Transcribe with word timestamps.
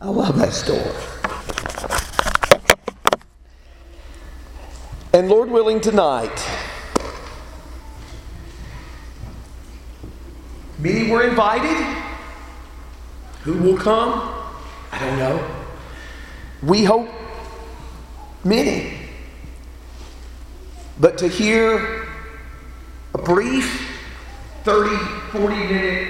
I 0.00 0.08
love 0.10 0.38
that 0.38 0.52
story. 0.52 0.80
And 5.12 5.28
Lord 5.28 5.50
willing, 5.50 5.80
tonight, 5.80 6.46
many 10.78 11.10
were 11.10 11.24
invited. 11.24 11.76
Who 13.42 13.54
will 13.54 13.76
come? 13.76 14.34
I 14.92 15.00
don't 15.00 15.18
know. 15.18 15.54
We 16.62 16.84
hope 16.84 17.08
many. 18.44 18.92
But 21.00 21.18
to 21.18 21.28
hear 21.28 22.06
a 23.14 23.18
brief 23.18 23.98
30, 24.62 24.96
40 25.32 25.54
minute 25.56 26.08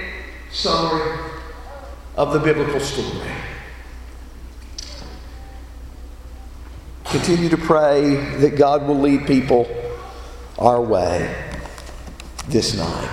summary 0.51 1.19
of 2.15 2.33
the 2.33 2.39
biblical 2.39 2.79
story. 2.79 3.38
Continue 7.11 7.49
to 7.49 7.57
pray 7.57 8.17
that 8.37 8.55
God 8.55 8.85
will 8.85 8.99
lead 8.99 9.25
people 9.25 9.67
our 10.59 10.79
way 10.79 11.35
this 12.47 12.75
night. 12.77 13.09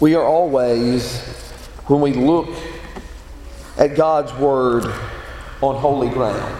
We 0.00 0.14
are 0.14 0.24
always, 0.24 1.20
when 1.88 2.00
we 2.00 2.14
look 2.14 2.48
at 3.76 3.94
God's 3.94 4.32
Word, 4.34 4.84
on 5.60 5.76
holy 5.76 6.08
ground. 6.08 6.54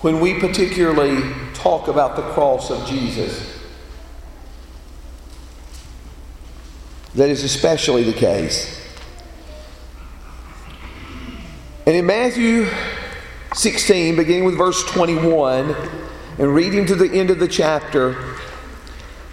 When 0.00 0.20
we 0.20 0.40
particularly 0.40 1.34
talk 1.52 1.88
about 1.88 2.16
the 2.16 2.22
cross 2.22 2.70
of 2.70 2.86
Jesus, 2.86 3.47
that 7.18 7.30
is 7.30 7.42
especially 7.42 8.04
the 8.04 8.12
case. 8.12 8.80
And 11.84 11.96
in 11.96 12.06
Matthew 12.06 12.68
16, 13.54 14.14
beginning 14.14 14.44
with 14.44 14.56
verse 14.56 14.84
21, 14.84 15.74
and 16.38 16.54
reading 16.54 16.86
to 16.86 16.94
the 16.94 17.10
end 17.10 17.30
of 17.30 17.40
the 17.40 17.48
chapter, 17.48 18.12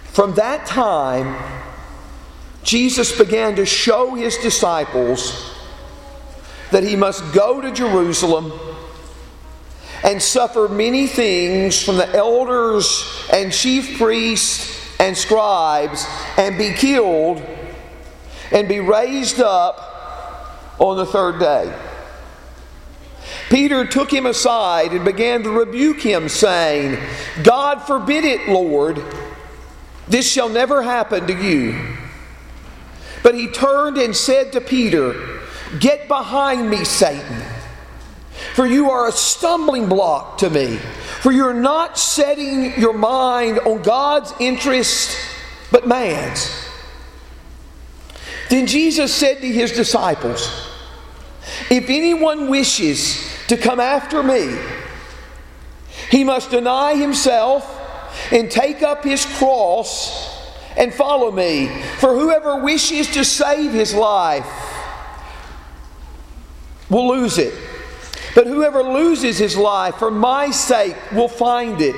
from 0.06 0.34
that 0.34 0.66
time, 0.66 1.40
Jesus 2.64 3.16
began 3.16 3.54
to 3.54 3.64
show 3.64 4.16
his 4.16 4.36
disciples 4.38 5.54
that 6.72 6.82
he 6.82 6.96
must 6.96 7.32
go 7.32 7.60
to 7.60 7.70
Jerusalem 7.70 8.52
and 10.02 10.20
suffer 10.20 10.66
many 10.66 11.06
things 11.06 11.80
from 11.80 11.98
the 11.98 12.08
elders 12.16 13.28
and 13.32 13.52
chief 13.52 13.96
priests 13.96 14.98
and 14.98 15.16
scribes 15.16 16.04
and 16.36 16.58
be 16.58 16.72
killed 16.72 17.40
and 18.52 18.68
be 18.68 18.80
raised 18.80 19.40
up 19.40 20.76
on 20.78 20.96
the 20.96 21.06
third 21.06 21.38
day. 21.38 21.74
Peter 23.48 23.86
took 23.86 24.12
him 24.12 24.26
aside 24.26 24.92
and 24.92 25.04
began 25.04 25.42
to 25.42 25.50
rebuke 25.50 26.00
him, 26.00 26.28
saying, 26.28 26.98
God 27.42 27.80
forbid 27.80 28.24
it, 28.24 28.48
Lord. 28.48 29.02
This 30.08 30.30
shall 30.30 30.48
never 30.48 30.82
happen 30.82 31.26
to 31.26 31.34
you. 31.34 31.96
But 33.22 33.34
he 33.34 33.48
turned 33.48 33.98
and 33.98 34.14
said 34.14 34.52
to 34.52 34.60
Peter, 34.60 35.40
Get 35.80 36.06
behind 36.06 36.70
me, 36.70 36.84
Satan. 36.84 37.42
For 38.54 38.66
you 38.66 38.90
are 38.90 39.08
a 39.08 39.12
stumbling 39.12 39.88
block 39.88 40.38
to 40.38 40.50
me. 40.50 40.76
For 41.20 41.32
you're 41.32 41.54
not 41.54 41.98
setting 41.98 42.78
your 42.80 42.92
mind 42.92 43.58
on 43.60 43.82
God's 43.82 44.32
interest, 44.38 45.16
but 45.72 45.86
man's. 45.86 46.50
Then 48.48 48.66
Jesus 48.66 49.14
said 49.14 49.40
to 49.40 49.46
his 49.46 49.72
disciples, 49.72 50.68
If 51.70 51.90
anyone 51.90 52.48
wishes 52.48 53.32
to 53.48 53.56
come 53.56 53.80
after 53.80 54.22
me, 54.22 54.56
he 56.10 56.24
must 56.24 56.50
deny 56.50 56.94
himself 56.94 57.72
and 58.32 58.50
take 58.50 58.82
up 58.82 59.04
his 59.04 59.24
cross 59.38 60.40
and 60.76 60.92
follow 60.92 61.32
me. 61.32 61.68
For 61.98 62.14
whoever 62.14 62.62
wishes 62.62 63.08
to 63.12 63.24
save 63.24 63.72
his 63.72 63.94
life 63.94 64.46
will 66.88 67.08
lose 67.08 67.38
it. 67.38 67.54
But 68.34 68.46
whoever 68.46 68.82
loses 68.82 69.38
his 69.38 69.56
life 69.56 69.96
for 69.96 70.10
my 70.10 70.50
sake 70.50 70.96
will 71.12 71.28
find 71.28 71.80
it. 71.80 71.96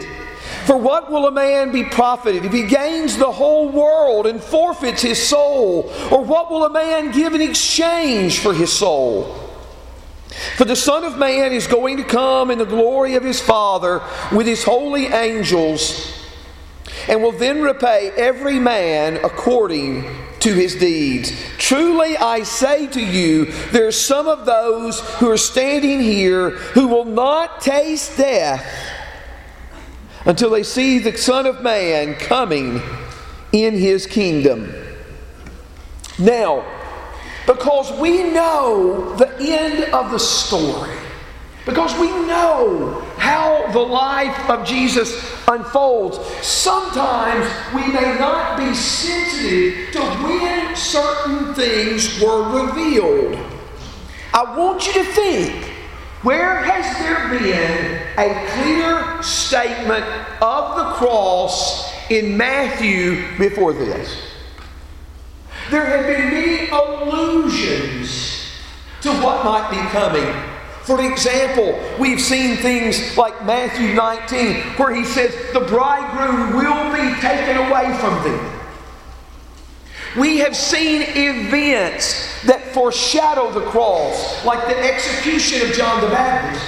For 0.66 0.76
what 0.76 1.10
will 1.10 1.26
a 1.26 1.32
man 1.32 1.72
be 1.72 1.84
profited 1.84 2.44
if 2.44 2.52
he 2.52 2.64
gains 2.64 3.16
the 3.16 3.30
whole 3.30 3.68
world 3.68 4.26
and 4.26 4.42
forfeits 4.42 5.02
his 5.02 5.20
soul? 5.20 5.90
Or 6.10 6.22
what 6.22 6.50
will 6.50 6.64
a 6.64 6.70
man 6.70 7.10
give 7.10 7.34
in 7.34 7.40
exchange 7.40 8.40
for 8.40 8.52
his 8.52 8.72
soul? 8.72 9.34
For 10.56 10.64
the 10.64 10.76
Son 10.76 11.04
of 11.04 11.18
Man 11.18 11.52
is 11.52 11.66
going 11.66 11.96
to 11.96 12.04
come 12.04 12.50
in 12.50 12.58
the 12.58 12.64
glory 12.64 13.14
of 13.14 13.24
his 13.24 13.40
Father 13.40 14.02
with 14.32 14.46
his 14.46 14.62
holy 14.62 15.06
angels 15.06 16.14
and 17.08 17.22
will 17.22 17.32
then 17.32 17.62
repay 17.62 18.12
every 18.16 18.58
man 18.58 19.16
according 19.24 20.04
to 20.40 20.52
his 20.54 20.76
deeds. 20.76 21.32
Truly 21.58 22.16
I 22.16 22.42
say 22.42 22.86
to 22.88 23.04
you, 23.04 23.46
there 23.72 23.86
are 23.86 23.92
some 23.92 24.28
of 24.28 24.46
those 24.46 25.00
who 25.16 25.30
are 25.30 25.36
standing 25.38 26.00
here 26.00 26.50
who 26.50 26.86
will 26.86 27.04
not 27.04 27.60
taste 27.60 28.16
death 28.16 28.64
until 30.24 30.50
they 30.50 30.62
see 30.62 30.98
the 30.98 31.16
Son 31.16 31.46
of 31.46 31.62
Man 31.62 32.14
coming 32.14 32.82
in 33.52 33.74
his 33.74 34.06
kingdom. 34.06 34.72
Now, 36.18 36.64
because 37.46 37.90
we 37.98 38.24
know 38.24 39.14
the 39.16 39.34
end 39.38 39.84
of 39.94 40.10
the 40.10 40.18
story, 40.18 40.96
because 41.64 41.98
we 41.98 42.08
know 42.08 43.00
how 43.16 43.70
the 43.72 43.78
life 43.78 44.50
of 44.50 44.66
Jesus 44.66 45.22
unfolds, 45.48 46.18
sometimes 46.46 47.46
we 47.74 47.86
may 47.92 48.16
not 48.18 48.58
be 48.58 48.74
sensitive 48.74 49.92
to 49.92 50.00
when 50.00 50.76
certain 50.76 51.54
things 51.54 52.20
were 52.20 52.66
revealed. 52.66 53.38
I 54.34 54.56
want 54.56 54.86
you 54.86 54.92
to 54.92 55.04
think 55.04 55.67
where 56.22 56.56
has 56.56 56.98
there 56.98 57.28
been 57.38 58.02
a 58.18 58.46
clear 58.50 59.22
statement 59.22 60.04
of 60.42 60.76
the 60.76 60.84
cross 60.94 61.92
in 62.10 62.36
Matthew 62.36 63.36
before 63.38 63.72
this? 63.72 64.20
There 65.70 65.84
have 65.84 66.06
been 66.06 66.30
many 66.30 66.68
allusions 66.70 68.50
to 69.02 69.12
what 69.22 69.44
might 69.44 69.70
be 69.70 69.76
coming. 69.90 70.26
For 70.82 71.00
example, 71.04 71.78
we've 72.00 72.20
seen 72.20 72.56
things 72.56 73.16
like 73.16 73.44
Matthew 73.44 73.94
19, 73.94 74.56
where 74.78 74.94
he 74.94 75.04
says, 75.04 75.32
The 75.52 75.60
bridegroom 75.60 76.56
will 76.56 76.92
be 76.96 77.14
taken 77.20 77.58
away 77.58 77.96
from 77.98 78.24
them. 78.24 78.57
We 80.16 80.38
have 80.38 80.56
seen 80.56 81.02
events 81.02 82.42
that 82.44 82.72
foreshadow 82.72 83.50
the 83.50 83.66
cross, 83.66 84.44
like 84.44 84.66
the 84.66 84.78
execution 84.78 85.68
of 85.68 85.74
John 85.74 86.00
the 86.00 86.08
Baptist. 86.08 86.64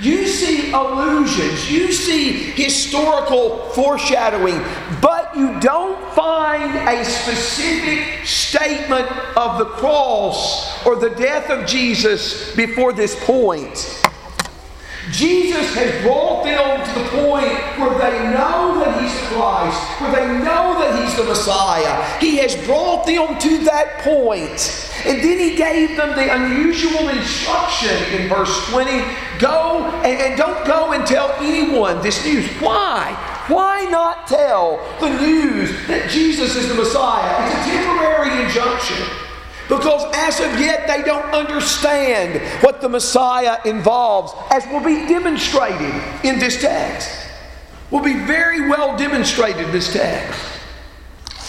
You 0.00 0.26
see 0.26 0.72
allusions, 0.72 1.70
you 1.70 1.92
see 1.92 2.32
historical 2.32 3.68
foreshadowing, 3.70 4.60
but 5.00 5.36
you 5.36 5.60
don't 5.60 6.12
find 6.14 6.74
a 6.88 7.04
specific 7.04 8.26
statement 8.26 9.08
of 9.36 9.58
the 9.58 9.66
cross 9.66 10.84
or 10.84 10.96
the 10.96 11.10
death 11.10 11.50
of 11.50 11.68
Jesus 11.68 12.54
before 12.56 12.92
this 12.92 13.14
point. 13.24 14.02
Jesus 15.10 15.74
has 15.74 16.02
brought 16.02 16.44
them 16.44 16.86
to 16.86 17.00
the 17.00 17.08
point 17.24 17.58
where 17.78 17.98
they 17.98 18.18
know 18.30 18.78
that 18.78 19.00
He's 19.02 19.12
Christ, 19.28 20.00
where 20.00 20.12
they 20.12 20.26
know 20.44 20.78
that 20.78 21.02
He's 21.02 21.16
the 21.16 21.24
Messiah. 21.24 22.18
He 22.20 22.36
has 22.36 22.54
brought 22.66 23.04
them 23.04 23.38
to 23.38 23.64
that 23.64 23.98
point. 24.00 24.88
And 25.04 25.18
then 25.18 25.38
He 25.38 25.56
gave 25.56 25.96
them 25.96 26.10
the 26.14 26.32
unusual 26.32 27.08
instruction 27.08 27.96
in 28.14 28.28
verse 28.28 28.70
20 28.70 28.90
go 29.38 29.84
and, 30.04 30.20
and 30.20 30.38
don't 30.38 30.64
go 30.66 30.92
and 30.92 31.04
tell 31.04 31.32
anyone 31.40 32.00
this 32.00 32.24
news. 32.24 32.48
Why? 32.60 33.12
Why 33.48 33.84
not 33.90 34.28
tell 34.28 34.76
the 35.00 35.10
news 35.20 35.70
that 35.88 36.08
Jesus 36.08 36.54
is 36.54 36.68
the 36.68 36.74
Messiah? 36.74 37.44
It's 37.44 37.66
a 37.66 37.70
temporary 37.72 38.44
injunction. 38.44 39.21
Because 39.68 40.04
as 40.16 40.40
of 40.40 40.60
yet, 40.60 40.86
they 40.86 41.02
don't 41.02 41.24
understand 41.34 42.40
what 42.62 42.80
the 42.80 42.88
Messiah 42.88 43.58
involves, 43.64 44.32
as 44.50 44.66
will 44.66 44.84
be 44.84 45.06
demonstrated 45.06 45.94
in 46.24 46.38
this 46.38 46.60
text. 46.60 47.10
Will 47.90 48.02
be 48.02 48.24
very 48.24 48.68
well 48.68 48.96
demonstrated 48.96 49.66
in 49.66 49.72
this 49.72 49.92
text. 49.92 50.51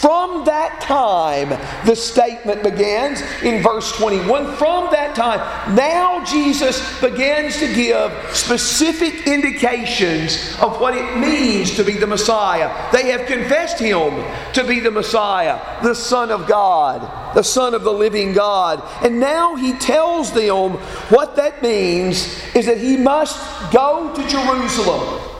From 0.00 0.44
that 0.44 0.80
time, 0.80 1.50
the 1.86 1.94
statement 1.94 2.62
begins 2.62 3.22
in 3.42 3.62
verse 3.62 3.90
21. 3.92 4.56
From 4.56 4.90
that 4.90 5.14
time, 5.14 5.40
now 5.74 6.22
Jesus 6.24 7.00
begins 7.00 7.58
to 7.58 7.72
give 7.72 8.12
specific 8.32 9.26
indications 9.26 10.56
of 10.60 10.80
what 10.80 10.96
it 10.96 11.16
means 11.16 11.76
to 11.76 11.84
be 11.84 11.92
the 11.92 12.06
Messiah. 12.06 12.70
They 12.92 13.10
have 13.10 13.26
confessed 13.26 13.78
him 13.78 14.24
to 14.52 14.64
be 14.64 14.80
the 14.80 14.90
Messiah, 14.90 15.60
the 15.82 15.94
Son 15.94 16.30
of 16.30 16.46
God, 16.46 17.34
the 17.34 17.44
Son 17.44 17.72
of 17.72 17.84
the 17.84 17.92
living 17.92 18.32
God. 18.32 18.82
And 19.02 19.20
now 19.20 19.54
he 19.54 19.72
tells 19.74 20.32
them 20.32 20.72
what 21.10 21.36
that 21.36 21.62
means 21.62 22.26
is 22.54 22.66
that 22.66 22.78
he 22.78 22.96
must 22.96 23.38
go 23.72 24.12
to 24.14 24.28
Jerusalem 24.28 25.33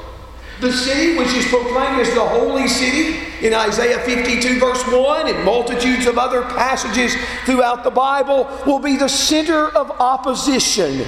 the 0.64 0.72
city 0.72 1.18
which 1.18 1.32
is 1.34 1.46
proclaimed 1.46 2.00
as 2.00 2.12
the 2.14 2.24
holy 2.24 2.66
city 2.66 3.20
in 3.46 3.52
Isaiah 3.52 3.98
52, 3.98 4.58
verse 4.58 4.82
1, 4.86 5.28
and 5.28 5.44
multitudes 5.44 6.06
of 6.06 6.16
other 6.16 6.40
passages 6.40 7.14
throughout 7.44 7.84
the 7.84 7.90
Bible, 7.90 8.48
will 8.66 8.78
be 8.78 8.96
the 8.96 9.08
center 9.08 9.68
of 9.68 9.90
opposition 10.00 11.04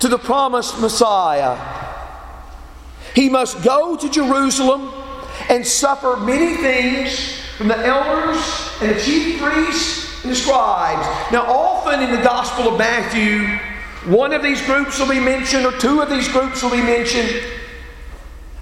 to 0.00 0.08
the 0.08 0.18
promised 0.18 0.80
Messiah. 0.80 1.58
He 3.14 3.28
must 3.28 3.62
go 3.62 3.94
to 3.94 4.08
Jerusalem 4.08 4.90
and 5.50 5.66
suffer 5.66 6.16
many 6.16 6.56
things 6.56 7.40
from 7.58 7.68
the 7.68 7.78
elders 7.78 8.42
and 8.80 8.96
the 8.96 9.00
chief 9.00 9.38
priests 9.40 10.24
and 10.24 10.32
the 10.32 10.36
scribes. 10.36 11.06
Now, 11.30 11.42
often 11.42 12.00
in 12.00 12.10
the 12.10 12.22
Gospel 12.22 12.72
of 12.72 12.78
Matthew, 12.78 13.58
one 14.10 14.32
of 14.32 14.42
these 14.42 14.62
groups 14.62 14.98
will 14.98 15.10
be 15.10 15.20
mentioned, 15.20 15.66
or 15.66 15.72
two 15.72 16.00
of 16.00 16.08
these 16.08 16.28
groups 16.28 16.62
will 16.62 16.70
be 16.70 16.82
mentioned. 16.82 17.44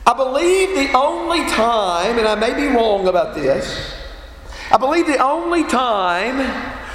I 0.05 0.15
believe 0.15 0.75
the 0.75 0.97
only 0.97 1.49
time, 1.51 2.19
and 2.19 2.27
I 2.27 2.35
may 2.35 2.55
be 2.55 2.67
wrong 2.67 3.07
about 3.07 3.37
this, 3.37 3.95
I 4.71 4.77
believe 4.77 5.07
the 5.07 5.23
only 5.23 5.63
time 5.65 6.39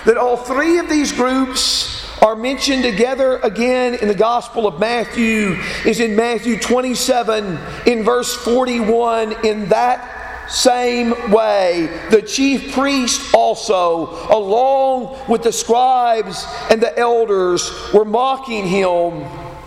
that 0.06 0.18
all 0.18 0.36
three 0.36 0.78
of 0.78 0.90
these 0.90 1.14
groups 1.14 2.06
are 2.22 2.36
mentioned 2.36 2.84
together 2.84 3.38
again 3.38 3.96
in 3.96 4.10
the 4.10 4.16
Gospel 4.16 4.68
of 4.68 4.80
Matthew 4.80 5.58
is 5.86 6.00
in 6.00 6.16
Matthew 6.16 6.60
27 6.60 7.58
in 7.86 8.04
verse 8.04 8.34
41 8.36 9.46
in 9.46 9.70
that 9.70 10.50
same 10.50 11.12
way. 11.32 11.88
The 12.10 12.22
chief 12.22 12.74
priest 12.74 13.34
also, 13.34 14.28
along 14.30 15.18
with 15.30 15.44
the 15.44 15.52
scribes 15.52 16.46
and 16.70 16.82
the 16.82 16.98
elders, 16.98 17.72
were 17.94 18.06
mocking 18.06 18.66
him 18.66 19.24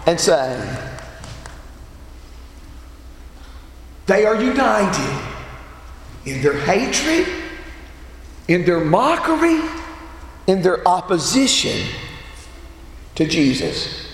and 0.06 0.18
saying, 0.18 0.89
They 4.06 4.24
are 4.26 4.40
united 4.40 5.22
in 6.24 6.42
their 6.42 6.58
hatred, 6.58 7.28
in 8.48 8.64
their 8.64 8.80
mockery, 8.80 9.60
in 10.46 10.62
their 10.62 10.86
opposition 10.86 11.86
to 13.14 13.26
Jesus. 13.26 14.06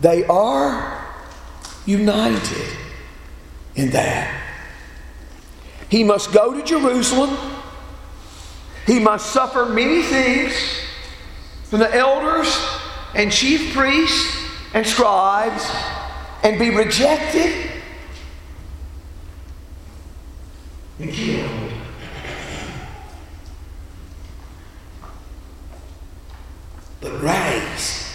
They 0.00 0.24
are 0.24 1.06
united 1.86 2.76
in 3.74 3.90
that. 3.90 4.36
He 5.88 6.04
must 6.04 6.32
go 6.32 6.54
to 6.54 6.64
Jerusalem. 6.64 7.36
He 8.86 8.98
must 8.98 9.32
suffer 9.32 9.66
many 9.66 10.02
things 10.02 10.54
from 11.64 11.80
the 11.80 11.94
elders 11.94 12.56
and 13.14 13.30
chief 13.30 13.74
priests 13.74 14.36
and 14.72 14.86
scribes 14.86 15.68
and 16.42 16.58
be 16.58 16.70
rejected 16.70 17.69
But 27.00 27.22
raised 27.22 28.06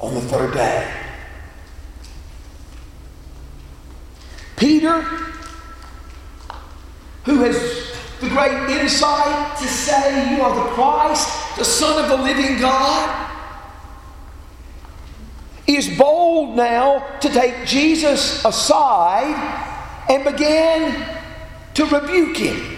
on 0.00 0.12
the 0.14 0.20
third 0.20 0.52
day. 0.52 0.92
Peter, 4.56 5.00
who 7.24 7.40
has 7.40 7.56
the 8.20 8.28
great 8.28 8.82
insight 8.82 9.56
to 9.56 9.64
say, 9.64 10.36
You 10.36 10.42
are 10.42 10.54
the 10.54 10.70
Christ, 10.72 11.56
the 11.56 11.64
Son 11.64 12.04
of 12.04 12.10
the 12.10 12.22
living 12.22 12.60
God, 12.60 13.30
is 15.66 15.96
bold 15.96 16.54
now 16.54 16.98
to 17.20 17.30
take 17.30 17.64
Jesus 17.64 18.44
aside 18.44 20.04
and 20.10 20.22
begin 20.22 21.22
to 21.74 21.84
rebuke 21.86 22.36
him. 22.36 22.76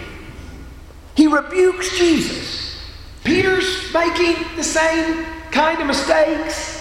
He 1.15 1.27
rebukes 1.27 1.97
Jesus. 1.97 2.79
Peter's 3.23 3.91
making 3.93 4.35
the 4.55 4.63
same 4.63 5.25
kind 5.51 5.81
of 5.81 5.87
mistakes 5.87 6.77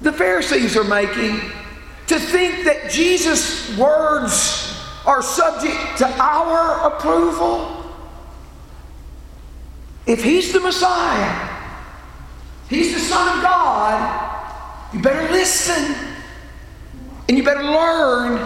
the 0.00 0.12
Pharisees 0.12 0.76
are 0.76 0.84
making 0.84 1.40
to 2.06 2.18
think 2.18 2.64
that 2.64 2.90
Jesus' 2.90 3.76
words 3.76 4.76
are 5.06 5.22
subject 5.22 5.98
to 5.98 6.06
our 6.20 6.88
approval. 6.88 7.84
If 10.06 10.24
he's 10.24 10.52
the 10.52 10.60
Messiah, 10.60 11.48
he's 12.68 12.94
the 12.94 13.00
Son 13.00 13.36
of 13.36 13.42
God, 13.42 14.94
you 14.94 15.00
better 15.00 15.30
listen 15.32 15.94
and 17.28 17.36
you 17.36 17.44
better 17.44 17.62
learn 17.62 18.38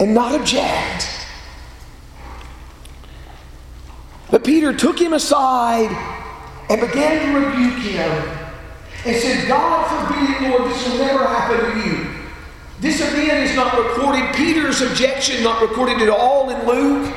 and 0.00 0.14
not 0.14 0.34
object. 0.34 1.08
But 4.30 4.42
Peter 4.44 4.72
took 4.72 4.98
him 4.98 5.12
aside 5.12 5.90
and 6.70 6.80
began 6.80 7.26
to 7.26 7.46
rebuke 7.46 7.82
him 7.82 8.38
and 9.04 9.16
said, 9.16 9.46
God 9.46 10.08
forbid, 10.08 10.50
Lord, 10.50 10.70
this 10.70 10.88
will 10.88 10.98
never 10.98 11.24
happen 11.24 11.82
to 11.82 11.88
you. 11.88 12.06
This 12.80 13.00
event 13.00 13.50
is 13.50 13.54
not 13.54 13.76
recorded. 13.76 14.34
Peter's 14.34 14.80
objection 14.80 15.42
not 15.42 15.60
recorded 15.60 16.00
at 16.00 16.08
all 16.08 16.48
in 16.48 16.66
Luke. 16.66 17.14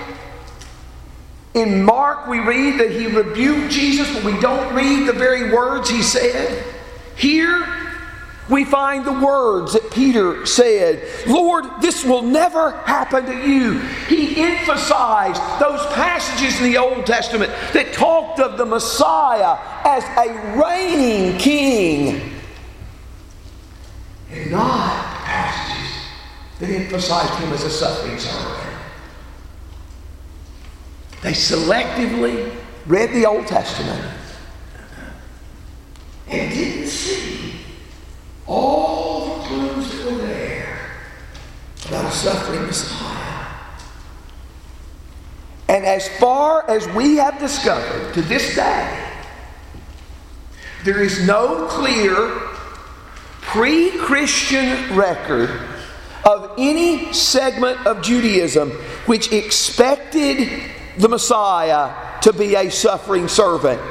In 1.53 1.83
Mark, 1.83 2.27
we 2.27 2.39
read 2.39 2.79
that 2.79 2.91
he 2.91 3.07
rebuked 3.07 3.71
Jesus, 3.71 4.11
but 4.13 4.23
we 4.23 4.37
don't 4.41 4.73
read 4.73 5.07
the 5.07 5.13
very 5.13 5.53
words 5.53 5.89
he 5.89 6.01
said. 6.01 6.65
Here, 7.15 7.82
we 8.49 8.65
find 8.65 9.05
the 9.05 9.13
words 9.13 9.73
that 9.73 9.89
Peter 9.91 10.45
said 10.45 11.07
Lord, 11.27 11.65
this 11.81 12.03
will 12.03 12.21
never 12.21 12.71
happen 12.71 13.25
to 13.25 13.49
you. 13.49 13.79
He 14.07 14.41
emphasized 14.41 15.41
those 15.59 15.85
passages 15.93 16.59
in 16.59 16.71
the 16.71 16.77
Old 16.77 17.05
Testament 17.05 17.51
that 17.73 17.93
talked 17.93 18.39
of 18.39 18.57
the 18.57 18.65
Messiah 18.65 19.57
as 19.85 20.03
a 20.17 20.59
reigning 20.61 21.37
king, 21.37 22.33
and 24.29 24.51
not 24.51 25.23
passages 25.23 25.91
that 26.59 26.69
emphasized 26.69 27.33
him 27.35 27.53
as 27.53 27.63
a 27.63 27.69
suffering 27.69 28.19
servant. 28.19 28.59
They 31.21 31.31
selectively 31.31 32.53
read 32.85 33.11
the 33.13 33.25
Old 33.25 33.47
Testament 33.47 34.05
and 36.27 36.51
didn't 36.51 36.87
see 36.87 37.32
all 38.47 39.37
the 39.37 39.47
clues 39.47 39.91
that 39.91 40.11
were 40.11 40.17
there 40.19 40.91
about 41.87 42.11
suffering 42.11 42.63
Messiah. 42.63 43.33
And 45.69 45.85
as 45.85 46.07
far 46.19 46.69
as 46.69 46.87
we 46.89 47.15
have 47.17 47.39
discovered 47.39 48.13
to 48.13 48.21
this 48.21 48.55
day, 48.55 49.09
there 50.83 51.01
is 51.01 51.25
no 51.25 51.67
clear 51.67 52.29
pre 53.41 53.91
Christian 53.97 54.95
record 54.95 55.49
of 56.25 56.53
any 56.57 57.11
segment 57.13 57.85
of 57.85 58.01
Judaism 58.01 58.71
which 59.05 59.31
expected 59.31 60.71
the 60.97 61.09
Messiah 61.09 62.21
to 62.21 62.33
be 62.33 62.55
a 62.55 62.69
suffering 62.69 63.27
servant. 63.27 63.81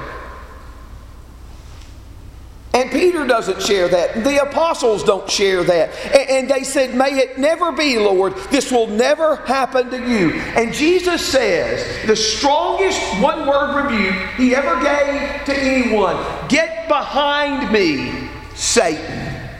And 2.75 2.91
Peter 2.91 3.27
doesn't 3.27 3.61
share 3.63 3.87
that. 3.89 4.25
The 4.25 4.43
apostles 4.43 5.05
don't 5.05 5.29
share 5.31 5.63
that. 5.65 5.91
And, 6.31 6.49
they 6.49 6.65
said, 6.65 6.95
May 6.95 7.19
it 7.19 7.39
never 7.39 7.71
be, 7.71 7.99
Lord. 7.99 8.35
This 8.51 8.73
will 8.73 8.87
never 8.87 9.37
happen 9.37 9.91
to 9.91 9.99
you. 9.99 10.33
And 10.57 10.73
Jesus 10.73 11.25
says, 11.25 12.07
the 12.07 12.17
strongest 12.17 13.01
one 13.21 13.47
word 13.47 13.85
rebuke 13.85 14.15
he 14.37 14.55
ever 14.55 14.75
gave 14.77 15.45
to 15.45 15.55
anyone 15.55 16.17
Get 16.49 16.89
behind 16.89 17.73
me, 17.73 18.29
Satan. 18.55 19.51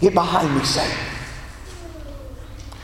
Get 0.00 0.14
behind 0.14 0.54
me, 0.56 0.64
Satan. 0.64 1.08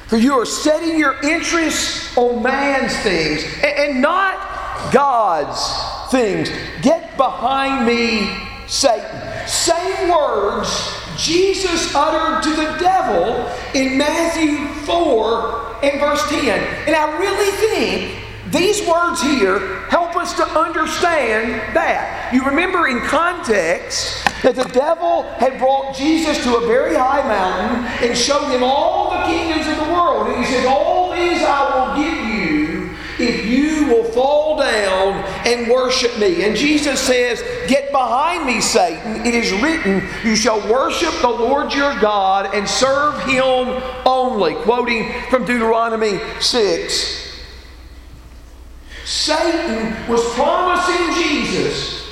For 0.07 0.17
you 0.17 0.35
are 0.35 0.47
setting 0.47 0.99
your 0.99 1.21
interests 1.23 2.17
on 2.17 2.43
man's 2.43 2.97
things 2.99 3.45
and 3.65 4.01
not 4.01 4.93
God's 4.93 6.11
things. 6.11 6.51
Get 6.83 7.17
behind 7.17 7.87
me, 7.87 8.31
Satan. 8.67 9.47
Same 9.47 10.11
words 10.11 10.69
Jesus 11.17 11.95
uttered 11.95 12.43
to 12.43 12.51
the 12.51 12.77
devil 12.79 13.49
in 13.75 13.97
Matthew 13.97 14.67
4 14.85 15.85
and 15.85 16.01
verse 16.01 16.29
10. 16.29 16.49
And 16.87 16.97
I 16.97 17.19
really 17.19 17.51
think 17.53 18.25
these 18.51 18.87
words 18.87 19.23
here 19.23 19.81
help 19.89 20.17
us 20.17 20.35
to 20.35 20.45
understand 20.45 21.53
that. 21.75 22.33
You 22.33 22.45
remember 22.45 22.89
in 22.89 23.01
context 23.01 24.25
that 24.43 24.55
the 24.55 24.65
devil 24.65 25.23
had 25.39 25.59
brought 25.59 25.97
Jesus 25.97 26.43
to 26.45 26.57
a 26.57 26.67
very 26.67 26.95
high 26.95 27.27
mountain 27.27 27.85
and 28.09 28.17
showed 28.17 28.49
him 28.51 28.63
all 28.63 29.11
the 29.11 29.25
kingdoms 29.27 29.67
of 29.67 29.87
the 29.87 29.93
world. 29.93 30.29
And 30.29 30.45
he 30.45 30.51
said, 30.51 30.67
All 30.67 31.13
these 31.13 31.43
I 31.43 31.63
will 31.73 32.03
give 32.03 32.24
you 33.85 33.95
will 33.95 34.05
fall 34.05 34.59
down 34.59 35.15
and 35.47 35.71
worship 35.71 36.19
me. 36.19 36.45
And 36.45 36.57
Jesus 36.57 37.01
says, 37.01 37.43
Get 37.69 37.93
behind 37.93 38.47
me, 38.47 38.61
Satan. 38.61 39.27
It 39.27 39.35
is 39.35 39.53
written, 39.63 40.03
You 40.25 40.37
shall 40.37 40.61
worship 40.71 41.15
the 41.21 41.29
Lord 41.29 41.73
your 41.73 41.99
God 42.01 42.55
and 42.55 42.69
serve 42.69 43.23
him 43.25 43.83
only. 44.07 44.55
Quoting 44.55 45.13
from 45.31 45.45
Deuteronomy 45.45 46.19
6. 46.41 47.23
Satan 49.05 50.09
was 50.09 50.25
promising 50.35 51.23
Jesus 51.23 52.03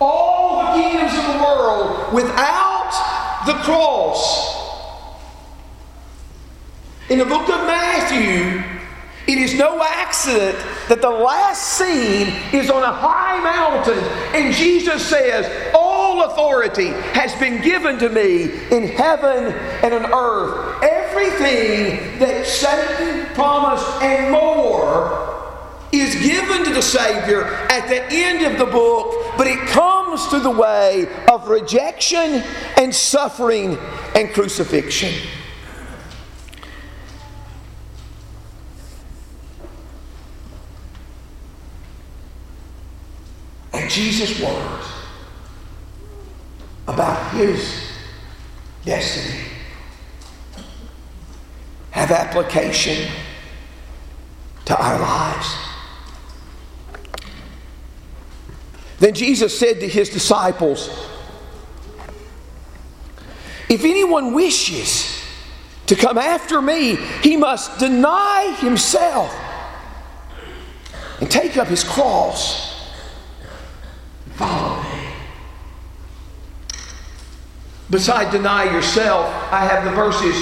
all 0.00 0.76
the 0.76 0.82
kingdoms 0.82 1.12
of 1.18 1.32
the 1.32 1.38
world 1.42 2.12
without 2.12 3.42
the 3.46 3.54
cross. 3.54 4.56
In 7.08 7.18
the 7.18 7.24
book 7.24 7.48
of 7.48 7.66
Matthew, 7.66 8.77
it 9.28 9.36
is 9.36 9.54
no 9.54 9.82
accident 9.82 10.56
that 10.88 11.02
the 11.02 11.10
last 11.10 11.76
scene 11.76 12.28
is 12.54 12.70
on 12.70 12.82
a 12.82 12.90
high 12.90 13.38
mountain, 13.42 13.98
and 14.34 14.54
Jesus 14.54 15.06
says, 15.06 15.74
All 15.74 16.22
authority 16.22 16.88
has 17.12 17.34
been 17.34 17.60
given 17.60 17.98
to 17.98 18.08
me 18.08 18.44
in 18.70 18.88
heaven 18.88 19.52
and 19.82 19.92
on 19.92 20.12
earth. 20.14 20.82
Everything 20.82 22.18
that 22.18 22.46
Satan 22.46 23.26
promised 23.34 23.86
and 24.00 24.32
more 24.32 25.28
is 25.92 26.14
given 26.14 26.64
to 26.64 26.72
the 26.72 26.82
Savior 26.82 27.44
at 27.44 27.86
the 27.86 28.02
end 28.10 28.46
of 28.50 28.58
the 28.58 28.72
book, 28.72 29.14
but 29.36 29.46
it 29.46 29.58
comes 29.68 30.24
through 30.28 30.40
the 30.40 30.50
way 30.50 31.06
of 31.30 31.48
rejection 31.48 32.42
and 32.78 32.94
suffering 32.94 33.76
and 34.14 34.32
crucifixion. 34.32 35.12
And 43.78 43.88
Jesus' 43.88 44.40
words 44.40 44.86
about 46.88 47.32
his 47.32 47.92
destiny 48.84 49.44
have 51.92 52.10
application 52.10 53.08
to 54.64 54.76
our 54.76 54.98
lives. 54.98 55.54
Then 58.98 59.14
Jesus 59.14 59.56
said 59.56 59.78
to 59.78 59.86
his 59.86 60.10
disciples, 60.10 60.88
If 63.68 63.84
anyone 63.84 64.34
wishes 64.34 65.22
to 65.86 65.94
come 65.94 66.18
after 66.18 66.60
me, 66.60 66.96
he 67.22 67.36
must 67.36 67.78
deny 67.78 68.56
himself 68.58 69.32
and 71.20 71.30
take 71.30 71.56
up 71.56 71.68
his 71.68 71.84
cross 71.84 72.77
follow 74.38 74.82
me. 74.82 74.88
Beside 77.90 78.30
deny 78.30 78.64
yourself, 78.64 79.26
I 79.52 79.64
have 79.64 79.84
the 79.84 79.90
verses, 79.90 80.34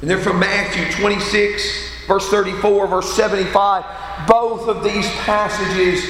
and 0.00 0.10
they're 0.10 0.18
from 0.18 0.38
Matthew 0.38 0.90
26, 1.00 2.06
verse 2.06 2.28
34, 2.28 2.86
verse 2.86 3.12
75. 3.14 3.84
Both 4.28 4.68
of 4.68 4.84
these 4.84 5.08
passages 5.10 6.04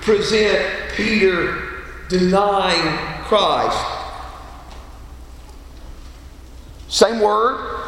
present 0.00 0.92
Peter 0.94 1.82
denying 2.08 2.96
Christ. 3.24 3.78
Same 6.88 7.20
word. 7.20 7.80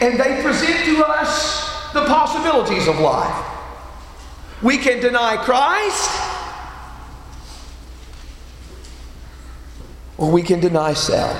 And 0.00 0.20
they 0.20 0.42
present 0.42 0.84
to 0.84 1.04
us 1.04 1.92
the 1.92 2.04
possibilities 2.04 2.86
of 2.86 3.00
life. 3.00 3.44
We 4.62 4.76
can 4.76 5.00
deny 5.00 5.36
Christ, 5.38 6.10
or 10.18 10.30
we 10.30 10.42
can 10.42 10.60
deny 10.60 10.92
self. 10.92 11.36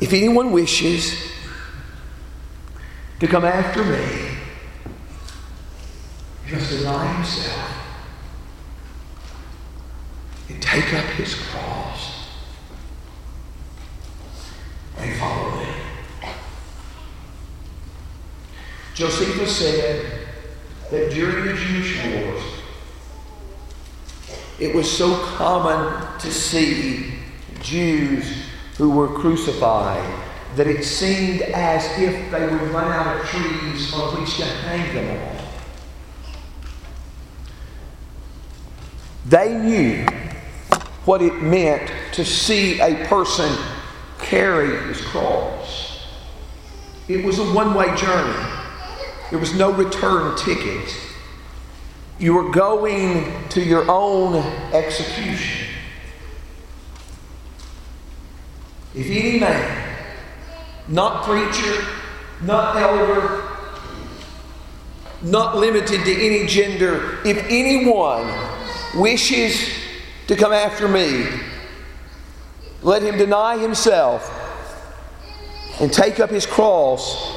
If 0.00 0.12
anyone 0.12 0.52
wishes 0.52 1.32
to 3.18 3.26
come 3.26 3.44
after 3.44 3.82
me, 3.82 4.38
just 6.46 6.70
deny 6.70 7.12
himself 7.14 7.72
and 10.48 10.62
take 10.62 10.92
up 10.94 11.04
his 11.16 11.34
cross 11.34 12.28
and 14.98 15.16
follow 15.16 15.58
me. 15.58 15.66
Josephus 18.94 19.56
said 19.56 20.05
that 20.90 21.10
during 21.10 21.46
the 21.46 21.54
Jewish 21.54 22.04
wars, 22.04 22.42
it 24.58 24.74
was 24.74 24.90
so 24.90 25.14
common 25.36 26.18
to 26.18 26.32
see 26.32 27.12
Jews 27.60 28.24
who 28.76 28.90
were 28.90 29.08
crucified 29.08 30.04
that 30.54 30.66
it 30.66 30.84
seemed 30.84 31.42
as 31.42 31.84
if 31.98 32.30
they 32.30 32.46
would 32.46 32.70
run 32.70 32.90
out 32.90 33.20
of 33.20 33.26
trees 33.26 33.92
on 33.92 34.20
which 34.20 34.36
to 34.36 34.44
hang 34.44 34.94
them 34.94 35.28
on. 35.28 35.36
They 39.26 39.54
knew 39.54 40.06
what 41.04 41.20
it 41.20 41.42
meant 41.42 41.90
to 42.12 42.24
see 42.24 42.80
a 42.80 43.04
person 43.06 43.52
carry 44.18 44.88
his 44.88 45.00
cross. 45.02 46.06
It 47.08 47.24
was 47.24 47.38
a 47.38 47.52
one 47.52 47.74
way 47.74 47.94
journey, 47.96 48.55
there 49.30 49.38
was 49.38 49.54
no 49.54 49.72
return 49.72 50.36
ticket. 50.36 50.96
You 52.18 52.34
were 52.34 52.50
going 52.50 53.48
to 53.50 53.62
your 53.62 53.90
own 53.90 54.36
execution. 54.72 55.66
If 58.94 59.10
any 59.10 59.38
man 59.38 59.86
not 60.88 61.24
preacher, 61.24 61.84
not 62.42 62.76
elder, 62.76 63.42
not 65.22 65.56
limited 65.56 66.04
to 66.04 66.12
any 66.12 66.46
gender. 66.46 67.18
If 67.24 67.38
anyone 67.48 68.32
wishes 68.94 69.68
to 70.28 70.36
come 70.36 70.52
after 70.52 70.86
me, 70.86 71.26
let 72.82 73.02
him 73.02 73.18
deny 73.18 73.58
himself 73.58 74.32
and 75.80 75.92
take 75.92 76.20
up 76.20 76.30
his 76.30 76.46
cross 76.46 77.36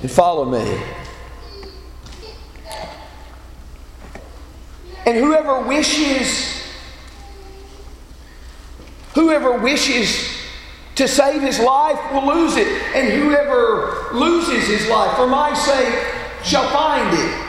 and 0.00 0.10
follow 0.10 0.44
me. 0.44 0.80
And 5.06 5.16
whoever 5.16 5.60
wishes, 5.60 6.62
whoever 9.14 9.58
wishes 9.58 10.36
to 10.96 11.06
save 11.06 11.42
his 11.42 11.60
life 11.60 12.00
will 12.12 12.26
lose 12.26 12.56
it, 12.56 12.66
and 12.94 13.12
whoever 13.22 14.08
loses 14.12 14.66
his 14.66 14.88
life 14.88 15.16
for 15.16 15.26
my 15.26 15.54
sake 15.54 15.94
shall 16.42 16.68
find 16.70 17.16
it. 17.16 17.46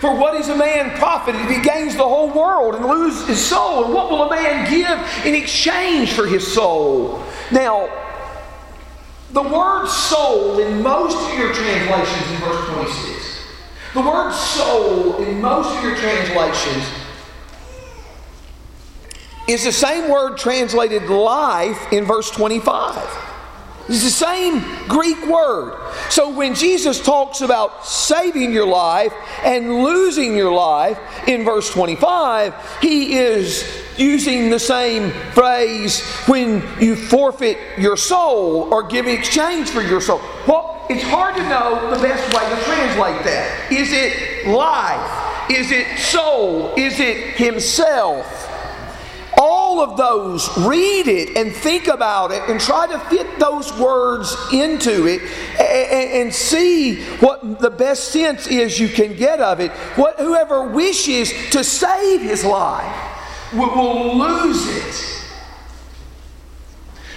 For 0.00 0.16
what 0.16 0.34
is 0.34 0.48
a 0.48 0.56
man 0.56 0.96
profited 0.96 1.42
if 1.42 1.50
he 1.50 1.62
gains 1.62 1.94
the 1.94 2.08
whole 2.08 2.30
world 2.30 2.74
and 2.74 2.86
loses 2.86 3.28
his 3.28 3.44
soul? 3.44 3.84
And 3.84 3.92
what 3.92 4.10
will 4.10 4.22
a 4.22 4.30
man 4.30 4.70
give 4.70 5.26
in 5.26 5.34
exchange 5.34 6.12
for 6.12 6.26
his 6.26 6.50
soul? 6.50 7.22
Now, 7.52 7.99
the 9.32 9.42
word 9.42 9.86
soul 9.86 10.58
in 10.58 10.82
most 10.82 11.16
of 11.16 11.38
your 11.38 11.52
translations 11.52 12.30
in 12.32 12.36
verse 12.38 12.68
26, 12.68 13.42
the 13.94 14.00
word 14.00 14.32
soul 14.32 15.22
in 15.22 15.40
most 15.40 15.76
of 15.76 15.84
your 15.84 15.96
translations 15.96 16.84
is 19.48 19.64
the 19.64 19.72
same 19.72 20.08
word 20.08 20.36
translated 20.36 21.08
life 21.08 21.92
in 21.92 22.04
verse 22.04 22.30
25. 22.30 22.96
It's 23.88 24.04
the 24.04 24.10
same 24.10 24.60
Greek 24.86 25.26
word. 25.26 25.76
So 26.10 26.32
when 26.32 26.54
Jesus 26.54 27.02
talks 27.02 27.40
about 27.40 27.84
saving 27.84 28.52
your 28.52 28.66
life 28.66 29.12
and 29.42 29.82
losing 29.82 30.36
your 30.36 30.52
life 30.52 30.98
in 31.26 31.44
verse 31.44 31.68
25, 31.70 32.54
he 32.80 33.14
is 33.14 33.79
using 34.00 34.50
the 34.50 34.58
same 34.58 35.10
phrase 35.32 36.00
when 36.26 36.62
you 36.80 36.96
forfeit 36.96 37.58
your 37.78 37.96
soul 37.96 38.72
or 38.72 38.82
give 38.82 39.06
in 39.06 39.16
exchange 39.16 39.70
for 39.70 39.82
your 39.82 40.00
soul. 40.00 40.20
Well, 40.46 40.86
it's 40.88 41.04
hard 41.04 41.36
to 41.36 41.42
know 41.48 41.94
the 41.94 42.02
best 42.02 42.34
way 42.34 42.42
to 42.48 42.64
translate 42.64 43.24
that. 43.24 43.70
Is 43.70 43.92
it 43.92 44.48
life? 44.48 45.50
Is 45.50 45.70
it 45.70 45.98
soul? 45.98 46.74
Is 46.76 46.98
it 46.98 47.36
himself? 47.36 48.48
all 49.40 49.80
of 49.80 49.96
those, 49.96 50.50
read 50.58 51.08
it 51.08 51.34
and 51.34 51.54
think 51.54 51.86
about 51.86 52.30
it 52.30 52.42
and 52.50 52.60
try 52.60 52.86
to 52.86 52.98
fit 52.98 53.38
those 53.38 53.72
words 53.78 54.36
into 54.52 55.06
it 55.06 55.22
and, 55.58 56.24
and 56.24 56.34
see 56.34 57.02
what 57.20 57.58
the 57.58 57.70
best 57.70 58.08
sense 58.08 58.46
is 58.48 58.78
you 58.78 58.88
can 58.88 59.16
get 59.16 59.40
of 59.40 59.60
it. 59.60 59.70
What, 59.96 60.18
whoever 60.18 60.68
wishes 60.68 61.32
to 61.52 61.64
save 61.64 62.20
his 62.20 62.44
life 62.44 63.19
will, 63.52 63.74
will 63.74 64.18
lose 64.18 64.66
it. 64.68 65.19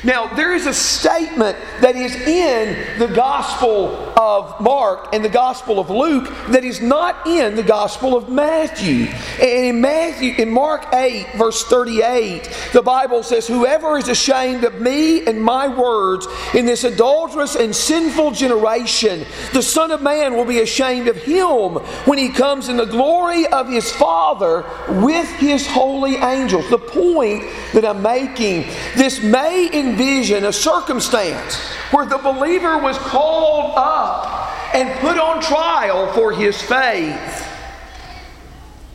Now, 0.03 0.27
there 0.27 0.53
is 0.53 0.65
a 0.65 0.74
statement 0.74 1.57
that 1.79 1.95
is 1.95 2.13
in 2.15 3.00
the 3.00 3.07
Gospel 3.07 4.13
of 4.19 4.60
Mark 4.60 5.13
and 5.13 5.24
the 5.24 5.29
Gospel 5.29 5.79
of 5.79 5.89
Luke 5.89 6.27
that 6.50 6.65
is 6.65 6.81
not 6.81 7.25
in 7.25 7.55
the 7.55 7.63
Gospel 7.63 8.17
of 8.17 8.27
Matthew. 8.27 9.05
And 9.41 9.65
in 9.65 9.81
Matthew, 9.81 10.33
in 10.38 10.50
Mark 10.50 10.93
8, 10.93 11.36
verse 11.36 11.63
38, 11.63 12.50
the 12.74 12.81
Bible 12.81 13.24
says, 13.24 13.48
Whoever 13.48 13.98
is 13.98 14.10
ashamed 14.10 14.65
of 14.65 14.81
me 14.81 15.25
and 15.25 15.41
my 15.41 15.67
words 15.67 16.27
in 16.53 16.65
this 16.65 16.83
adulterous 16.83 17.55
and 17.55 17.74
sinful 17.74 18.31
generation, 18.31 19.25
the 19.53 19.62
Son 19.62 19.91
of 19.91 20.01
Man 20.01 20.36
will 20.36 20.45
be 20.45 20.60
ashamed 20.60 21.07
of 21.07 21.17
him 21.17 21.75
when 22.05 22.17
he 22.17 22.29
comes 22.29 22.67
in 22.67 22.75
the 22.75 22.86
glory 22.86 23.48
of 23.48 23.69
his 23.69 23.89
Father 23.91 24.65
with 25.01 25.29
his 25.36 25.65
holy 25.65 26.15
angels. 26.17 26.69
The 26.69 26.77
point 26.77 27.43
that 27.74 27.86
I'm 27.86 28.01
making, 28.01 28.67
this 28.95 29.24
may 29.24 29.69
in 29.72 29.93
envision 29.94 30.46
a 30.46 30.54
circumstance 30.54 31.56
where 31.92 32.06
the 32.06 32.18
believer 32.18 32.80
was 32.80 32.98
called 32.98 33.74
up 33.78 34.74
and 34.74 35.00
put 35.00 35.20
on 35.20 35.40
trial 35.40 36.12
for 36.14 36.32
his 36.32 36.60
faith. 36.60 37.48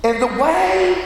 And 0.03 0.21
the 0.21 0.27
way 0.27 1.05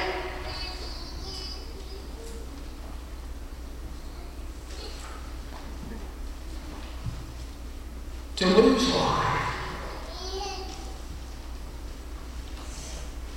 to 8.37 8.47
lose 8.47 8.95
life 8.95 9.55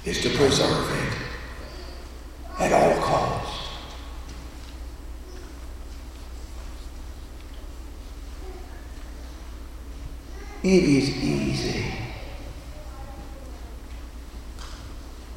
is 0.05 0.21
to 0.21 0.29
preserve 0.37 0.89
it 0.91 2.61
at 2.61 2.71
all 2.71 3.01
costs. 3.01 3.54
It 10.65 10.83
is 10.83 11.23
easy 11.23 11.85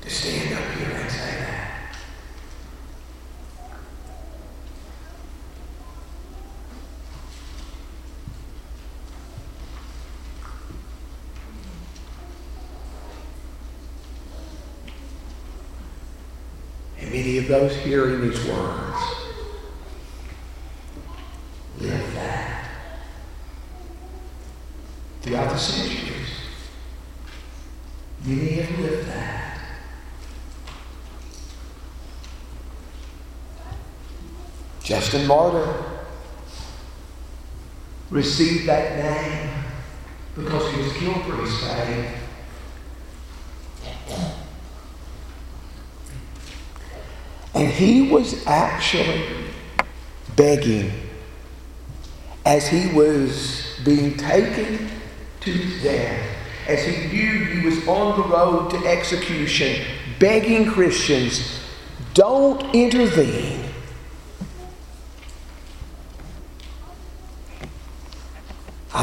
to 0.01 0.09
stand 0.09 0.55
up 0.55 0.75
here 0.79 0.91
and 0.91 1.11
say 1.11 1.35
that. 1.37 1.97
And 17.01 17.13
many 17.13 17.37
of 17.37 17.49
those 17.49 17.77
hearing 17.77 18.23
these 18.23 18.43
words 18.47 19.03
live 21.81 22.15
that 22.15 22.49
throughout 25.29 25.51
the 25.51 25.59
centuries. 25.59 26.29
Many 28.25 28.53
have 28.61 28.79
lived 28.79 29.09
that. 29.09 29.59
Justin 34.89 35.27
Martyr 35.27 35.85
received 38.09 38.67
that 38.67 38.97
name 38.97 39.65
because 40.35 40.75
he 40.75 40.81
was 40.81 40.93
killed 40.95 41.23
for 41.27 41.37
his 41.37 41.61
faith. 41.61 42.15
And 47.55 47.69
he 47.71 48.11
was 48.11 48.47
actually 48.47 49.27
begging 50.37 50.91
as 52.47 52.67
he 52.67 52.91
was 52.95 53.79
being 53.85 54.17
taken 54.17 54.89
to 55.41 55.81
death 55.83 56.27
as 56.67 56.87
he 56.87 57.09
knew 57.09 57.45
he 57.45 57.67
was 57.67 57.87
on 57.87 58.19
the 58.19 58.27
road 58.27 58.71
to 58.71 58.79
execution, 58.87 59.85
begging 60.19 60.65
Christians, 60.65 61.61
don't 62.15 62.75
intervene. 62.75 63.58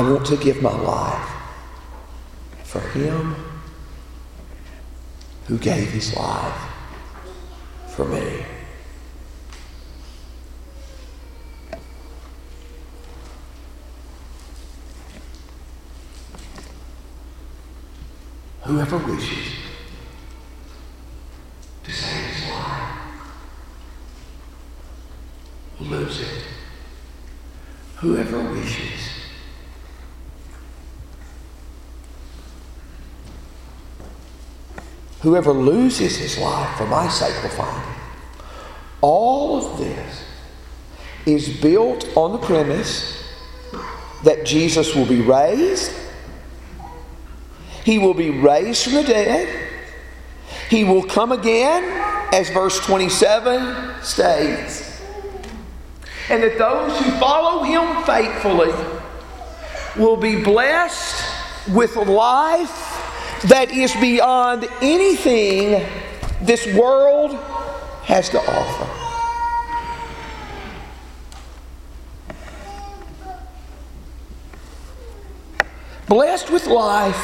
I 0.06 0.12
want 0.12 0.28
to 0.28 0.38
give 0.38 0.62
my 0.62 0.72
life 0.72 1.30
for 2.64 2.80
him 2.80 3.36
who 5.48 5.58
gave 5.58 5.90
his 5.90 6.16
life 6.16 6.62
for 7.88 8.06
me. 8.06 8.46
Whoever 18.62 18.98
wishes 19.00 19.56
to 21.84 21.92
save 21.92 22.26
his 22.26 22.52
life 22.52 23.00
will 25.80 25.88
lose 25.88 26.22
it. 26.22 26.44
Whoever 27.96 28.52
wishes 28.52 29.05
Whoever 35.26 35.52
loses 35.52 36.16
his 36.16 36.38
life 36.38 36.78
for 36.78 36.86
my 36.86 37.10
sake 37.10 37.36
will 37.44 37.50
find 37.50 37.84
it. 37.84 38.46
All 39.02 39.58
of 39.58 39.78
this 39.78 40.24
is 41.26 41.50
built 41.60 42.08
on 42.16 42.32
the 42.32 42.38
premise 42.38 43.28
that 44.24 44.46
Jesus 44.46 44.96
will 44.96 45.06
be 45.06 45.22
raised 45.22 45.92
he 47.86 48.00
will 48.00 48.16
be 48.16 48.32
raised 48.32 48.84
from 48.84 48.94
the 48.94 49.04
dead. 49.04 49.70
He 50.72 50.84
will 50.84 51.04
come 51.04 51.32
again, 51.32 51.84
as 52.34 52.50
verse 52.50 52.80
27 52.84 54.04
states. 54.04 55.00
And 56.32 56.42
that 56.42 56.58
those 56.58 57.00
who 57.00 57.12
follow 57.20 57.62
him 57.62 58.04
faithfully 58.04 58.74
will 59.96 60.18
be 60.18 60.44
blessed 60.44 61.24
with 61.70 61.96
life 61.96 62.95
that 63.44 63.72
is 63.72 63.94
beyond 63.96 64.68
anything 64.82 65.88
this 66.42 66.66
world 66.74 67.36
has 68.04 68.30
to 68.30 68.40
offer. 68.40 69.06
Blessed 76.08 76.52
with 76.52 76.68
life 76.68 77.18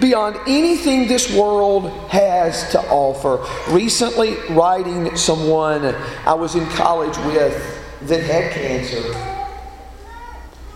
beyond 0.00 0.36
anything 0.46 1.06
this 1.06 1.34
world 1.34 1.90
has 2.08 2.70
to 2.72 2.80
offer. 2.88 3.44
Recently, 3.70 4.36
writing 4.50 5.14
someone 5.16 5.94
I 6.26 6.34
was 6.34 6.54
in 6.54 6.66
college 6.70 7.16
with 7.18 7.78
that 8.02 8.22
had 8.22 8.52
cancer, 8.52 9.02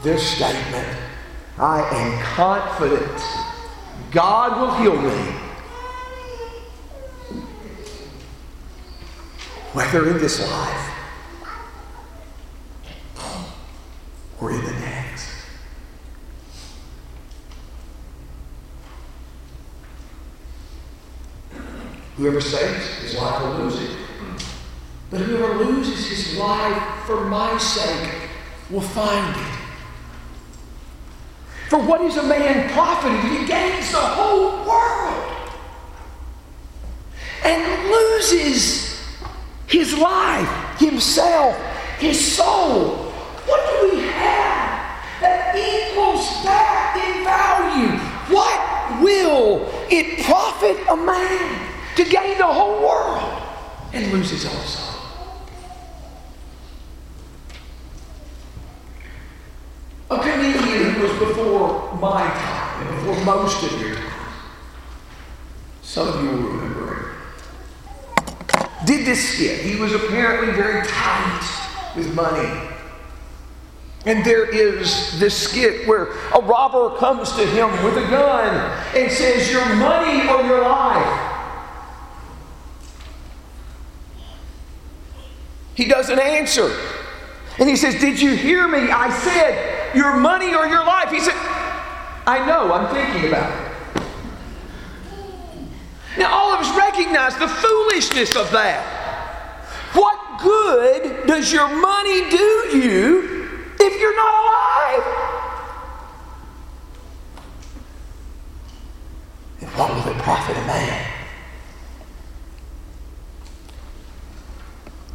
their 0.02 0.18
statement 0.18 0.96
I 1.58 1.80
am 1.80 2.22
confident 2.22 3.45
God 4.10 4.60
will 4.60 4.74
heal 4.74 5.00
me. 5.00 5.32
Whether 9.72 10.10
in 10.10 10.18
this 10.18 10.40
life 10.50 10.92
or 14.40 14.50
in 14.50 14.64
the 14.64 14.72
next. 14.72 15.28
Whoever 22.16 22.40
saves 22.40 22.86
his 23.00 23.14
life 23.16 23.42
will 23.42 23.64
lose 23.64 23.82
it. 23.82 23.96
But 25.10 25.20
whoever 25.20 25.64
loses 25.64 26.08
his 26.08 26.38
life 26.38 27.04
for 27.04 27.26
my 27.26 27.56
sake 27.58 28.30
will 28.70 28.80
find 28.80 29.36
it. 29.36 29.55
For 31.68 31.80
what 31.80 32.00
is 32.02 32.16
a 32.16 32.22
man 32.22 32.70
profited 32.70 33.18
if 33.24 33.40
he 33.40 33.46
gains 33.46 33.90
the 33.90 33.98
whole 33.98 34.64
world 34.64 35.50
and 37.44 37.90
loses 37.90 39.04
his 39.66 39.98
life, 39.98 40.78
himself, 40.78 41.56
his 41.98 42.36
soul. 42.36 43.10
What 43.46 43.80
do 43.80 43.96
we 43.96 44.02
have 44.04 45.20
that 45.20 45.56
equals 45.56 46.44
that 46.44 47.02
in 47.02 47.24
value? 47.24 47.98
What 48.32 49.02
will 49.02 49.68
it 49.90 50.24
profit 50.24 50.76
a 50.88 50.96
man 50.96 51.68
to 51.96 52.04
gain 52.04 52.38
the 52.38 52.46
whole 52.46 52.80
world 52.80 53.42
and 53.92 54.12
lose 54.12 54.30
his 54.30 54.46
own 54.46 54.64
soul? 54.66 54.85
A 60.08 60.18
comedian 60.18 60.90
who 60.92 61.02
was 61.02 61.18
before 61.18 61.94
my 61.96 62.22
time 62.28 62.86
and 62.86 62.96
before 62.96 63.24
most 63.24 63.64
of 63.64 63.80
your 63.80 63.96
time. 63.96 64.12
Some 65.82 66.08
of 66.08 66.22
you 66.22 66.30
will 66.30 66.48
remember 66.48 66.94
him. 66.94 67.16
Did 68.86 69.04
this 69.04 69.34
skit. 69.34 69.60
He 69.60 69.76
was 69.76 69.92
apparently 69.92 70.52
very 70.52 70.86
tight 70.86 71.94
with 71.96 72.14
money. 72.14 72.70
And 74.04 74.24
there 74.24 74.48
is 74.48 75.18
this 75.18 75.36
skit 75.36 75.88
where 75.88 76.12
a 76.32 76.40
robber 76.40 76.96
comes 76.98 77.32
to 77.32 77.44
him 77.44 77.70
with 77.82 77.96
a 77.96 78.08
gun 78.08 78.54
and 78.94 79.10
says, 79.10 79.50
Your 79.50 79.74
money 79.74 80.28
or 80.28 80.42
your 80.42 80.62
life. 80.62 81.32
He 85.74 85.86
doesn't 85.86 86.18
answer. 86.20 86.72
And 87.58 87.68
he 87.68 87.74
says, 87.74 88.00
Did 88.00 88.20
you 88.20 88.36
hear 88.36 88.68
me? 88.68 88.90
I 88.90 89.10
said, 89.10 89.75
Your 89.96 90.14
money 90.14 90.54
or 90.54 90.66
your 90.66 90.84
life. 90.84 91.10
He 91.10 91.20
said, 91.20 91.34
I 92.26 92.44
know, 92.46 92.70
I'm 92.70 92.94
thinking 92.94 93.28
about 93.28 93.50
it. 93.50 94.02
Now, 96.18 96.34
all 96.34 96.52
of 96.52 96.60
us 96.60 96.76
recognize 96.76 97.34
the 97.38 97.48
foolishness 97.48 98.36
of 98.36 98.50
that. 98.50 98.84
What 99.94 100.40
good 100.42 101.26
does 101.26 101.50
your 101.50 101.68
money 101.68 102.28
do 102.28 102.76
you 102.76 103.48
if 103.80 104.00
you're 104.00 104.16
not 104.16 104.34
alive? 104.44 105.04
And 109.60 109.70
what 109.70 109.94
will 109.94 110.12
it 110.12 110.18
profit 110.18 110.58
a 110.58 110.66
man 110.66 111.12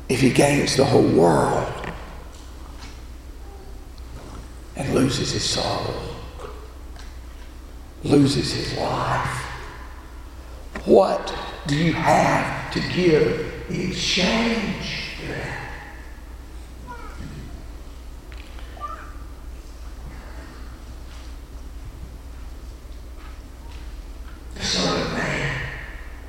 if 0.09 0.21
he 0.21 0.31
gains 0.31 0.75
the 0.75 0.85
whole 0.85 1.07
world 1.07 1.80
and 4.75 4.93
loses 4.93 5.31
his 5.31 5.43
soul, 5.43 5.93
loses 8.03 8.53
his 8.53 8.77
life? 8.77 9.45
What 10.85 11.33
do 11.67 11.75
you 11.75 11.93
have 11.93 12.73
to 12.73 12.79
give 12.93 13.69
in 13.69 13.91
exchange 13.91 15.15
for 15.19 15.27
that? 15.33 15.57
The 24.55 24.63
Son 24.63 25.01
of 25.01 25.13
Man 25.13 25.67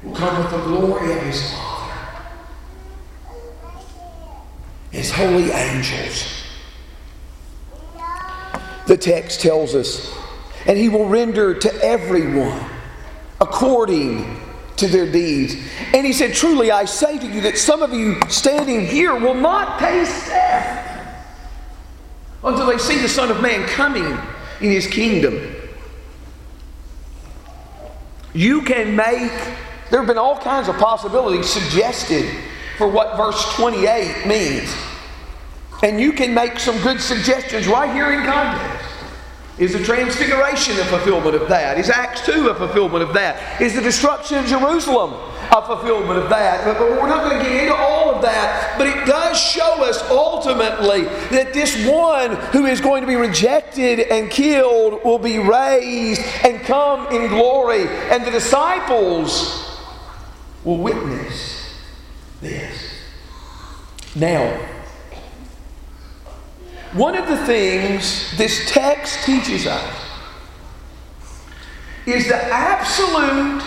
will 0.03 0.15
come 0.15 0.39
with 0.43 0.51
the 0.51 0.59
glory 0.59 1.13
of 1.13 1.23
his 1.23 1.53
Father, 1.53 2.23
his 4.91 5.11
holy 5.11 5.51
angels. 5.51 6.42
The 8.87 8.97
text 8.97 9.41
tells 9.41 9.75
us, 9.75 10.13
and 10.67 10.77
he 10.77 10.89
will 10.89 11.09
render 11.09 11.55
to 11.55 11.85
everyone 11.85 12.69
according 13.41 14.41
to 14.77 14.89
their 14.89 15.11
deeds. 15.11 15.55
And 15.95 16.07
he 16.07 16.13
said, 16.13 16.35
Truly 16.35 16.71
I 16.71 16.85
say 16.85 17.19
to 17.19 17.27
you 17.27 17.41
that 17.43 17.59
some 17.59 17.83
of 17.83 17.93
you 17.93 18.21
standing 18.29 18.87
here 18.87 19.15
will 19.15 19.35
not 19.35 19.79
taste 19.79 20.27
death 20.27 20.89
until 22.45 22.67
they 22.67 22.79
see 22.79 22.99
the 22.99 23.09
Son 23.09 23.31
of 23.31 23.41
Man 23.41 23.67
coming 23.69 24.05
in 24.61 24.71
his 24.71 24.87
kingdom. 24.87 25.55
You 28.35 28.63
can 28.63 28.97
make, 28.97 29.31
there 29.91 30.01
have 30.01 30.07
been 30.07 30.19
all 30.19 30.39
kinds 30.39 30.69
of 30.69 30.77
possibilities 30.79 31.49
suggested 31.49 32.29
for 32.79 32.89
what 32.89 33.17
verse 33.17 33.55
28 33.55 34.27
means. 34.27 34.75
And 35.83 36.01
you 36.01 36.13
can 36.13 36.33
make 36.33 36.59
some 36.59 36.81
good 36.83 37.01
suggestions 37.01 37.67
right 37.67 37.93
here 37.93 38.13
in 38.13 38.25
context. 38.25 38.93
Is 39.59 39.75
the 39.75 39.85
transfiguration 39.85 40.79
a 40.79 40.85
fulfillment 40.85 41.35
of 41.35 41.49
that? 41.49 41.79
Is 41.79 41.91
Acts 41.91 42.25
2 42.25 42.49
a 42.49 42.55
fulfillment 42.55 43.03
of 43.03 43.13
that? 43.15 43.61
Is 43.61 43.75
the 43.75 43.83
destruction 43.83 44.39
of 44.39 44.47
Jerusalem 44.47 45.13
a 45.13 45.67
fulfillment 45.67 46.19
of 46.19 46.31
that? 46.31 46.65
But, 46.65 46.81
we're 46.81 47.07
not 47.07 47.29
going 47.29 47.39
to 47.39 47.45
get 47.45 47.65
into 47.65 47.75
all 47.75 48.15
of 48.15 48.23
that. 48.23 48.77
But 48.79 48.87
it 48.87 49.07
does 49.07 49.39
show 49.39 49.85
us 49.85 50.03
ultimately 50.11 51.03
that 51.37 51.53
this 51.53 51.87
one 51.87 52.37
who 52.53 52.65
is 52.65 52.81
going 52.81 53.03
to 53.03 53.07
be 53.07 53.17
rejected 53.17 54.01
and 54.01 54.31
killed 54.31 55.05
will 55.05 55.19
be 55.19 55.39
raised 55.39 56.23
and 56.45 56.63
come 56.63 57.09
in 57.15 57.29
glory. 57.29 57.87
And 58.09 58.25
the 58.25 58.31
disciples 58.31 59.79
will 60.65 60.79
witness 60.79 61.79
this. 62.41 62.79
Now, 64.17 64.59
one 66.93 67.17
of 67.17 67.27
the 67.27 67.39
things 67.47 68.37
this 68.37 68.71
text 68.71 69.25
teaches 69.25 69.67
us 69.67 69.97
is 72.07 72.29
the 72.29 72.37
absolute, 72.37 73.63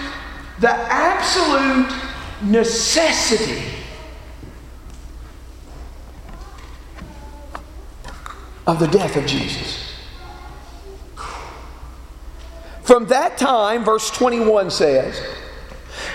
the 0.60 0.72
absolute 0.72 1.92
necessity 2.44 3.64
of 8.68 8.80
the 8.80 8.88
death 8.88 9.16
of 9.16 9.26
Jesus. 9.26 9.94
From 12.84 13.08
that 13.08 13.38
time, 13.38 13.84
verse 13.84 14.12
21 14.12 14.70
says, 14.70 15.20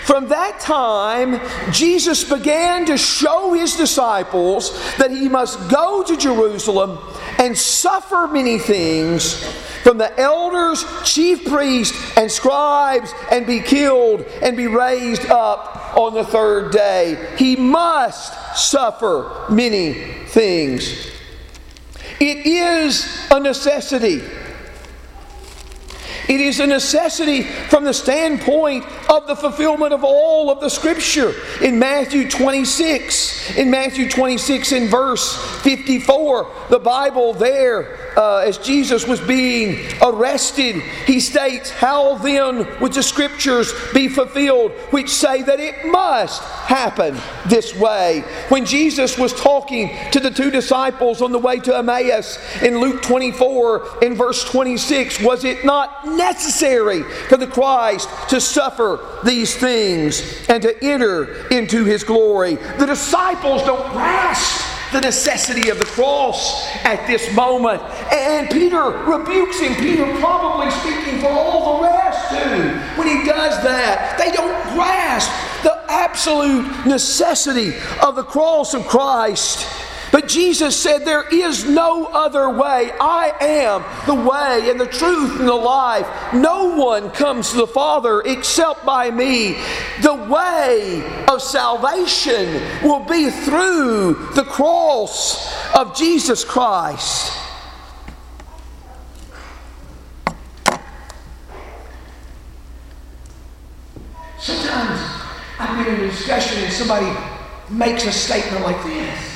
from 0.03 0.29
that 0.29 0.59
time, 0.59 1.39
Jesus 1.71 2.23
began 2.23 2.85
to 2.87 2.97
show 2.97 3.53
his 3.53 3.75
disciples 3.75 4.71
that 4.97 5.11
he 5.11 5.29
must 5.29 5.69
go 5.69 6.03
to 6.03 6.17
Jerusalem 6.17 6.97
and 7.37 7.57
suffer 7.57 8.27
many 8.27 8.57
things 8.57 9.43
from 9.83 9.97
the 9.97 10.19
elders, 10.19 10.85
chief 11.03 11.45
priests, 11.45 12.17
and 12.17 12.31
scribes, 12.31 13.13
and 13.31 13.45
be 13.45 13.59
killed 13.59 14.21
and 14.41 14.55
be 14.57 14.67
raised 14.67 15.25
up 15.27 15.95
on 15.97 16.13
the 16.13 16.23
third 16.23 16.71
day. 16.71 17.33
He 17.37 17.55
must 17.55 18.33
suffer 18.57 19.47
many 19.49 19.93
things. 20.27 21.11
It 22.19 22.45
is 22.45 23.27
a 23.31 23.39
necessity. 23.39 24.21
It 26.27 26.39
is 26.41 26.59
a 26.59 26.67
necessity 26.67 27.43
from 27.43 27.83
the 27.83 27.93
standpoint 27.93 28.85
of 29.09 29.27
the 29.27 29.35
fulfillment 29.35 29.93
of 29.93 30.03
all 30.03 30.49
of 30.49 30.59
the 30.59 30.69
Scripture. 30.69 31.33
In 31.61 31.79
Matthew 31.79 32.29
26, 32.29 33.57
in 33.57 33.69
Matthew 33.71 34.09
26, 34.09 34.71
in 34.71 34.87
verse 34.87 35.35
54, 35.61 36.47
the 36.69 36.79
Bible 36.79 37.33
there, 37.33 38.17
uh, 38.17 38.37
as 38.37 38.57
Jesus 38.57 39.07
was 39.07 39.19
being 39.21 39.87
arrested, 40.01 40.77
he 41.05 41.19
states, 41.19 41.69
How 41.69 42.15
then 42.15 42.67
would 42.79 42.93
the 42.93 43.03
Scriptures 43.03 43.73
be 43.93 44.07
fulfilled, 44.07 44.71
which 44.91 45.09
say 45.09 45.41
that 45.41 45.59
it 45.59 45.85
must 45.85 46.41
happen 46.43 47.17
this 47.47 47.75
way? 47.75 48.23
When 48.49 48.65
Jesus 48.65 49.17
was 49.17 49.33
talking 49.33 49.95
to 50.11 50.19
the 50.19 50.31
two 50.31 50.51
disciples 50.51 51.21
on 51.21 51.31
the 51.31 51.39
way 51.39 51.59
to 51.59 51.75
Emmaus 51.75 52.37
in 52.61 52.79
Luke 52.79 53.01
24, 53.01 54.03
in 54.03 54.15
verse 54.15 54.43
26, 54.43 55.21
was 55.21 55.43
it 55.43 55.65
not 55.65 56.05
necessary 56.17 57.03
for 57.03 57.37
the 57.37 57.47
Christ 57.47 58.09
to 58.29 58.39
suffer 58.41 58.99
these 59.23 59.55
things 59.55 60.21
and 60.49 60.61
to 60.63 60.83
enter 60.83 61.47
into 61.49 61.85
his 61.85 62.03
glory. 62.03 62.55
The 62.55 62.85
disciples 62.85 63.63
don't 63.63 63.91
grasp 63.91 64.71
the 64.91 65.01
necessity 65.01 65.69
of 65.69 65.79
the 65.79 65.85
cross 65.85 66.67
at 66.83 67.07
this 67.07 67.33
moment. 67.33 67.81
And 68.11 68.49
Peter 68.49 68.89
rebukes 68.89 69.59
him. 69.59 69.73
Peter 69.75 70.05
probably 70.19 70.69
speaking 70.71 71.19
for 71.21 71.29
all 71.29 71.77
the 71.81 71.87
rest 71.87 72.29
too. 72.29 72.99
When 72.99 73.07
he 73.07 73.25
does 73.25 73.63
that, 73.63 74.17
they 74.17 74.31
don't 74.31 74.61
grasp 74.73 75.31
the 75.63 75.79
absolute 75.89 76.85
necessity 76.85 77.73
of 78.03 78.15
the 78.15 78.23
cross 78.23 78.73
of 78.73 78.85
Christ. 78.87 79.65
But 80.11 80.27
Jesus 80.27 80.75
said, 80.75 81.05
There 81.05 81.27
is 81.27 81.65
no 81.65 82.05
other 82.05 82.49
way. 82.49 82.91
I 82.99 83.33
am 83.39 83.83
the 84.05 84.29
way 84.29 84.69
and 84.69 84.79
the 84.79 84.85
truth 84.85 85.39
and 85.39 85.47
the 85.47 85.53
life. 85.53 86.07
No 86.33 86.75
one 86.75 87.09
comes 87.11 87.51
to 87.51 87.57
the 87.57 87.67
Father 87.67 88.21
except 88.21 88.85
by 88.85 89.09
me. 89.09 89.53
The 90.01 90.15
way 90.29 91.25
of 91.27 91.41
salvation 91.41 92.61
will 92.83 93.05
be 93.05 93.29
through 93.29 94.13
the 94.35 94.43
cross 94.43 95.53
of 95.73 95.95
Jesus 95.95 96.43
Christ. 96.43 97.37
Sometimes 104.39 104.99
I've 105.59 105.85
been 105.85 105.95
in 105.95 106.01
a 106.01 106.07
discussion 106.07 106.63
and 106.63 106.73
somebody 106.73 107.15
makes 107.69 108.05
a 108.05 108.11
statement 108.11 108.65
like 108.65 108.83
this. 108.83 109.30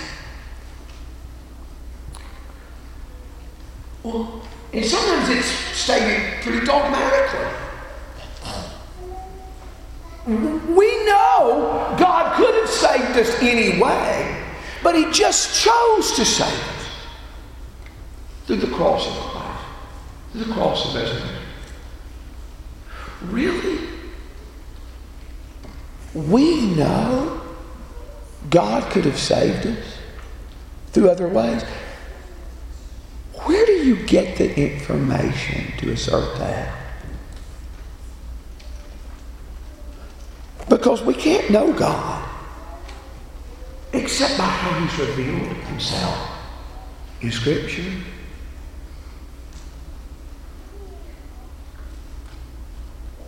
Well, 4.05 4.41
and 4.71 4.85
sometimes 4.85 5.29
it's 5.29 5.47
stated 5.47 6.43
pretty 6.43 6.63
dogmatically. 6.63 7.47
We 10.27 11.05
know 11.05 11.95
God 11.97 12.37
could 12.37 12.53
have 12.53 12.69
saved 12.69 13.17
us 13.17 13.41
anyway, 13.41 14.43
but 14.83 14.95
He 14.95 15.11
just 15.11 15.63
chose 15.63 16.11
to 16.17 16.23
save 16.23 16.47
us 16.47 16.87
through 18.45 18.57
the 18.57 18.75
cross 18.75 19.07
of 19.07 19.13
Christ, 19.13 19.65
through 20.33 20.43
the 20.43 20.53
cross 20.53 20.87
of 20.87 20.95
resurrection. 21.01 21.41
Really? 23.23 23.89
We 26.13 26.67
know 26.75 27.41
God 28.51 28.91
could 28.91 29.05
have 29.05 29.17
saved 29.17 29.65
us 29.65 29.97
through 30.91 31.09
other 31.09 31.27
ways. 31.27 31.63
Where 33.45 33.63
do 33.63 33.73
you 33.73 33.95
get 34.07 34.37
the 34.37 34.53
information 34.59 35.71
to 35.77 35.91
assert 35.91 36.39
that? 36.39 36.75
Because 40.67 41.03
we 41.03 41.13
can't 41.13 41.51
know 41.51 41.71
God 41.71 42.27
except 43.93 44.39
by 44.39 44.45
how 44.45 44.79
He's 44.79 45.07
revealed 45.07 45.55
Himself 45.67 46.27
in 47.21 47.31
Scripture. 47.31 47.83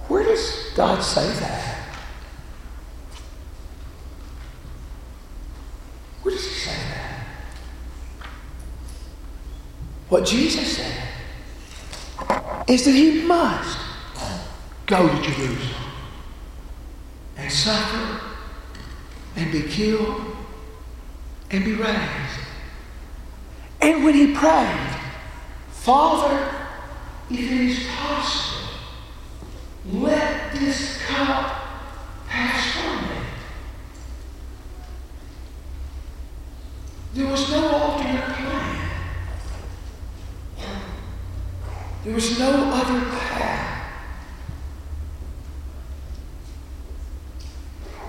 Where 0.07 0.23
does 0.23 0.71
God 0.75 1.01
say 1.01 1.27
that? 1.41 1.75
Where 6.23 6.33
does 6.33 6.43
He 6.43 6.53
say 6.55 6.75
that? 6.75 7.16
What 10.09 10.25
Jesus 10.25 10.77
said 10.77 11.03
is 12.67 12.85
that 12.85 12.91
He 12.91 13.23
must 13.23 13.77
go 14.85 15.07
to 15.07 15.21
Jerusalem 15.21 15.83
and 17.35 17.51
suffer 17.51 18.21
and 19.35 19.51
be 19.51 19.61
killed 19.63 20.35
and 21.51 21.63
be 21.63 21.73
raised. 21.73 22.39
And 23.81 24.03
when 24.03 24.15
he 24.15 24.33
prayed, 24.33 24.95
Father, 25.69 26.51
if 27.29 27.39
it 27.39 27.51
is 27.51 27.87
possible, 27.95 28.67
let 29.85 30.51
this 30.53 31.01
cup 31.03 31.61
pass 32.27 32.71
from 32.71 33.01
me. 33.09 33.25
There 37.13 37.31
was 37.31 37.51
no 37.51 37.69
alternate 37.69 38.23
plan. 38.23 38.86
There 42.03 42.13
was 42.13 42.39
no 42.39 42.51
other 42.73 43.05
path. 43.09 43.67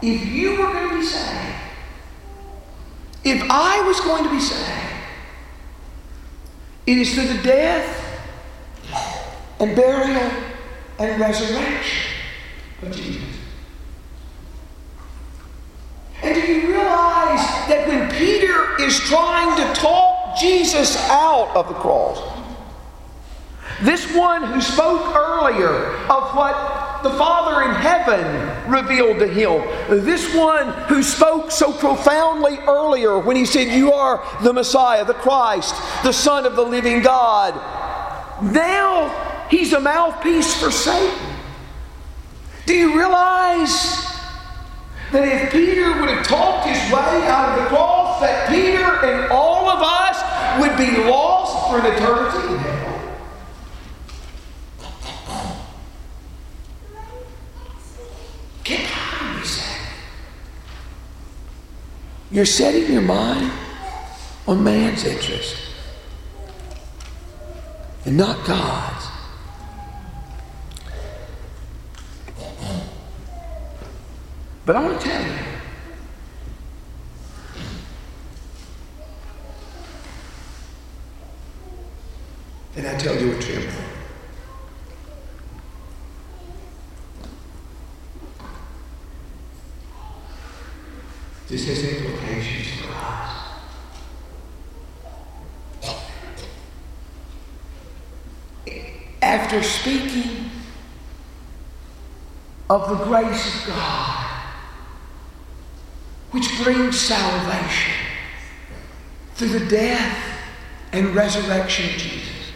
If 0.00 0.26
you 0.26 0.52
were 0.52 0.72
going 0.72 0.90
to 0.90 0.96
be 0.98 1.04
saved, 1.04 1.56
if 3.24 3.42
I 3.50 3.80
was 3.82 4.00
going 4.00 4.24
to 4.24 4.30
be 4.30 4.40
saved, 4.40 4.72
it 6.86 6.98
is 6.98 7.14
through 7.14 7.28
the 7.28 7.42
death 7.42 8.04
and 9.60 9.74
burial 9.74 10.30
and 10.98 11.20
resurrection 11.20 12.12
of 12.82 12.94
Jesus. 12.94 13.22
And 16.22 16.34
do 16.34 16.40
you 16.40 16.68
realize 16.68 17.68
that 17.68 17.86
when 17.86 18.10
Peter 18.10 18.80
is 18.80 18.98
trying 19.00 19.56
to 19.56 19.80
talk 19.80 20.38
Jesus 20.38 20.96
out 21.10 21.54
of 21.54 21.68
the 21.68 21.74
cross, 21.74 22.37
this 23.82 24.12
one 24.14 24.42
who 24.42 24.60
spoke 24.60 25.14
earlier 25.14 25.94
of 26.10 26.34
what 26.34 27.02
the 27.04 27.10
Father 27.10 27.62
in 27.62 27.76
heaven 27.76 28.70
revealed 28.70 29.20
to 29.20 29.26
him. 29.26 29.62
This 30.04 30.34
one 30.34 30.72
who 30.88 31.02
spoke 31.02 31.52
so 31.52 31.72
profoundly 31.72 32.58
earlier 32.66 33.18
when 33.18 33.36
he 33.36 33.44
said, 33.44 33.68
You 33.68 33.92
are 33.92 34.24
the 34.42 34.52
Messiah, 34.52 35.04
the 35.04 35.14
Christ, 35.14 35.76
the 36.02 36.12
Son 36.12 36.44
of 36.44 36.56
the 36.56 36.62
living 36.62 37.02
God. 37.02 37.54
Now 38.42 39.46
he's 39.48 39.72
a 39.72 39.80
mouthpiece 39.80 40.60
for 40.60 40.72
Satan. 40.72 41.36
Do 42.66 42.74
you 42.74 42.98
realize 42.98 44.06
that 45.12 45.26
if 45.26 45.52
Peter 45.52 46.00
would 46.00 46.10
have 46.10 46.26
talked 46.26 46.68
his 46.68 46.92
way 46.92 47.26
out 47.28 47.56
of 47.56 47.62
the 47.62 47.68
cross, 47.68 48.20
that 48.20 48.48
Peter 48.48 49.06
and 49.06 49.30
all 49.30 49.70
of 49.70 49.80
us 49.80 50.60
would 50.60 50.76
be 50.76 51.08
lost 51.08 51.70
for 51.70 51.78
an 51.78 51.94
eternity 51.94 52.77
You're 62.30 62.46
setting 62.46 62.92
your 62.92 63.02
mind 63.02 63.50
on 64.46 64.62
man's 64.62 65.04
interest 65.04 65.56
and 68.04 68.16
not 68.16 68.46
God's. 68.46 69.06
But 74.64 74.76
I 74.76 74.82
want 74.84 75.00
to 75.00 75.08
tell 75.08 75.22
you 75.22 75.38
and 82.76 82.86
I 82.86 82.96
tell 82.98 83.20
you 83.20 83.32
a 83.32 83.40
tremble. 83.40 83.97
This 91.48 91.66
has 91.66 91.82
implications 91.82 92.68
for 92.78 92.92
us. 92.92 93.32
After 99.22 99.62
speaking 99.62 100.50
of 102.68 102.90
the 102.90 103.04
grace 103.04 103.60
of 103.60 103.68
God, 103.68 104.26
which 106.32 106.62
brings 106.62 107.00
salvation 107.00 107.94
through 109.34 109.58
the 109.58 109.66
death 109.70 110.18
and 110.92 111.14
resurrection 111.14 111.86
of 111.86 111.92
Jesus, 111.92 112.52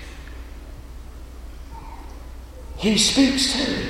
he 2.76 2.98
speaks 2.98 3.54
too 3.54 3.86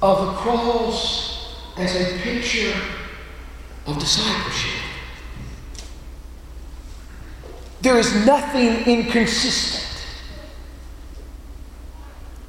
of 0.00 0.26
the 0.26 0.32
cross 0.34 1.56
as 1.76 1.96
a 1.96 2.18
picture 2.18 2.80
of 3.86 3.98
discipleship. 3.98 4.80
There 7.80 7.98
is 7.98 8.26
nothing 8.26 8.86
inconsistent 8.86 9.84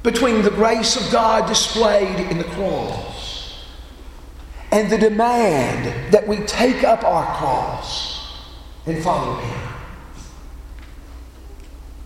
between 0.02 0.42
the 0.42 0.50
grace 0.50 0.96
of 0.96 1.12
God 1.12 1.48
displayed 1.48 2.20
in 2.30 2.38
the 2.38 2.44
cross 2.44 3.66
and 4.72 4.88
the 4.88 4.98
demand 4.98 6.12
that 6.12 6.26
we 6.26 6.38
take 6.38 6.84
up 6.84 7.04
our 7.04 7.36
cross 7.36 8.40
and 8.86 9.02
follow 9.02 9.34
Him. 9.36 9.68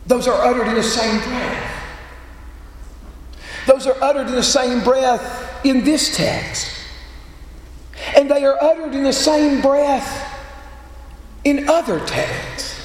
Those 0.07 0.27
are 0.27 0.43
uttered 0.45 0.66
in 0.66 0.75
the 0.75 0.83
same 0.83 1.21
breath. 1.21 1.83
Those 3.66 3.87
are 3.87 4.03
uttered 4.03 4.27
in 4.27 4.35
the 4.35 4.43
same 4.43 4.83
breath 4.83 5.64
in 5.64 5.85
this 5.85 6.16
text. 6.16 6.70
And 8.21 8.31
they 8.31 8.45
are 8.45 8.63
uttered 8.63 8.95
in 8.95 9.03
the 9.03 9.15
same 9.15 9.63
breath 9.63 10.39
in 11.43 11.71
other 11.71 12.05
texts. 12.05 12.79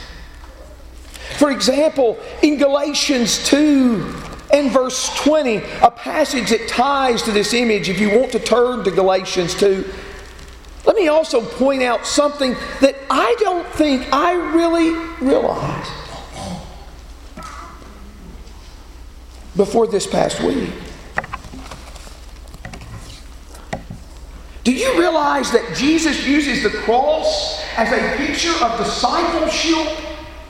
For 1.36 1.52
example, 1.52 2.18
in 2.42 2.58
Galatians 2.58 3.46
2 3.50 4.16
and 4.54 4.72
verse 4.72 5.14
20, 5.18 5.58
a 5.82 5.92
passage 5.92 6.52
that 6.52 6.70
ties 6.70 7.22
to 7.24 7.34
this 7.34 7.54
image, 7.54 7.90
if 7.90 8.00
you 8.00 8.18
want 8.18 8.32
to 8.32 8.40
turn 8.40 8.86
to 8.86 8.92
Galatians 8.92 9.54
2, 9.56 9.84
let 10.86 10.96
me 10.96 11.10
also 11.10 11.42
point 11.42 11.84
out 11.84 12.08
something 12.08 12.54
that 12.80 12.96
I 13.10 13.36
don't 13.40 13.68
think 13.74 14.08
I 14.14 14.32
really 14.32 14.92
realized 15.20 15.92
before 19.58 19.86
this 19.86 20.08
past 20.08 20.40
week. 20.42 20.72
Do 24.66 24.74
you 24.74 24.98
realize 24.98 25.52
that 25.52 25.76
Jesus 25.76 26.26
uses 26.26 26.64
the 26.64 26.72
cross 26.80 27.64
as 27.78 27.92
a 27.92 28.18
picture 28.18 28.52
of 28.64 28.80
discipleship 28.80 29.96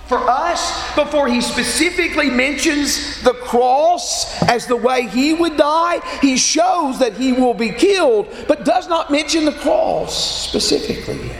for 0.08 0.20
us 0.30 0.96
before 0.96 1.28
he 1.28 1.42
specifically 1.42 2.30
mentions 2.30 3.22
the 3.24 3.34
cross 3.34 4.42
as 4.44 4.68
the 4.68 4.76
way 4.76 5.08
he 5.08 5.34
would 5.34 5.58
die. 5.58 6.00
He 6.22 6.38
shows 6.38 7.00
that 7.00 7.14
he 7.14 7.34
will 7.34 7.56
be 7.56 7.72
killed, 7.72 8.28
but 8.48 8.64
does 8.64 8.88
not 8.88 9.12
mention 9.12 9.46
the 9.46 9.52
cross 9.52 10.48
specifically. 10.48 11.32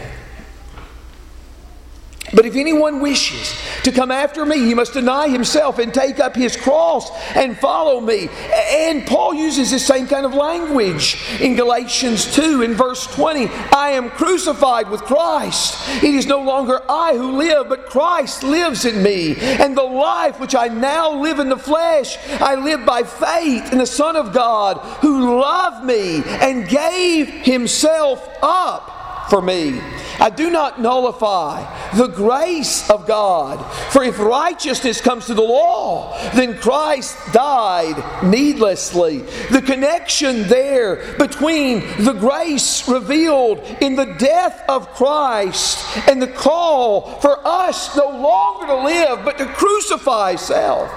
But 2.36 2.44
if 2.44 2.54
anyone 2.54 3.00
wishes 3.00 3.58
to 3.84 3.90
come 3.90 4.10
after 4.10 4.44
me, 4.44 4.58
he 4.58 4.74
must 4.74 4.92
deny 4.92 5.26
himself 5.26 5.78
and 5.78 5.92
take 5.92 6.20
up 6.20 6.36
his 6.36 6.54
cross 6.54 7.10
and 7.34 7.58
follow 7.58 7.98
me. 7.98 8.28
And 8.52 9.06
Paul 9.06 9.32
uses 9.32 9.70
the 9.70 9.78
same 9.78 10.06
kind 10.06 10.26
of 10.26 10.34
language 10.34 11.16
in 11.40 11.56
Galatians 11.56 12.34
2 12.34 12.60
in 12.60 12.74
verse 12.74 13.06
20. 13.06 13.46
I 13.72 13.92
am 13.92 14.10
crucified 14.10 14.90
with 14.90 15.00
Christ. 15.00 16.04
It 16.04 16.14
is 16.14 16.26
no 16.26 16.42
longer 16.42 16.82
I 16.90 17.16
who 17.16 17.38
live, 17.38 17.70
but 17.70 17.86
Christ 17.86 18.42
lives 18.42 18.84
in 18.84 19.02
me. 19.02 19.36
And 19.36 19.74
the 19.74 19.82
life 19.82 20.38
which 20.38 20.54
I 20.54 20.68
now 20.68 21.10
live 21.12 21.38
in 21.38 21.48
the 21.48 21.56
flesh, 21.56 22.18
I 22.38 22.54
live 22.56 22.84
by 22.84 23.02
faith 23.02 23.72
in 23.72 23.78
the 23.78 23.86
Son 23.86 24.14
of 24.14 24.34
God 24.34 24.76
who 25.00 25.40
loved 25.40 25.86
me 25.86 26.22
and 26.26 26.68
gave 26.68 27.30
himself 27.30 28.28
up 28.42 28.92
for 29.28 29.42
me. 29.42 29.80
I 30.18 30.30
do 30.30 30.50
not 30.50 30.80
nullify 30.80 31.64
the 31.94 32.06
grace 32.08 32.88
of 32.90 33.06
God. 33.06 33.58
For 33.92 34.02
if 34.02 34.18
righteousness 34.18 35.00
comes 35.00 35.26
to 35.26 35.34
the 35.34 35.42
law, 35.42 36.16
then 36.34 36.58
Christ 36.58 37.16
died 37.32 38.24
needlessly. 38.24 39.18
The 39.50 39.62
connection 39.62 40.48
there 40.48 41.16
between 41.18 41.80
the 42.02 42.14
grace 42.14 42.88
revealed 42.88 43.58
in 43.80 43.96
the 43.96 44.14
death 44.18 44.62
of 44.68 44.88
Christ 44.90 45.84
and 46.08 46.20
the 46.20 46.28
call 46.28 47.20
for 47.20 47.46
us 47.46 47.96
no 47.96 48.08
longer 48.08 48.66
to 48.66 48.76
live, 48.76 49.24
but 49.24 49.38
to 49.38 49.46
crucify 49.46 50.36
self 50.36 50.90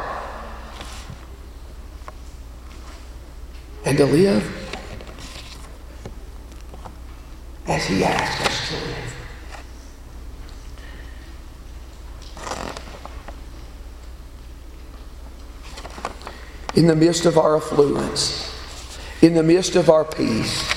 and 3.86 3.98
to 3.98 4.06
live 4.06 4.59
as 7.70 7.86
He 7.86 8.04
asked 8.04 8.46
us 8.46 8.70
to 8.70 8.76
live. 8.76 9.16
In 16.76 16.88
the 16.88 16.96
midst 16.96 17.26
of 17.26 17.38
our 17.38 17.56
affluence, 17.58 18.52
in 19.22 19.36
the 19.36 19.44
midst 19.44 19.76
of 19.76 19.90
our 19.90 20.04
peace, 20.04 20.74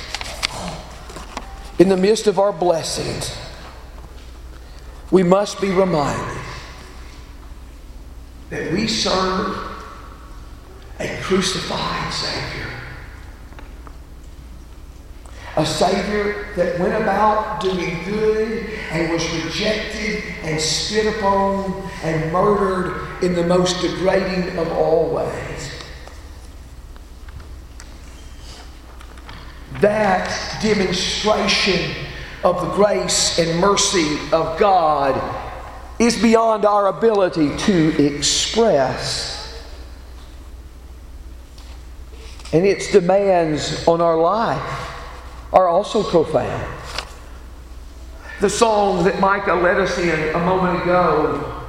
in 1.78 1.88
the 1.88 1.96
midst 1.96 2.26
of 2.26 2.38
our 2.38 2.52
blessings, 2.52 3.36
we 5.10 5.22
must 5.22 5.60
be 5.60 5.70
reminded 5.70 6.42
that 8.50 8.72
we 8.72 8.86
serve 8.86 9.56
a 11.00 11.18
crucified 11.22 12.12
Savior 12.12 12.71
a 15.56 15.66
Savior 15.66 16.46
that 16.56 16.78
went 16.80 16.94
about 16.94 17.60
doing 17.60 18.02
good 18.04 18.70
and 18.90 19.12
was 19.12 19.22
rejected 19.44 20.24
and 20.42 20.58
spit 20.58 21.14
upon 21.18 21.90
and 22.02 22.32
murdered 22.32 23.22
in 23.22 23.34
the 23.34 23.44
most 23.44 23.82
degrading 23.82 24.56
of 24.58 24.68
all 24.72 25.10
ways. 25.14 25.84
That 29.80 30.58
demonstration 30.62 32.06
of 32.44 32.60
the 32.60 32.70
grace 32.74 33.38
and 33.38 33.60
mercy 33.60 34.16
of 34.32 34.58
God 34.58 35.20
is 35.98 36.20
beyond 36.20 36.64
our 36.64 36.86
ability 36.88 37.56
to 37.58 38.04
express. 38.16 39.38
And 42.54 42.66
its 42.66 42.90
demands 42.90 43.86
on 43.86 44.00
our 44.00 44.16
life 44.16 44.91
are 45.52 45.68
also 45.68 46.02
profound. 46.02 46.66
The 48.40 48.50
song 48.50 49.04
that 49.04 49.20
Micah 49.20 49.54
led 49.54 49.78
us 49.78 49.98
in 49.98 50.34
a 50.34 50.38
moment 50.40 50.82
ago, 50.82 51.62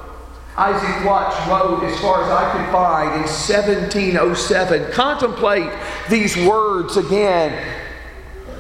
Isaac 0.58 1.06
Watts 1.06 1.36
wrote, 1.48 1.84
as 1.84 2.00
far 2.00 2.24
as 2.24 2.30
I 2.30 2.52
could 2.52 2.72
find, 2.72 3.10
in 3.16 3.22
1707. 3.22 4.92
Contemplate 4.92 5.72
these 6.10 6.38
words 6.38 6.98
again. 6.98 7.80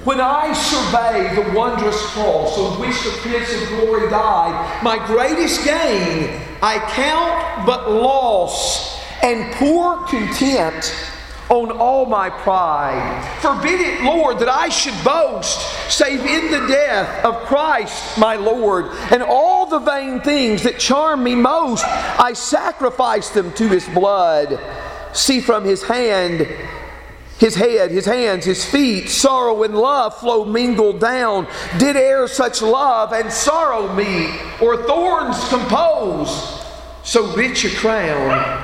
When 0.03 0.19
I 0.19 0.51
survey 0.53 1.33
the 1.35 1.57
wondrous 1.57 1.99
cross 2.07 2.57
on 2.57 2.79
which 2.79 3.01
the 3.03 3.11
Prince 3.21 3.53
of 3.53 3.69
Glory 3.69 4.09
died, 4.09 4.83
my 4.83 4.97
greatest 5.07 5.63
gain 5.63 6.41
I 6.61 6.79
count 6.91 7.65
but 7.65 7.89
loss 7.89 8.99
and 9.21 9.53
poor 9.55 9.97
contempt 10.07 10.93
on 11.49 11.71
all 11.71 12.05
my 12.05 12.29
pride. 12.29 13.39
Forbid 13.41 13.81
it, 13.81 14.01
Lord, 14.03 14.39
that 14.39 14.49
I 14.49 14.69
should 14.69 14.95
boast, 15.03 15.59
save 15.91 16.21
in 16.21 16.51
the 16.51 16.67
death 16.67 17.25
of 17.25 17.35
Christ 17.45 18.17
my 18.17 18.35
Lord. 18.35 18.85
And 19.11 19.21
all 19.21 19.65
the 19.65 19.79
vain 19.79 20.21
things 20.21 20.63
that 20.63 20.79
charm 20.79 21.23
me 21.23 21.35
most, 21.35 21.85
I 21.85 22.33
sacrifice 22.33 23.29
them 23.29 23.51
to 23.53 23.67
his 23.67 23.87
blood. 23.89 24.59
See 25.13 25.41
from 25.41 25.63
his 25.63 25.83
hand 25.83 26.47
his 27.43 27.55
head, 27.55 27.91
his 27.91 28.05
hands, 28.05 28.45
his 28.45 28.63
feet, 28.63 29.09
sorrow 29.09 29.63
and 29.63 29.75
love 29.75 30.17
flow 30.17 30.45
mingled 30.45 31.01
down. 31.01 31.45
Did 31.77 31.97
e'er 31.97 32.27
such 32.27 32.61
love 32.61 33.11
and 33.11 33.31
sorrow 33.31 33.93
meet, 33.93 34.39
or 34.61 34.77
thorns 34.83 35.37
compose 35.49 36.63
so 37.03 37.35
rich 37.35 37.65
a 37.65 37.75
crown? 37.75 38.62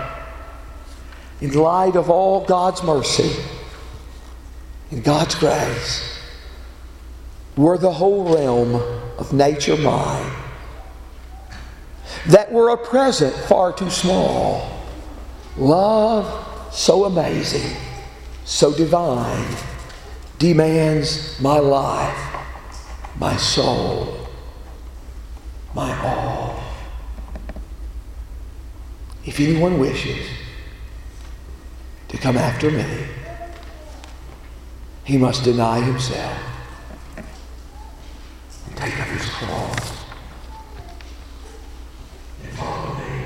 In 1.41 1.54
light 1.54 1.95
of 1.95 2.10
all 2.10 2.45
God's 2.45 2.84
mercy 2.84 3.32
and 4.91 5.04
God's 5.04 5.36
grace, 5.36 6.19
were 7.56 7.78
the 7.78 7.91
whole 7.91 8.34
realm 8.36 8.75
of 9.17 9.34
nature 9.34 9.78
mine, 9.78 10.32
that 12.28 12.52
were 12.52 12.69
a 12.69 12.78
present 12.78 13.34
far 13.34 13.71
too 13.71 13.89
small, 13.89 14.86
love 15.58 16.73
so 16.73 17.06
amazing, 17.06 17.75
so 18.45 18.73
divine, 18.73 19.56
demands 20.38 21.39
my 21.39 21.60
life, 21.60 22.36
my 23.17 23.36
soul, 23.36 24.28
my 25.75 25.97
all. 26.02 26.60
If 29.25 29.39
anyone 29.39 29.80
wishes, 29.80 30.28
to 32.10 32.17
come 32.17 32.38
after 32.38 32.69
me, 32.72 32.86
he 35.04 35.17
must 35.17 35.43
deny 35.43 35.80
himself 35.80 36.38
and 37.15 37.26
take 38.76 39.00
up 39.00 39.08
his 39.08 39.26
cross 39.26 40.06
and 42.43 42.54
follow 42.54 42.93
me. 42.95 43.26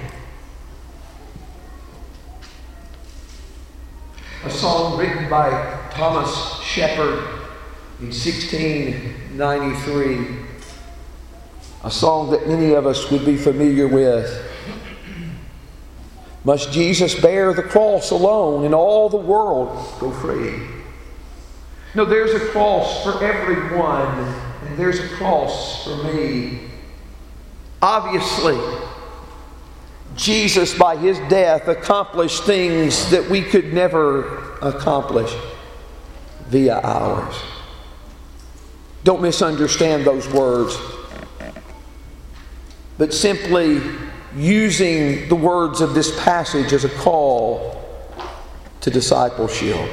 A 4.46 4.50
song 4.50 4.98
written 4.98 5.30
by 5.30 5.50
Thomas 5.92 6.60
Shepherd 6.62 7.20
in 8.00 8.08
1693, 8.08 10.28
a 11.86 11.92
song 11.92 12.32
that 12.32 12.48
many 12.48 12.74
of 12.74 12.86
us 12.86 13.10
would 13.12 13.26
be 13.26 13.38
familiar 13.38 13.88
with. 13.88 14.53
Must 16.46 16.72
Jesus 16.72 17.16
bear 17.16 17.54
the 17.54 17.64
cross 17.64 18.12
alone 18.12 18.66
and 18.66 18.76
all 18.76 19.10
the 19.10 19.18
world 19.18 19.70
go 20.00 20.12
free? 20.12 20.68
No, 21.96 22.06
there's 22.06 22.34
a 22.34 22.48
cross 22.48 23.04
for 23.04 23.24
everyone, 23.24 24.18
and 24.66 24.78
there's 24.78 25.00
a 25.00 25.08
cross 25.10 25.84
for 25.84 26.04
me. 26.04 26.60
Obviously, 27.82 28.60
Jesus, 30.16 30.78
by 30.78 30.98
his 30.98 31.18
death, 31.30 31.68
accomplished 31.68 32.44
things 32.44 33.10
that 33.10 33.30
we 33.30 33.42
could 33.42 33.74
never 33.74 34.54
accomplish 34.60 35.34
via 36.48 36.80
ours. 36.80 37.36
Don't 39.04 39.22
misunderstand 39.22 40.06
those 40.06 40.28
words, 40.30 40.78
but 42.98 43.14
simply 43.14 43.82
using 44.36 45.28
the 45.30 45.36
words 45.36 45.82
of 45.82 45.94
this 45.94 46.18
passage 46.24 46.74
as 46.74 46.84
a 46.84 46.90
call 46.90 47.82
to 48.82 48.90
discipleship. 48.90 49.90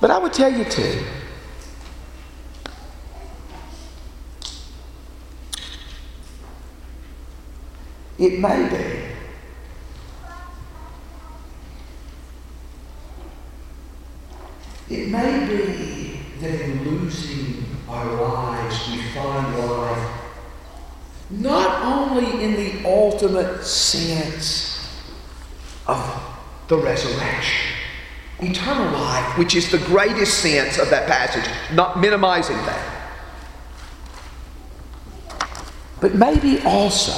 But 0.00 0.10
I 0.10 0.18
would 0.18 0.32
tell 0.32 0.52
you 0.52 0.64
too. 0.64 1.04
It 8.18 8.38
may 8.38 8.68
be. 8.68 9.02
It 14.94 15.08
may 15.08 15.46
be 15.46 16.20
that 16.40 16.60
in 16.60 16.84
losing 16.84 17.64
our 17.88 18.06
lives, 18.14 18.90
we 18.90 19.02
find 19.12 19.58
life 19.58 20.21
not 21.32 21.82
only 21.82 22.44
in 22.44 22.54
the 22.54 22.88
ultimate 22.88 23.64
sense 23.64 25.02
of 25.86 26.22
the 26.68 26.76
resurrection, 26.76 27.76
eternal 28.40 28.92
life, 28.92 29.38
which 29.38 29.54
is 29.54 29.70
the 29.70 29.78
greatest 29.78 30.38
sense 30.38 30.78
of 30.78 30.90
that 30.90 31.08
passage, 31.08 31.50
not 31.72 31.98
minimizing 31.98 32.56
that. 32.56 32.98
But 36.00 36.14
maybe 36.14 36.60
also 36.62 37.12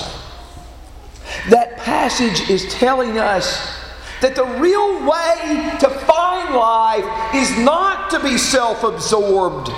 that 1.49 1.79
passage 1.79 2.49
is 2.51 2.73
telling 2.73 3.19
us 3.19 3.81
that 4.21 4.37
the 4.37 4.45
real 4.45 5.07
way 5.07 5.77
to 5.81 5.91
find 5.91 6.55
life 6.55 7.35
is 7.35 7.59
not 7.59 8.11
to 8.11 8.21
be 8.21 8.39
self 8.39 8.85
absorbed, 8.85 9.71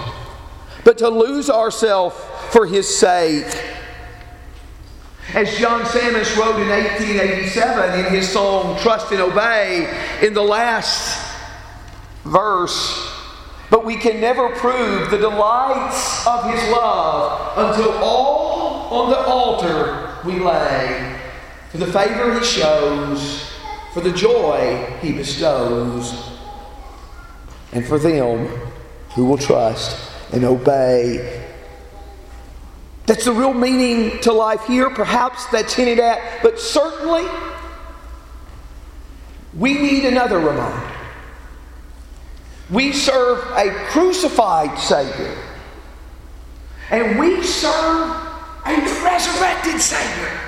but 0.85 0.99
to 0.99 1.09
lose 1.09 1.49
ourselves 1.49 2.17
for 2.51 2.67
His 2.67 2.87
sake. 2.97 3.47
As 5.37 5.55
John 5.59 5.83
Sammis 5.83 6.35
wrote 6.39 6.63
in 6.63 6.71
1887 6.71 8.07
in 8.07 8.11
his 8.11 8.27
song 8.27 8.79
Trust 8.79 9.13
and 9.13 9.21
Obey, 9.21 9.87
in 10.23 10.33
the 10.33 10.43
last 10.43 11.31
verse, 12.25 13.13
but 13.69 13.85
we 13.85 13.97
can 13.97 14.19
never 14.19 14.49
prove 14.57 15.11
the 15.11 15.19
delights 15.19 16.27
of 16.27 16.51
his 16.51 16.63
love 16.71 17.53
until 17.59 17.93
all 17.99 18.89
on 18.91 19.11
the 19.11 19.19
altar 19.27 20.17
we 20.25 20.39
lay. 20.39 21.21
For 21.71 21.77
the 21.77 21.93
favor 21.93 22.39
he 22.39 22.43
shows, 22.43 23.53
for 23.93 24.01
the 24.01 24.13
joy 24.13 24.91
he 25.03 25.13
bestows, 25.13 26.31
and 27.73 27.85
for 27.85 27.99
them 27.99 28.47
who 29.15 29.27
will 29.27 29.37
trust 29.37 30.11
and 30.33 30.45
obey. 30.45 31.46
That's 33.07 33.25
the 33.25 33.33
real 33.33 33.55
meaning 33.55 34.21
to 34.23 34.33
life 34.33 34.67
here. 34.67 34.91
Perhaps 34.91 35.47
that's 35.47 35.75
hinted 35.75 36.01
at, 36.01 36.43
but 36.43 36.59
certainly 36.59 37.25
we 39.57 39.75
need 39.75 40.05
another 40.05 40.39
reminder. 40.39 40.93
We 42.69 42.93
serve 42.93 43.39
a 43.57 43.71
crucified 43.87 44.79
Savior. 44.79 45.37
And 46.91 47.19
we 47.19 47.43
serve 47.43 48.11
a 48.65 48.77
resurrected 49.05 49.81
Savior. 49.81 50.41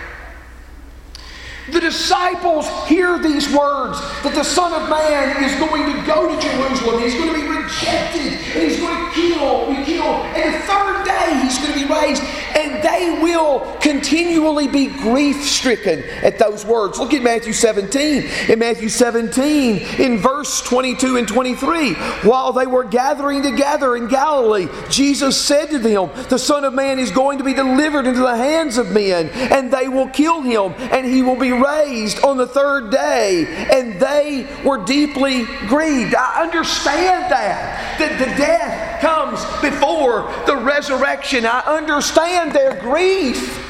The 1.70 1.80
disciples 1.80 2.66
hear 2.88 3.18
these 3.18 3.52
words 3.52 4.00
that 4.22 4.32
the 4.34 4.42
Son 4.42 4.72
of 4.72 4.88
Man 4.88 5.44
is 5.44 5.54
going 5.60 5.84
to 5.84 6.06
go 6.06 6.26
to 6.26 6.40
Jerusalem. 6.40 7.02
He's 7.02 7.14
going 7.14 7.28
to 7.28 7.40
be 7.40 7.46
rejected 7.46 8.32
and 8.56 8.62
he's 8.64 8.80
going 8.80 8.96
to 8.96 9.12
kill, 9.12 9.68
be 9.68 9.84
killed. 9.84 10.24
And 10.32 10.54
the 10.54 10.64
third 10.64 11.04
day 11.04 11.40
he's 11.42 11.58
going 11.58 11.72
to 11.74 11.86
be 11.86 11.92
raised. 11.92 12.22
And 12.68 12.82
they 12.82 13.22
will 13.22 13.60
continually 13.80 14.68
be 14.68 14.86
grief 14.86 15.42
stricken 15.42 16.02
at 16.22 16.38
those 16.38 16.64
words. 16.64 16.98
Look 16.98 17.14
at 17.14 17.22
Matthew 17.22 17.52
17. 17.52 18.24
In 18.48 18.58
Matthew 18.58 18.88
17, 18.88 20.00
in 20.00 20.18
verse 20.18 20.60
22 20.62 21.16
and 21.16 21.26
23, 21.26 21.94
while 22.24 22.52
they 22.52 22.66
were 22.66 22.84
gathering 22.84 23.42
together 23.42 23.96
in 23.96 24.08
Galilee, 24.08 24.68
Jesus 24.90 25.40
said 25.40 25.70
to 25.70 25.78
them, 25.78 26.10
The 26.28 26.38
Son 26.38 26.64
of 26.64 26.74
Man 26.74 26.98
is 26.98 27.10
going 27.10 27.38
to 27.38 27.44
be 27.44 27.54
delivered 27.54 28.06
into 28.06 28.20
the 28.20 28.36
hands 28.36 28.76
of 28.76 28.90
men, 28.92 29.28
and 29.30 29.72
they 29.72 29.88
will 29.88 30.08
kill 30.08 30.42
him, 30.42 30.74
and 30.92 31.06
he 31.06 31.22
will 31.22 31.38
be 31.38 31.52
raised 31.52 32.22
on 32.22 32.36
the 32.36 32.46
third 32.46 32.90
day. 32.90 33.46
And 33.72 34.00
they 34.00 34.46
were 34.64 34.84
deeply 34.84 35.44
grieved. 35.66 36.14
I 36.14 36.42
understand 36.42 37.32
that, 37.32 37.98
that 37.98 38.18
the 38.18 38.36
death 38.36 39.00
comes 39.00 39.44
before 39.62 40.30
the 40.46 40.56
resurrection. 40.56 41.46
I 41.46 41.60
understand 41.60 42.52
their 42.58 42.80
grief. 42.80 43.64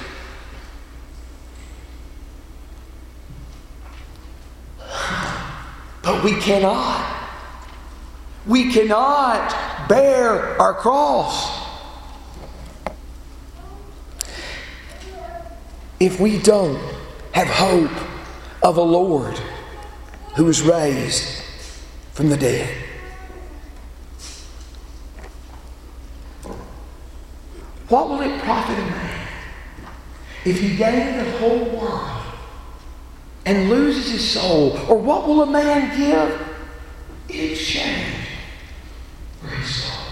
But 6.02 6.24
we 6.24 6.32
cannot. 6.40 7.04
We 8.46 8.72
cannot 8.72 9.88
bear 9.88 10.60
our 10.60 10.72
cross 10.72 11.66
if 16.00 16.18
we 16.18 16.38
don't 16.38 16.80
have 17.32 17.48
hope 17.48 17.90
of 18.62 18.78
a 18.78 18.82
Lord 18.82 19.36
who 20.36 20.46
was 20.46 20.62
raised 20.62 21.42
from 22.14 22.30
the 22.30 22.38
dead. 22.38 22.87
What 27.88 28.10
will 28.10 28.20
it 28.20 28.38
profit 28.42 28.78
a 28.78 28.82
man 28.82 29.28
if 30.44 30.60
he 30.60 30.76
gain 30.76 31.16
the 31.16 31.30
whole 31.38 31.64
world 31.78 32.22
and 33.46 33.70
loses 33.70 34.10
his 34.10 34.30
soul? 34.30 34.78
Or 34.88 34.98
what 34.98 35.26
will 35.26 35.42
a 35.42 35.46
man 35.46 35.96
give 35.98 36.48
in 37.30 37.52
exchange 37.52 38.14
for 39.40 39.46
his 39.48 39.74
soul? 39.74 40.04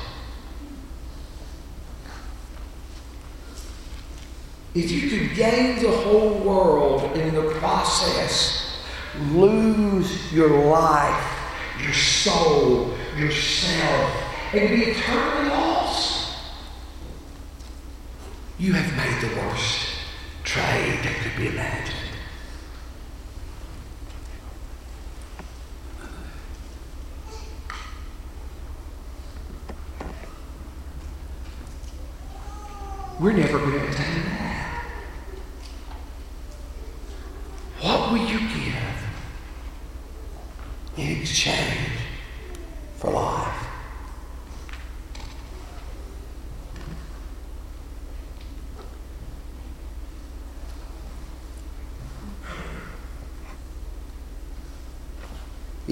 If 4.75 4.91
you 4.91 5.09
could 5.11 5.37
gain 5.37 5.83
the 5.83 5.91
whole 5.91 6.39
world 6.39 7.03
and 7.13 7.23
in 7.23 7.35
the 7.35 7.51
process 7.55 8.81
lose 9.31 10.33
your 10.33 10.67
life, 10.67 11.33
your 11.83 11.95
soul, 11.95 12.95
yourself, 13.17 14.11
and 14.53 14.69
be 14.69 14.91
eternally 14.91 15.49
lost, 15.51 15.76
you 18.59 18.73
have 18.73 18.97
made 18.97 19.21
the 19.21 19.37
worst 19.37 19.89
trade 20.43 21.01
that 21.03 21.15
could 21.23 21.37
be 21.37 21.49
imagined. 21.49 21.95
We're 33.21 33.33
never 33.33 33.59
going 33.59 33.73
to 33.73 33.89
attain 33.89 34.23
that. 34.23 34.85
What 37.81 38.13
will 38.13 38.27
you 38.27 38.39
give 38.39 38.75
in 40.97 41.21
exchange 41.21 41.99
for 42.97 43.11
life? 43.11 43.36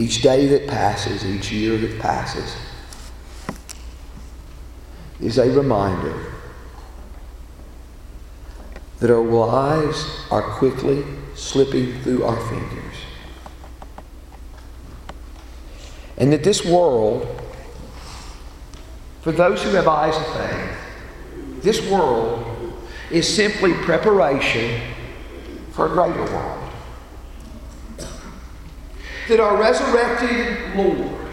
Each 0.05 0.21
day 0.21 0.45
that 0.49 0.67
passes, 0.67 1.25
each 1.25 1.51
year 1.51 1.79
that 1.79 1.99
passes, 1.99 2.55
is 5.19 5.39
a 5.39 5.51
reminder 5.51 6.31
that 8.99 9.11
our 9.11 9.25
lives 9.25 10.05
are 10.31 10.43
quickly 10.43 11.03
slipping 11.35 11.99
through 12.03 12.23
our 12.23 12.37
fingers. 12.51 12.97
And 16.19 16.31
that 16.35 16.45
this 16.45 16.67
world, 16.67 17.27
for 19.23 19.33
those 19.33 19.63
who 19.63 19.71
have 19.71 19.89
eyes 19.89 20.15
of 20.15 20.27
faith, 20.37 21.63
this 21.63 21.91
world 21.91 22.45
is 23.11 23.27
simply 23.27 23.73
preparation 23.73 24.83
for 25.73 25.87
a 25.87 25.89
greater 25.89 26.31
world. 26.31 26.64
That 29.29 29.41
our 29.41 29.57
resurrected 29.57 30.77
Lord 30.77 31.29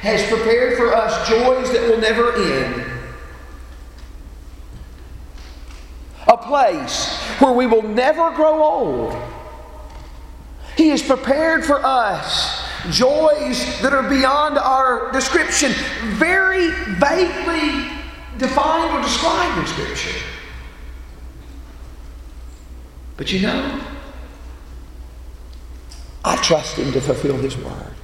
has 0.00 0.22
prepared 0.28 0.76
for 0.76 0.94
us 0.94 1.28
joys 1.28 1.72
that 1.72 1.88
will 1.88 1.98
never 1.98 2.34
end. 2.34 2.84
A 6.26 6.36
place 6.36 7.16
where 7.40 7.52
we 7.52 7.66
will 7.66 7.82
never 7.82 8.30
grow 8.32 8.62
old. 8.62 9.16
He 10.76 10.88
has 10.90 11.02
prepared 11.02 11.64
for 11.64 11.84
us 11.84 12.62
joys 12.90 13.80
that 13.82 13.92
are 13.92 14.08
beyond 14.08 14.58
our 14.58 15.10
description, 15.12 15.72
very 16.16 16.70
vaguely 16.98 17.90
defined 18.38 18.96
or 18.96 19.02
described 19.02 19.58
in 19.58 19.66
Scripture. 19.66 20.24
But 23.16 23.32
you 23.32 23.40
know, 23.40 23.80
I 26.28 26.36
trust 26.36 26.76
Him 26.76 26.92
to 26.92 27.00
fulfill 27.00 27.38
His 27.38 27.56
word. 27.56 27.94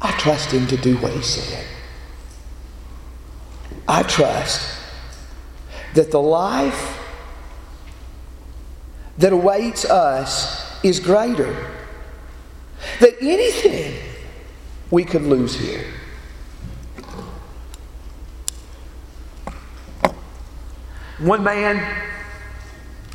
I 0.00 0.12
trust 0.12 0.52
Him 0.52 0.68
to 0.68 0.76
do 0.76 0.96
what 0.98 1.12
He 1.12 1.22
said. 1.22 1.66
I 3.88 4.04
trust 4.04 4.78
that 5.94 6.12
the 6.12 6.20
life 6.20 7.00
that 9.18 9.32
awaits 9.32 9.84
us 9.84 10.80
is 10.84 11.00
greater. 11.00 11.52
than 13.00 13.10
anything 13.20 13.94
we 14.92 15.04
could 15.04 15.22
lose 15.22 15.56
here 15.56 15.84
One 21.18 21.42
man 21.44 21.76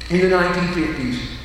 in 0.09 0.21
the 0.21 0.35
1950s 0.35 1.36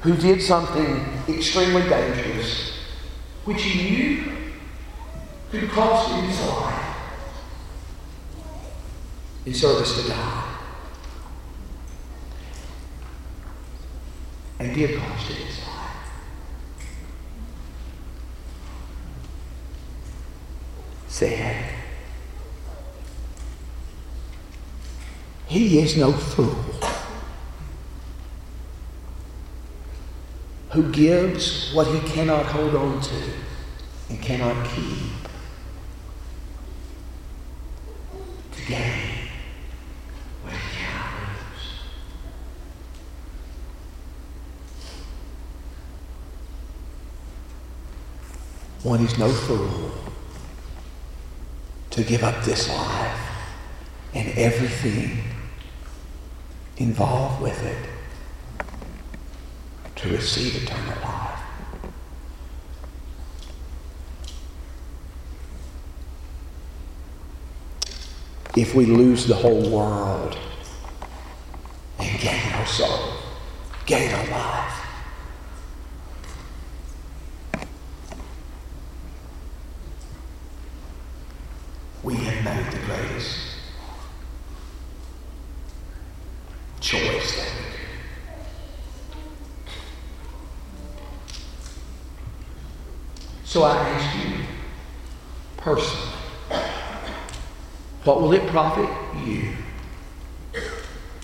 who 0.00 0.16
did 0.16 0.40
something 0.40 1.04
extremely 1.28 1.82
dangerous, 1.82 2.78
which 3.44 3.62
he 3.62 3.90
knew 3.90 4.32
could 5.50 5.68
cost 5.70 6.10
him 6.10 6.24
his 6.24 6.40
life 6.46 6.96
in 9.46 9.54
service 9.54 10.02
to 10.02 10.08
God. 10.08 10.44
And 14.60 14.74
did 14.74 14.98
cost 14.98 15.28
him 15.28 15.46
his 15.46 15.58
life. 15.58 16.12
Said, 21.08 21.74
He 25.46 25.80
is 25.80 25.96
no 25.96 26.12
fool 26.12 26.54
who 30.70 30.90
gives 30.92 31.72
what 31.72 31.86
he 31.86 32.00
cannot 32.10 32.44
hold 32.44 32.74
on 32.74 33.00
to 33.00 33.14
and 34.10 34.20
cannot 34.20 34.66
keep 34.68 35.12
to 38.52 38.66
gain 38.66 39.28
what 40.42 40.52
he 40.52 40.76
cannot 40.76 41.12
lose. 41.20 41.64
One 48.84 49.04
is 49.04 49.18
no 49.18 49.30
fool 49.32 49.90
to 51.90 52.04
give 52.04 52.22
up 52.22 52.44
this 52.44 52.68
life 52.68 53.20
and 54.14 54.28
everything 54.36 55.22
involved 56.76 57.42
with 57.42 57.62
it 57.64 57.97
to 59.98 60.08
receive 60.10 60.62
eternal 60.62 60.94
life. 61.02 61.40
If 68.56 68.74
we 68.74 68.86
lose 68.86 69.26
the 69.26 69.34
whole 69.34 69.70
world 69.70 70.38
and 71.98 72.20
gain 72.20 72.52
our 72.54 72.66
soul, 72.66 73.12
gain 73.86 74.12
our 74.12 74.26
life, 74.30 74.74
we 82.02 82.14
have 82.14 82.44
made 82.44 82.72
the 82.72 82.78
greatest 82.86 83.36
choice 86.80 87.36
that 87.36 87.52
we 87.58 87.64
could. 87.64 87.78
So 93.44 93.62
I 93.62 93.76
ask 93.76 94.26
you 94.26 94.44
personally, 95.56 96.12
what 98.08 98.22
will 98.22 98.32
it 98.32 98.46
profit 98.46 98.88
you 99.26 99.52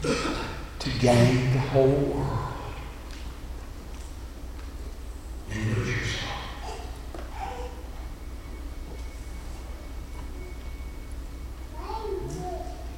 to 0.02 0.90
gain 1.00 1.50
the 1.54 1.58
whole 1.58 1.88
world 1.88 2.52
and 5.50 5.76
lose 5.78 5.88
your 5.88 6.04
soul? 6.04 6.28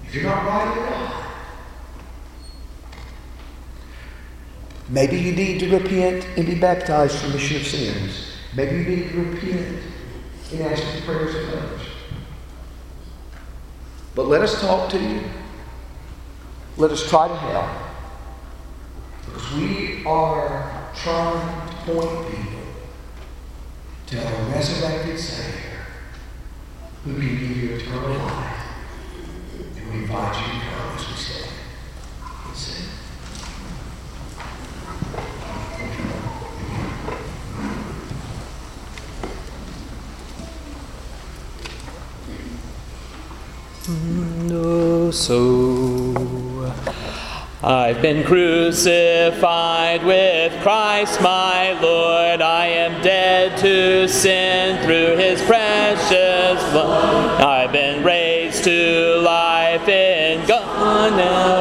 If 0.04 0.14
you're 0.14 0.24
not 0.24 0.44
right 0.44 0.76
with 0.76 0.88
God, 0.88 1.24
maybe 4.88 5.16
you 5.16 5.30
need 5.30 5.60
to 5.60 5.70
repent 5.78 6.26
and 6.36 6.44
be 6.44 6.56
baptized 6.56 7.20
for 7.20 7.28
remission 7.28 7.58
of 7.58 7.66
sins. 7.68 8.32
Maybe 8.56 8.78
you 8.78 8.96
need 8.96 9.10
to 9.12 9.22
repent 9.22 9.78
and 10.50 10.62
ask 10.62 10.82
for 10.82 11.02
prayers 11.02 11.36
of 11.36 11.54
others. 11.54 11.85
But 14.16 14.28
let 14.28 14.40
us 14.40 14.58
talk 14.62 14.88
to 14.92 14.98
you. 14.98 15.20
Let 16.78 16.90
us 16.90 17.06
try 17.06 17.28
to 17.28 17.36
help. 17.36 17.70
Because 19.26 19.52
we 19.52 20.02
are 20.06 20.90
trying 20.94 21.68
to 21.68 21.74
point 21.84 22.30
people 22.30 22.62
to 24.06 24.16
a 24.16 24.44
resurrected 24.50 25.20
Savior 25.20 25.86
who 27.04 27.12
can 27.12 27.38
give 27.38 27.56
you 27.58 27.76
eternal 27.76 28.18
life. 28.18 28.56
And 29.76 29.92
we 29.92 29.98
invite 29.98 30.34
you 30.34 30.60
to 30.60 30.66
come 30.66 30.96
as 30.96 31.08
we 31.08 31.14
stand 31.14 31.52
and 32.46 32.56
sing. 32.56 32.86
No, 44.48 45.12
so 45.12 46.74
I've 47.96 48.02
been 48.02 48.24
crucified 48.24 50.04
with 50.04 50.52
Christ 50.62 51.18
my 51.22 51.72
Lord. 51.80 52.42
I 52.42 52.66
am 52.66 53.02
dead 53.02 53.56
to 53.60 54.06
sin 54.06 54.84
through 54.84 55.16
his 55.16 55.40
precious 55.40 56.62
blood. 56.72 57.40
I've 57.40 57.72
been 57.72 58.04
raised 58.04 58.64
to 58.64 59.18
life 59.24 59.88
in 59.88 60.46
God 60.46 61.18
of 61.18 61.55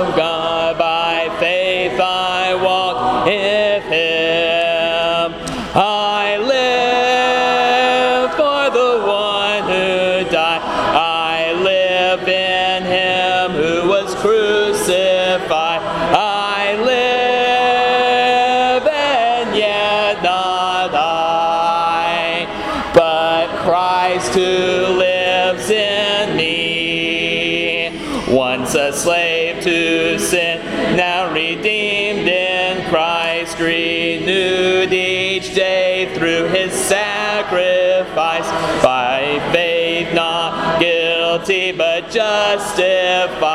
his 36.65 36.73
sacrifice. 36.73 38.49
By 38.83 39.39
faith, 39.51 40.13
not 40.13 40.79
guilty, 40.79 41.71
but 41.71 42.09
justified, 42.11 43.54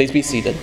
Please 0.00 0.12
be 0.12 0.22
seated. 0.22 0.56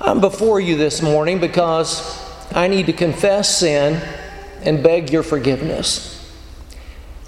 I'm 0.00 0.20
before 0.20 0.60
you 0.60 0.76
this 0.76 1.02
morning 1.02 1.40
because 1.40 2.24
I 2.52 2.68
need 2.68 2.86
to 2.86 2.92
confess 2.92 3.58
sin 3.58 4.00
and 4.62 4.80
beg 4.80 5.10
your 5.10 5.24
forgiveness. 5.24 6.32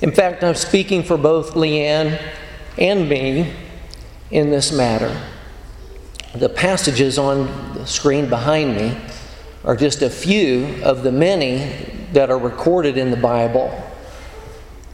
In 0.02 0.12
fact, 0.12 0.44
I'm 0.44 0.54
speaking 0.54 1.02
for 1.02 1.16
both 1.16 1.54
Leanne 1.54 2.20
and 2.78 3.08
me 3.08 3.52
in 4.30 4.50
this 4.50 4.72
matter. 4.72 5.20
The 6.34 6.48
passages 6.48 7.18
on 7.18 7.74
the 7.74 7.86
screen 7.86 8.28
behind 8.28 8.76
me 8.76 8.96
are 9.64 9.76
just 9.76 10.02
a 10.02 10.10
few 10.10 10.82
of 10.84 11.02
the 11.02 11.12
many 11.12 12.06
that 12.12 12.30
are 12.30 12.38
recorded 12.38 12.96
in 12.96 13.10
the 13.10 13.16
Bible 13.16 13.84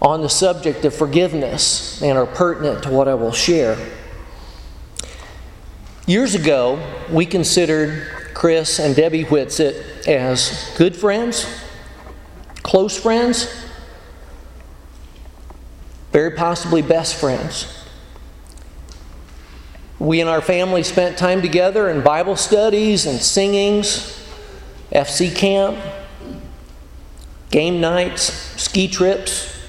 on 0.01 0.21
the 0.21 0.29
subject 0.29 0.85
of 0.85 0.95
forgiveness 0.95 2.03
and 2.03 2.19
are 2.19 2.27
pertinent 2.27 2.83
to 2.85 2.91
what 2.91 3.09
I 3.09 3.15
will 3.15 3.33
share. 3.33 3.77
Years 6.07 6.35
ago, 6.35 6.79
we 7.11 7.25
considered 7.25 8.07
Chris 8.35 8.79
and 8.79 8.95
Debbie 8.95 9.23
Whitsett 9.23 10.07
as 10.07 10.75
good 10.77 10.95
friends, 10.95 11.47
close 12.63 12.99
friends, 12.99 13.49
very 16.15 16.31
possibly 16.31 16.81
best 16.81 17.17
friends. 17.17 17.67
We 19.99 20.21
and 20.21 20.31
our 20.31 20.41
family 20.41 20.85
spent 20.85 21.19
time 21.19 21.43
together 21.43 21.91
in 21.91 22.03
Bible 22.03 22.37
studies 22.37 23.05
and 23.05 23.21
singings, 23.21 24.25
FC 24.93 25.35
camp, 25.35 25.77
game 27.51 27.81
nights, 27.81 28.23
ski 28.63 28.87
trips, 28.87 29.61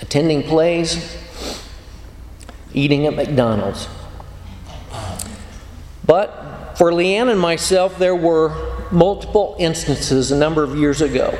attending 0.00 0.44
plays, 0.44 1.18
eating 2.72 3.04
at 3.04 3.16
McDonald's. 3.16 3.88
But 6.06 6.76
for 6.78 6.92
Leanne 6.92 7.28
and 7.28 7.40
myself, 7.40 7.98
there 7.98 8.14
were 8.14 8.86
multiple 8.92 9.56
instances 9.58 10.30
a 10.30 10.36
number 10.36 10.62
of 10.62 10.76
years 10.76 11.00
ago 11.00 11.36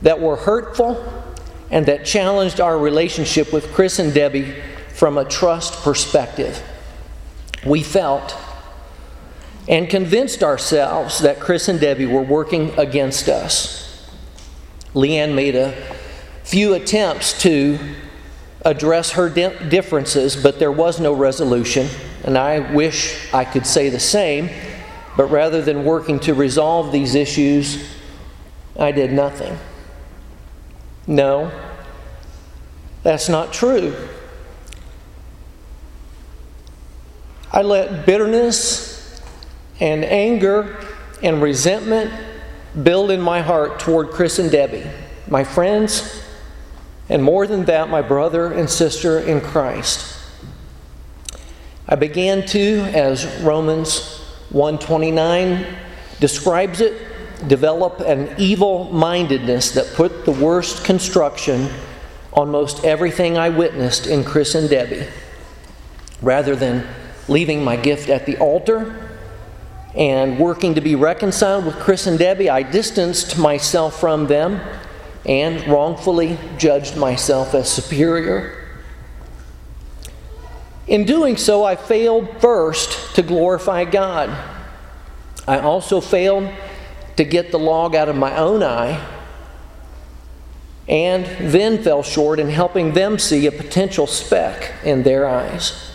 that 0.00 0.18
were 0.18 0.34
hurtful 0.34 1.21
and 1.72 1.86
that 1.86 2.04
challenged 2.04 2.60
our 2.60 2.78
relationship 2.78 3.52
with 3.52 3.72
Chris 3.72 3.98
and 3.98 4.14
Debbie 4.14 4.54
from 4.90 5.16
a 5.18 5.24
trust 5.24 5.82
perspective. 5.82 6.62
We 7.64 7.82
felt 7.82 8.36
and 9.66 9.88
convinced 9.88 10.42
ourselves 10.42 11.20
that 11.20 11.40
Chris 11.40 11.68
and 11.68 11.80
Debbie 11.80 12.06
were 12.06 12.22
working 12.22 12.78
against 12.78 13.28
us. 13.28 14.06
Leanne 14.94 15.34
made 15.34 15.56
a 15.56 15.72
few 16.44 16.74
attempts 16.74 17.40
to 17.42 17.78
address 18.64 19.12
her 19.12 19.30
di- 19.30 19.68
differences, 19.68 20.36
but 20.36 20.58
there 20.58 20.72
was 20.72 21.00
no 21.00 21.14
resolution. 21.14 21.88
And 22.24 22.36
I 22.36 22.72
wish 22.74 23.32
I 23.32 23.44
could 23.44 23.66
say 23.66 23.88
the 23.88 24.00
same, 24.00 24.50
but 25.16 25.26
rather 25.26 25.62
than 25.62 25.84
working 25.84 26.20
to 26.20 26.34
resolve 26.34 26.92
these 26.92 27.14
issues, 27.14 27.88
I 28.78 28.92
did 28.92 29.12
nothing. 29.12 29.56
No, 31.06 31.50
that's 33.02 33.28
not 33.28 33.52
true. 33.52 33.94
I 37.52 37.62
let 37.62 38.06
bitterness 38.06 39.20
and 39.80 40.04
anger 40.04 40.86
and 41.22 41.42
resentment 41.42 42.12
build 42.82 43.10
in 43.10 43.20
my 43.20 43.40
heart 43.40 43.78
toward 43.78 44.10
Chris 44.10 44.38
and 44.38 44.50
Debbie, 44.50 44.88
my 45.28 45.44
friends, 45.44 46.22
and 47.08 47.22
more 47.22 47.46
than 47.46 47.64
that, 47.66 47.90
my 47.90 48.00
brother 48.00 48.52
and 48.52 48.70
sister 48.70 49.18
in 49.18 49.40
Christ. 49.40 50.18
I 51.86 51.96
began 51.96 52.46
to, 52.46 52.80
as 52.94 53.26
Romans 53.42 54.18
129 54.50 55.66
describes 56.20 56.80
it, 56.80 57.11
develop 57.48 58.00
an 58.00 58.34
evil 58.38 58.92
mindedness 58.92 59.72
that 59.72 59.94
put 59.94 60.24
the 60.24 60.32
worst 60.32 60.84
construction 60.84 61.68
on 62.32 62.50
most 62.50 62.84
everything 62.84 63.36
I 63.36 63.48
witnessed 63.48 64.06
in 64.06 64.24
Chris 64.24 64.54
and 64.54 64.68
Debbie. 64.68 65.06
Rather 66.20 66.56
than 66.56 66.86
leaving 67.28 67.64
my 67.64 67.76
gift 67.76 68.08
at 68.08 68.26
the 68.26 68.38
altar 68.38 69.08
and 69.94 70.38
working 70.38 70.74
to 70.74 70.80
be 70.80 70.94
reconciled 70.94 71.66
with 71.66 71.76
Chris 71.76 72.06
and 72.06 72.18
Debbie, 72.18 72.48
I 72.48 72.62
distanced 72.62 73.38
myself 73.38 74.00
from 74.00 74.26
them 74.26 74.60
and 75.26 75.66
wrongfully 75.68 76.38
judged 76.58 76.96
myself 76.96 77.54
as 77.54 77.70
superior. 77.70 78.58
In 80.86 81.04
doing 81.04 81.36
so, 81.36 81.64
I 81.64 81.76
failed 81.76 82.28
first 82.40 83.14
to 83.14 83.22
glorify 83.22 83.84
God. 83.84 84.30
I 85.46 85.60
also 85.60 86.00
failed 86.00 86.50
to 87.16 87.24
get 87.24 87.50
the 87.50 87.58
log 87.58 87.94
out 87.94 88.08
of 88.08 88.16
my 88.16 88.36
own 88.36 88.62
eye, 88.62 89.04
and 90.88 91.24
then 91.52 91.82
fell 91.82 92.02
short 92.02 92.38
in 92.40 92.48
helping 92.48 92.92
them 92.92 93.18
see 93.18 93.46
a 93.46 93.52
potential 93.52 94.06
speck 94.06 94.72
in 94.84 95.02
their 95.02 95.26
eyes. 95.26 95.90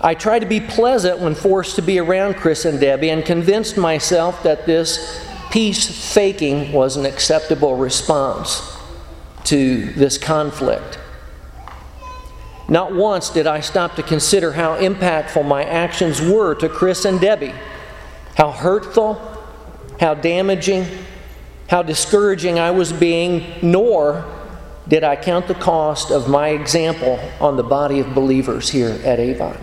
I 0.00 0.14
tried 0.14 0.40
to 0.40 0.46
be 0.46 0.60
pleasant 0.60 1.18
when 1.18 1.34
forced 1.34 1.76
to 1.76 1.82
be 1.82 1.98
around 1.98 2.34
Chris 2.34 2.64
and 2.64 2.80
Debbie 2.80 3.10
and 3.10 3.24
convinced 3.24 3.76
myself 3.76 4.42
that 4.44 4.64
this 4.64 5.24
peace 5.50 6.14
faking 6.14 6.72
was 6.72 6.96
an 6.96 7.04
acceptable 7.04 7.76
response 7.76 8.76
to 9.44 9.86
this 9.92 10.18
conflict. 10.18 10.98
Not 12.68 12.94
once 12.94 13.30
did 13.30 13.46
I 13.46 13.60
stop 13.60 13.96
to 13.96 14.02
consider 14.02 14.52
how 14.52 14.76
impactful 14.76 15.44
my 15.46 15.64
actions 15.64 16.20
were 16.20 16.54
to 16.56 16.68
Chris 16.68 17.04
and 17.04 17.20
Debbie, 17.20 17.54
how 18.36 18.52
hurtful, 18.52 19.37
how 20.00 20.14
damaging, 20.14 20.86
how 21.68 21.82
discouraging 21.82 22.58
I 22.58 22.70
was 22.70 22.92
being, 22.92 23.44
nor 23.62 24.24
did 24.86 25.04
I 25.04 25.16
count 25.16 25.48
the 25.48 25.54
cost 25.54 26.10
of 26.10 26.28
my 26.28 26.48
example 26.48 27.20
on 27.40 27.56
the 27.56 27.62
body 27.62 28.00
of 28.00 28.14
believers 28.14 28.70
here 28.70 28.98
at 29.04 29.20
Avon. 29.20 29.58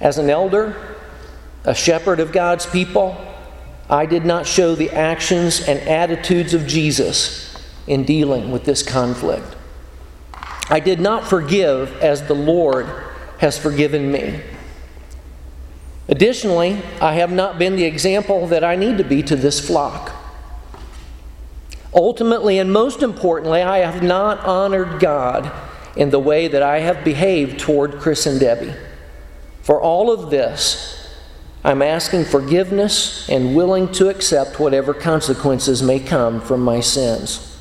As 0.00 0.18
an 0.18 0.30
elder, 0.30 0.96
a 1.64 1.74
shepherd 1.74 2.20
of 2.20 2.32
God's 2.32 2.66
people, 2.66 3.16
I 3.88 4.06
did 4.06 4.24
not 4.24 4.46
show 4.46 4.74
the 4.74 4.90
actions 4.90 5.60
and 5.68 5.78
attitudes 5.80 6.54
of 6.54 6.66
Jesus 6.66 7.54
in 7.86 8.04
dealing 8.04 8.50
with 8.50 8.64
this 8.64 8.82
conflict. 8.82 9.56
I 10.70 10.80
did 10.80 11.00
not 11.00 11.26
forgive 11.26 11.94
as 12.00 12.26
the 12.26 12.34
Lord 12.34 12.86
has 13.38 13.58
forgiven 13.58 14.10
me. 14.10 14.40
Additionally, 16.08 16.82
I 17.00 17.14
have 17.14 17.30
not 17.30 17.58
been 17.58 17.76
the 17.76 17.84
example 17.84 18.46
that 18.48 18.64
I 18.64 18.76
need 18.76 18.98
to 18.98 19.04
be 19.04 19.22
to 19.22 19.36
this 19.36 19.64
flock. 19.64 20.12
Ultimately, 21.94 22.58
and 22.58 22.72
most 22.72 23.02
importantly, 23.02 23.62
I 23.62 23.78
have 23.78 24.02
not 24.02 24.40
honored 24.40 24.98
God 24.98 25.52
in 25.96 26.10
the 26.10 26.18
way 26.18 26.48
that 26.48 26.62
I 26.62 26.80
have 26.80 27.04
behaved 27.04 27.60
toward 27.60 27.98
Chris 27.98 28.26
and 28.26 28.40
Debbie. 28.40 28.74
For 29.62 29.80
all 29.80 30.10
of 30.10 30.30
this, 30.30 30.98
I'm 31.64 31.82
asking 31.82 32.24
forgiveness 32.24 33.28
and 33.28 33.54
willing 33.54 33.92
to 33.92 34.08
accept 34.08 34.58
whatever 34.58 34.92
consequences 34.92 35.82
may 35.82 36.00
come 36.00 36.40
from 36.40 36.60
my 36.62 36.80
sins. 36.80 37.56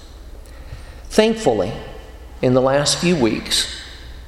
Thankfully, 1.09 1.73
in 2.41 2.53
the 2.53 2.61
last 2.61 2.97
few 2.97 3.15
weeks, 3.15 3.79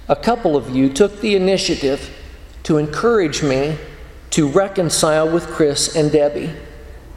a 0.08 0.16
couple 0.16 0.56
of 0.56 0.70
you 0.70 0.90
took 0.90 1.22
the 1.22 1.36
initiative 1.36 2.16
to 2.64 2.78
encourage 2.78 3.42
me 3.42 3.78
to 4.34 4.48
reconcile 4.48 5.30
with 5.30 5.46
Chris 5.46 5.96
and 5.96 6.12
Debbie. 6.12 6.52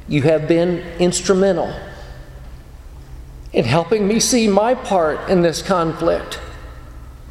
You 0.06 0.20
have 0.24 0.46
been 0.46 0.80
instrumental 0.98 1.74
in 3.54 3.64
helping 3.64 4.06
me 4.06 4.20
see 4.20 4.46
my 4.48 4.74
part 4.74 5.30
in 5.30 5.40
this 5.40 5.62
conflict 5.62 6.38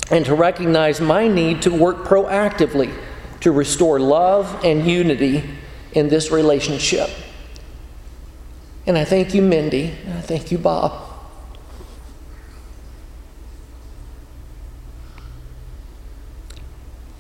and 0.10 0.26
to 0.26 0.34
recognize 0.34 1.00
my 1.00 1.28
need 1.28 1.62
to 1.62 1.70
work 1.70 1.98
proactively 1.98 2.92
to 3.42 3.52
restore 3.52 4.00
love 4.00 4.66
and 4.66 4.88
unity 4.88 5.44
in 5.92 6.10
this 6.10 6.32
relationship. 6.32 7.12
And 8.88 8.98
I 8.98 9.06
thank 9.06 9.36
you, 9.36 9.44
Mindy, 9.44 9.94
and 10.04 10.16
I 10.16 10.22
thank 10.22 10.52
you, 10.52 10.58
Bob. 10.58 11.00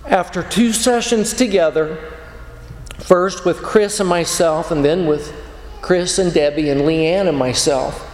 After 0.07 0.41
two 0.41 0.73
sessions 0.73 1.31
together, 1.31 2.14
first 2.99 3.45
with 3.45 3.61
Chris 3.61 3.99
and 3.99 4.09
myself, 4.09 4.71
and 4.71 4.83
then 4.83 5.05
with 5.05 5.33
Chris 5.81 6.17
and 6.17 6.33
Debbie 6.33 6.69
and 6.69 6.81
Leanne 6.81 7.27
and 7.27 7.37
myself, 7.37 8.11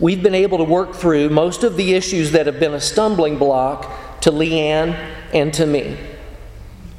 we've 0.00 0.22
been 0.22 0.34
able 0.34 0.58
to 0.58 0.64
work 0.64 0.94
through 0.94 1.28
most 1.28 1.62
of 1.62 1.76
the 1.76 1.94
issues 1.94 2.32
that 2.32 2.46
have 2.46 2.58
been 2.58 2.74
a 2.74 2.80
stumbling 2.80 3.38
block 3.38 4.20
to 4.20 4.30
Leanne 4.30 4.94
and 5.32 5.52
to 5.54 5.66
me. 5.66 5.96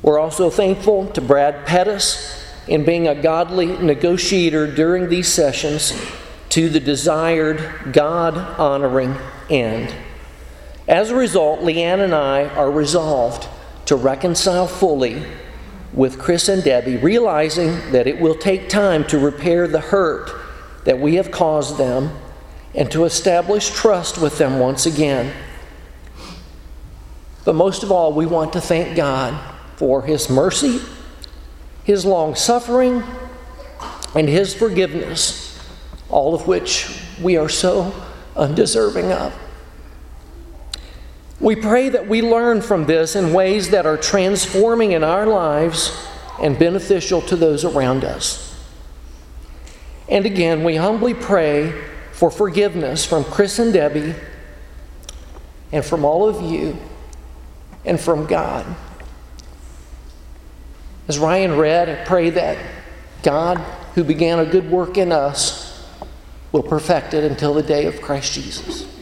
We're 0.02 0.20
also 0.20 0.50
thankful 0.50 1.08
to 1.14 1.22
Brad 1.22 1.66
Pettis 1.66 2.44
in 2.68 2.86
being 2.86 3.08
a 3.08 3.16
godly 3.16 3.66
negotiator 3.66 4.74
during 4.74 5.10
these 5.10 5.28
sessions 5.28 6.00
to 6.50 6.70
the 6.70 6.80
desired 6.80 7.92
God 7.92 8.38
honoring 8.60 9.16
end. 9.50 9.94
As 10.88 11.10
a 11.10 11.16
result, 11.16 11.62
Leanne 11.62 12.04
and 12.04 12.14
I 12.14 12.46
are 12.50 12.72
resolved 12.72 13.48
to 13.88 13.96
reconcile 13.96 14.68
fully 14.68 15.26
with 15.96 16.20
Chris 16.20 16.50
and 16.50 16.64
Debbie, 16.64 16.98
realizing 16.98 17.92
that 17.92 18.06
it 18.06 18.20
will 18.20 18.36
take 18.36 18.68
time 18.68 19.06
to 19.06 19.18
repair 19.18 19.68
the 19.68 19.80
hurt 19.80 20.30
that 20.84 21.00
we 21.00 21.16
have 21.16 21.32
caused 21.32 21.78
them 21.78 22.12
and 22.76 22.92
to 22.92 23.06
establish 23.06 23.70
trust 23.70 24.18
with 24.18 24.38
them 24.38 24.60
once 24.60 24.86
again. 24.86 25.34
But 27.46 27.56
most 27.56 27.84
of 27.84 27.92
all, 27.92 28.12
we 28.12 28.26
want 28.26 28.54
to 28.54 28.62
thank 28.62 28.98
God 28.98 29.40
for 29.78 30.02
His 30.02 30.30
mercy, 30.30 30.82
His 31.86 32.06
long 32.06 32.36
suffering, 32.36 33.04
and 34.14 34.28
His 34.28 34.54
forgiveness, 34.54 35.58
all 36.10 36.36
of 36.36 36.48
which 36.48 37.02
we 37.22 37.38
are 37.38 37.50
so 37.50 37.94
undeserving 38.36 39.12
of. 39.14 39.34
We 41.40 41.56
pray 41.56 41.90
that 41.90 42.08
we 42.08 42.22
learn 42.22 42.62
from 42.62 42.86
this 42.86 43.16
in 43.16 43.34
ways 43.34 43.72
that 43.72 43.86
are 43.86 43.98
transforming 43.98 44.94
in 44.94 45.04
our 45.04 45.26
lives 45.26 46.08
and 46.42 46.58
beneficial 46.58 47.22
to 47.24 47.36
those 47.36 47.66
around 47.66 48.04
us. 48.04 48.58
And 50.08 50.26
again, 50.26 50.64
we 50.64 50.76
humbly 50.76 51.14
pray 51.14 51.74
for 52.14 52.32
forgiveness 52.32 53.06
from 53.06 53.24
Chris 53.26 53.60
and 53.60 53.74
Debbie 53.74 54.16
and 55.72 55.84
from 55.84 56.06
all 56.06 56.30
of 56.30 56.42
you 56.42 56.78
and 57.84 58.00
from 58.00 58.26
God. 58.26 58.66
As 61.08 61.20
Ryan 61.20 61.58
read, 61.58 61.90
I 61.90 62.06
pray 62.06 62.30
that 62.32 62.58
God, 63.24 63.58
who 63.96 64.04
began 64.04 64.40
a 64.40 64.46
good 64.46 64.70
work 64.70 64.98
in 64.98 65.12
us, 65.12 65.86
will 66.52 66.64
perfect 66.64 67.14
it 67.14 67.24
until 67.24 67.54
the 67.54 67.64
day 67.64 67.86
of 67.86 68.02
Christ 68.02 68.34
Jesus. 68.34 68.95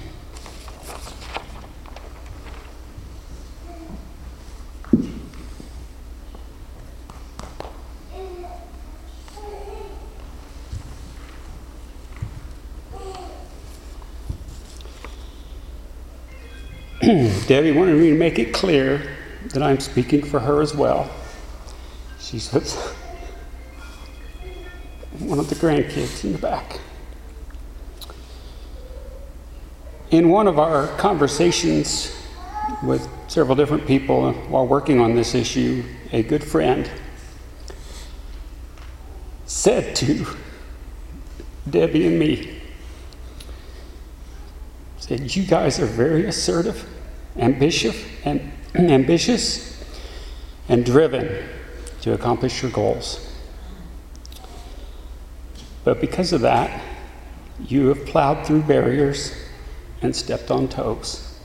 Debbie 17.48 17.74
wanted 17.74 18.00
me 18.00 18.12
to 18.12 18.16
make 18.16 18.40
it 18.40 18.54
clear 18.54 19.18
that 19.48 19.62
I'm 19.62 19.82
speaking 19.82 20.24
for 20.24 20.40
her 20.40 20.62
as 20.62 20.74
well. 20.74 21.12
She 22.18 22.40
says, 22.40 22.76
one 25.20 25.38
of 25.38 25.50
the 25.50 25.56
grandkids 25.56 26.24
in 26.24 26.32
the 26.32 26.38
back. 26.38 26.80
In 30.12 30.30
one 30.30 30.48
of 30.48 30.58
our 30.58 30.88
conversations 30.96 32.16
with 32.82 33.06
several 33.28 33.58
different 33.58 33.86
people 33.86 34.32
while 34.32 34.66
working 34.66 35.02
on 35.02 35.14
this 35.14 35.36
issue, 35.36 35.84
a 36.14 36.24
good 36.24 36.44
friend 36.44 36.90
said 39.46 39.94
to 39.98 40.26
Debbie 41.70 42.08
and 42.08 42.18
me, 42.18 42.62
said, 45.00 45.36
You 45.36 45.44
guys 45.44 45.82
are 45.82 45.86
very 45.86 46.28
assertive 46.28 46.92
ambitious 47.38 47.96
and 48.24 48.52
ambitious 48.76 49.84
and 50.70 50.86
driven 50.86 51.48
to 52.02 52.14
accomplish 52.14 52.62
your 52.62 52.72
goals. 52.72 53.30
But 55.84 56.00
because 56.00 56.34
of 56.34 56.42
that, 56.42 56.82
you 57.60 57.88
have 57.88 58.06
plowed 58.06 58.46
through 58.46 58.64
barriers 58.64 59.34
and 60.02 60.16
stepped 60.16 60.52
on 60.52 60.68
toes. 60.68 61.40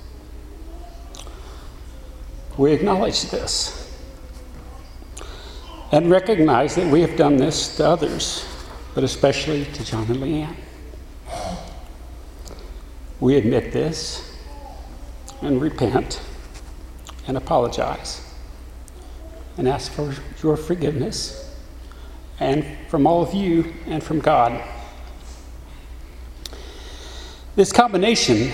We 2.57 2.73
acknowledge 2.73 3.23
this 3.31 3.97
and 5.93 6.11
recognize 6.11 6.75
that 6.75 6.91
we 6.91 7.01
have 7.01 7.17
done 7.17 7.37
this 7.37 7.77
to 7.77 7.87
others, 7.87 8.45
but 8.95 9.05
especially 9.05 9.65
to 9.65 9.85
John 9.85 10.07
and 10.11 10.17
Leanne. 10.17 10.57
We 13.21 13.37
admit 13.37 13.73
this 13.73 14.28
and 15.43 15.61
repent 15.61 16.21
and 17.27 17.37
apologize 17.37 18.25
and 19.57 19.69
ask 19.69 19.93
for 19.93 20.15
your 20.43 20.57
forgiveness 20.57 21.55
and 22.41 22.65
from 22.89 23.07
all 23.07 23.23
of 23.23 23.35
you 23.35 23.75
and 23.87 24.03
from 24.03 24.21
God. 24.21 24.63
This 27.57 27.73
combination 27.73 28.53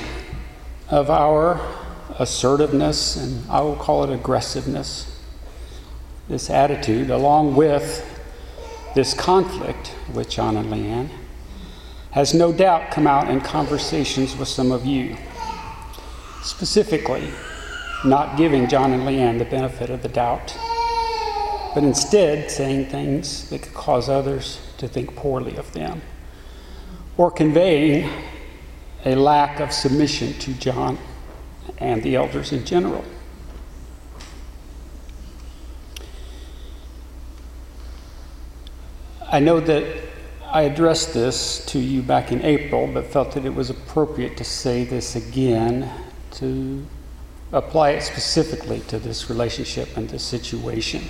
of 0.91 1.11
our 1.11 1.61
assertiveness 2.18 3.16
and 3.16 3.49
I 3.51 3.61
will 3.61 3.76
call 3.76 4.05
it 4.05 4.14
aggressiveness, 4.14 5.20
this 6.28 6.49
attitude, 6.49 7.11
along 7.11 7.55
with 7.55 8.11
this 8.95 9.12
conflict 9.12 9.93
with 10.14 10.30
John 10.30 10.57
and 10.57 10.72
Leanne, 10.72 11.11
has 12.12 12.32
no 12.32 12.53
doubt 12.53 12.93
come 12.93 13.07
out 13.07 13.28
in 13.28 13.41
conversations 13.41 14.37
with 14.37 14.49
some 14.49 14.72
of 14.72 14.87
you 14.87 15.16
specifically 16.45 17.30
not 18.05 18.36
giving 18.36 18.68
John 18.68 18.92
and 18.92 19.05
Leanne 19.05 19.38
the 19.38 19.47
benefit 19.47 19.88
of 19.88 20.03
the 20.03 20.09
doubt, 20.09 20.55
but 21.74 21.82
instead 21.82 22.51
saying 22.51 22.86
things 22.86 23.49
that 23.49 23.62
could 23.62 23.72
cause 23.72 24.11
others 24.11 24.61
to 24.76 24.86
think 24.86 25.16
poorly 25.16 25.57
of 25.57 25.72
them, 25.72 26.03
or 27.16 27.30
conveying 27.30 28.11
a 29.07 29.14
lack 29.14 29.59
of 29.59 29.72
submission 29.72 30.34
to 30.34 30.53
John 30.55 30.99
and 31.78 32.03
the 32.03 32.16
elders 32.16 32.53
in 32.53 32.64
general. 32.64 33.05
I 39.26 39.40
know 39.40 39.61
that 39.61 40.05
I 40.47 40.62
addressed 40.62 41.14
this 41.14 41.64
to 41.66 41.78
you 41.78 42.03
back 42.03 42.30
in 42.30 42.42
April, 42.42 42.86
but 42.86 43.07
felt 43.07 43.32
that 43.32 43.47
it 43.47 43.55
was 43.55 43.70
appropriate 43.70 44.36
to 44.36 44.45
say 44.45 44.84
this 44.84 45.16
again 45.16 45.90
to 46.35 46.87
apply 47.53 47.91
it 47.91 48.03
specifically 48.03 48.80
to 48.80 48.99
this 48.99 49.30
relationship 49.30 49.97
and 49.97 50.09
this 50.09 50.22
situation, 50.22 51.03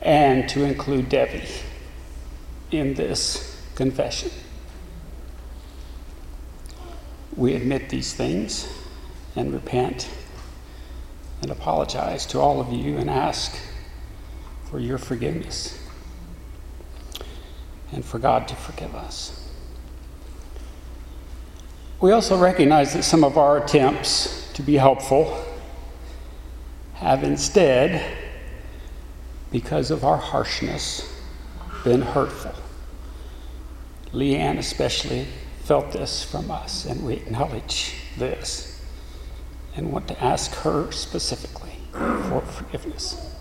and 0.00 0.48
to 0.48 0.64
include 0.64 1.08
Debbie 1.08 1.48
in 2.70 2.94
this 2.94 3.60
confession. 3.74 4.30
We 7.36 7.54
admit 7.54 7.90
these 7.90 8.14
things 8.14 8.68
and 9.34 9.52
repent 9.52 10.08
and 11.42 11.50
apologize 11.50 12.24
to 12.26 12.40
all 12.40 12.60
of 12.60 12.72
you 12.72 12.96
and 12.96 13.10
ask 13.10 13.58
for 14.70 14.78
your 14.78 14.98
forgiveness 14.98 15.78
and 17.92 18.04
for 18.04 18.18
God 18.18 18.48
to 18.48 18.56
forgive 18.56 18.94
us. 18.94 19.43
We 22.04 22.12
also 22.12 22.36
recognize 22.36 22.92
that 22.92 23.02
some 23.02 23.24
of 23.24 23.38
our 23.38 23.56
attempts 23.56 24.52
to 24.52 24.62
be 24.62 24.74
helpful 24.74 25.42
have 26.96 27.24
instead, 27.24 28.04
because 29.50 29.90
of 29.90 30.04
our 30.04 30.18
harshness, 30.18 31.10
been 31.82 32.02
hurtful. 32.02 32.52
Leanne 34.12 34.58
especially 34.58 35.28
felt 35.62 35.92
this 35.92 36.22
from 36.22 36.50
us, 36.50 36.84
and 36.84 37.06
we 37.06 37.14
acknowledge 37.14 37.94
this 38.18 38.84
and 39.74 39.90
want 39.90 40.06
to 40.08 40.22
ask 40.22 40.52
her 40.56 40.92
specifically 40.92 41.78
for 41.90 42.42
forgiveness. 42.42 43.34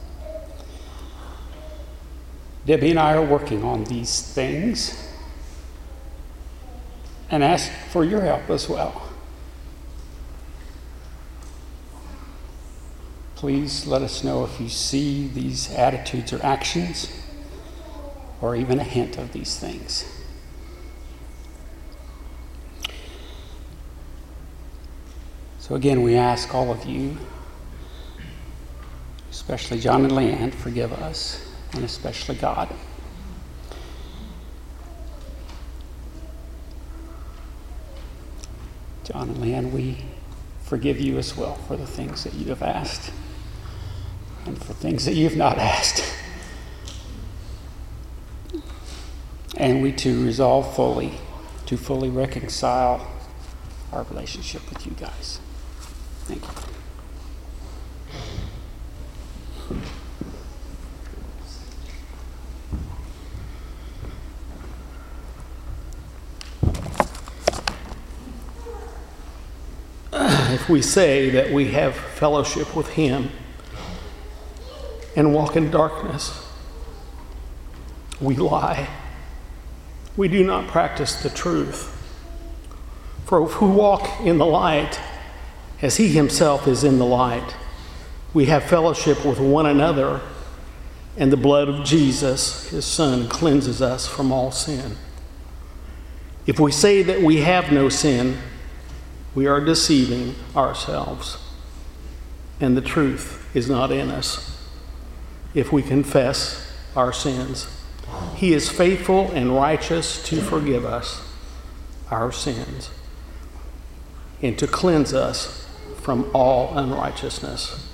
Debbie 2.65 2.91
and 2.91 2.99
I 2.99 3.15
are 3.15 3.25
working 3.25 3.65
on 3.65 3.83
these 3.83 4.21
things 4.21 5.02
and 7.33 7.43
ask 7.43 7.71
for 7.89 8.03
your 8.03 8.21
help 8.21 8.47
as 8.51 8.69
well. 8.69 9.09
Please 13.33 13.87
let 13.87 14.03
us 14.03 14.23
know 14.23 14.45
if 14.45 14.61
you 14.61 14.69
see 14.69 15.27
these 15.27 15.73
attitudes 15.73 16.31
or 16.31 16.45
actions, 16.45 17.11
or 18.39 18.55
even 18.55 18.79
a 18.79 18.83
hint 18.83 19.17
of 19.17 19.33
these 19.33 19.57
things. 19.57 20.05
So, 25.57 25.73
again, 25.73 26.03
we 26.03 26.15
ask 26.15 26.53
all 26.53 26.71
of 26.71 26.85
you, 26.85 27.17
especially 29.31 29.79
John 29.79 30.03
and 30.03 30.13
Leanne, 30.13 30.53
forgive 30.53 30.93
us, 30.93 31.43
and 31.73 31.83
especially 31.83 32.35
God. 32.35 32.69
John 39.03 39.29
and 39.29 39.37
Leanne, 39.37 39.71
we 39.71 39.97
forgive 40.61 40.99
you 40.99 41.17
as 41.17 41.35
well 41.35 41.55
for 41.55 41.75
the 41.75 41.85
things 41.85 42.23
that 42.23 42.33
you 42.33 42.45
have 42.47 42.63
asked 42.63 43.11
and 44.45 44.61
for 44.61 44.73
things 44.73 45.05
that 45.05 45.13
you 45.13 45.25
have 45.25 45.37
not 45.37 45.57
asked. 45.57 46.03
And 49.57 49.81
we 49.81 49.91
too 49.91 50.23
resolve 50.23 50.75
fully 50.75 51.13
to 51.67 51.77
fully 51.77 52.09
reconcile 52.09 53.05
our 53.91 54.03
relationship 54.03 54.67
with 54.69 54.85
you 54.85 54.93
guys. 54.93 55.39
Thank 56.25 56.41
you. 56.41 56.62
If 70.63 70.69
we 70.69 70.81
say 70.81 71.29
that 71.29 71.51
we 71.51 71.71
have 71.71 71.93
fellowship 71.93 72.73
with 72.73 72.87
Him 72.87 73.29
and 75.13 75.33
walk 75.33 75.57
in 75.57 75.69
darkness, 75.69 76.41
we 78.21 78.37
lie. 78.37 78.87
We 80.15 80.29
do 80.29 80.41
not 80.45 80.69
practice 80.69 81.21
the 81.21 81.29
truth. 81.29 81.89
For 83.25 83.45
if 83.45 83.61
we 83.61 83.67
walk 83.67 84.21
in 84.21 84.37
the 84.37 84.45
light, 84.45 85.01
as 85.81 85.97
He 85.97 86.07
Himself 86.07 86.65
is 86.65 86.85
in 86.85 86.97
the 86.97 87.05
light, 87.05 87.57
we 88.33 88.45
have 88.45 88.63
fellowship 88.63 89.25
with 89.25 89.41
one 89.41 89.65
another, 89.65 90.21
and 91.17 91.29
the 91.29 91.35
blood 91.35 91.67
of 91.67 91.83
Jesus, 91.83 92.69
His 92.69 92.85
Son, 92.85 93.27
cleanses 93.27 93.81
us 93.81 94.07
from 94.07 94.31
all 94.31 94.53
sin. 94.53 94.95
If 96.47 96.57
we 96.57 96.71
say 96.71 97.03
that 97.03 97.21
we 97.21 97.41
have 97.41 97.69
no 97.69 97.89
sin, 97.89 98.37
we 99.35 99.47
are 99.47 99.59
deceiving 99.59 100.35
ourselves, 100.55 101.37
and 102.59 102.77
the 102.77 102.81
truth 102.81 103.49
is 103.55 103.69
not 103.69 103.91
in 103.91 104.09
us. 104.09 104.57
If 105.53 105.71
we 105.71 105.81
confess 105.81 106.71
our 106.95 107.13
sins, 107.13 107.67
He 108.35 108.53
is 108.53 108.69
faithful 108.69 109.31
and 109.31 109.55
righteous 109.55 110.21
to 110.29 110.41
forgive 110.41 110.85
us 110.85 111.27
our 112.11 112.31
sins 112.31 112.89
and 114.41 114.59
to 114.59 114.67
cleanse 114.67 115.13
us 115.13 115.67
from 116.01 116.29
all 116.33 116.77
unrighteousness. 116.77 117.89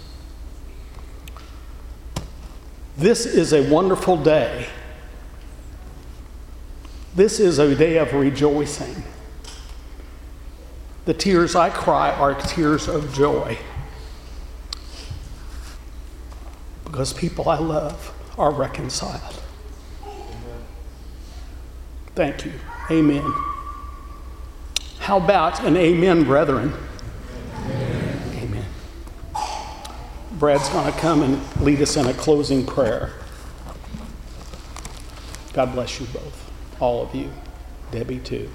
This 2.97 3.25
is 3.25 3.53
a 3.53 3.69
wonderful 3.71 4.17
day. 4.17 4.67
This 7.15 7.39
is 7.39 7.59
a 7.59 7.73
day 7.75 7.97
of 7.97 8.13
rejoicing. 8.13 9.03
The 11.09 11.15
tears 11.15 11.55
I 11.55 11.71
cry 11.71 12.11
are 12.11 12.35
tears 12.35 12.87
of 12.87 13.11
joy 13.15 13.57
because 16.85 17.13
people 17.13 17.49
I 17.49 17.57
love 17.57 18.13
are 18.37 18.51
reconciled. 18.51 19.41
Thank 22.13 22.45
you. 22.45 22.51
Amen. 22.91 23.25
How 24.99 25.17
about 25.17 25.63
an 25.63 25.77
amen, 25.77 26.25
brethren? 26.25 26.75
Amen. 27.55 28.31
amen. 28.35 28.65
Brad's 30.33 30.69
going 30.69 30.93
to 30.93 30.99
come 30.99 31.23
and 31.23 31.41
lead 31.63 31.81
us 31.81 31.97
in 31.97 32.05
a 32.05 32.13
closing 32.13 32.63
prayer. 32.67 33.13
God 35.53 35.73
bless 35.73 35.99
you 35.99 36.05
both, 36.13 36.51
all 36.79 37.01
of 37.01 37.15
you. 37.15 37.31
Debbie, 37.89 38.19
too. 38.19 38.47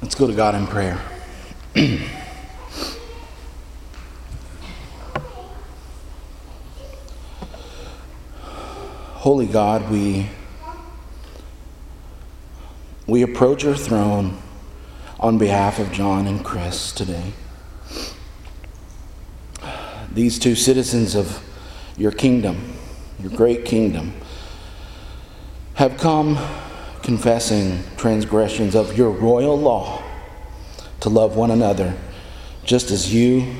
Let's 0.00 0.14
go 0.14 0.28
to 0.28 0.32
God 0.32 0.54
in 0.54 0.68
prayer. 0.68 1.02
Holy 9.16 9.46
God, 9.46 9.90
we, 9.90 10.28
we 13.08 13.22
approach 13.22 13.64
your 13.64 13.74
throne 13.74 14.40
on 15.18 15.36
behalf 15.36 15.80
of 15.80 15.90
John 15.90 16.28
and 16.28 16.44
Chris 16.44 16.92
today. 16.92 17.32
These 20.12 20.38
two 20.38 20.54
citizens 20.54 21.16
of 21.16 21.42
your 21.96 22.12
kingdom, 22.12 22.74
your 23.20 23.32
great 23.32 23.64
kingdom, 23.64 24.12
have 25.74 25.96
come 25.98 26.38
confessing 27.02 27.82
transgressions 27.96 28.74
of 28.74 28.96
your 28.96 29.10
royal 29.10 29.58
law 29.58 30.02
to 31.00 31.08
love 31.08 31.36
one 31.36 31.50
another 31.50 31.96
just 32.64 32.90
as 32.90 33.12
you 33.14 33.54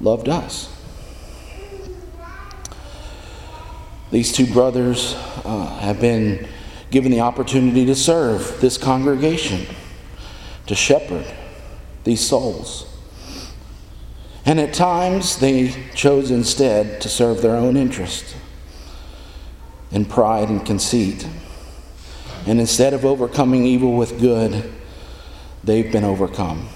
loved 0.00 0.28
us. 0.28 0.68
These 4.10 4.32
two 4.32 4.46
brothers 4.46 5.14
uh, 5.44 5.78
have 5.80 6.00
been 6.00 6.48
given 6.90 7.12
the 7.12 7.20
opportunity 7.20 7.86
to 7.86 7.94
serve 7.94 8.60
this 8.60 8.76
congregation, 8.76 9.66
to 10.66 10.74
shepherd 10.74 11.26
these 12.04 12.20
souls. 12.20 12.86
And 14.44 14.58
at 14.58 14.74
times 14.74 15.38
they 15.38 15.74
chose 15.94 16.30
instead 16.30 17.00
to 17.02 17.08
serve 17.08 17.40
their 17.40 17.54
own 17.54 17.76
interest 17.76 18.36
in 19.92 20.04
pride 20.04 20.48
and 20.48 20.64
conceit. 20.64 21.26
And 22.46 22.58
instead 22.58 22.94
of 22.94 23.04
overcoming 23.04 23.64
evil 23.64 23.96
with 23.96 24.18
good, 24.18 24.72
they've 25.62 25.90
been 25.90 26.04
overcome 26.04 26.68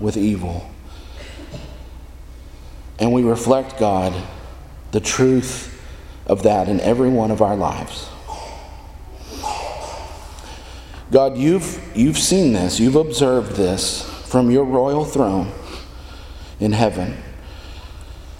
with 0.00 0.16
evil. 0.16 0.68
And 2.98 3.12
we 3.12 3.22
reflect, 3.22 3.78
God, 3.78 4.14
the 4.92 5.00
truth 5.00 5.72
of 6.26 6.42
that 6.44 6.68
in 6.68 6.80
every 6.80 7.10
one 7.10 7.30
of 7.30 7.42
our 7.42 7.56
lives. 7.56 8.08
God, 11.10 11.36
you've, 11.36 11.80
you've 11.94 12.18
seen 12.18 12.52
this, 12.52 12.80
you've 12.80 12.96
observed 12.96 13.52
this 13.52 14.02
from 14.26 14.50
your 14.50 14.64
royal 14.64 15.04
throne 15.04 15.52
in 16.58 16.72
heaven. 16.72 17.16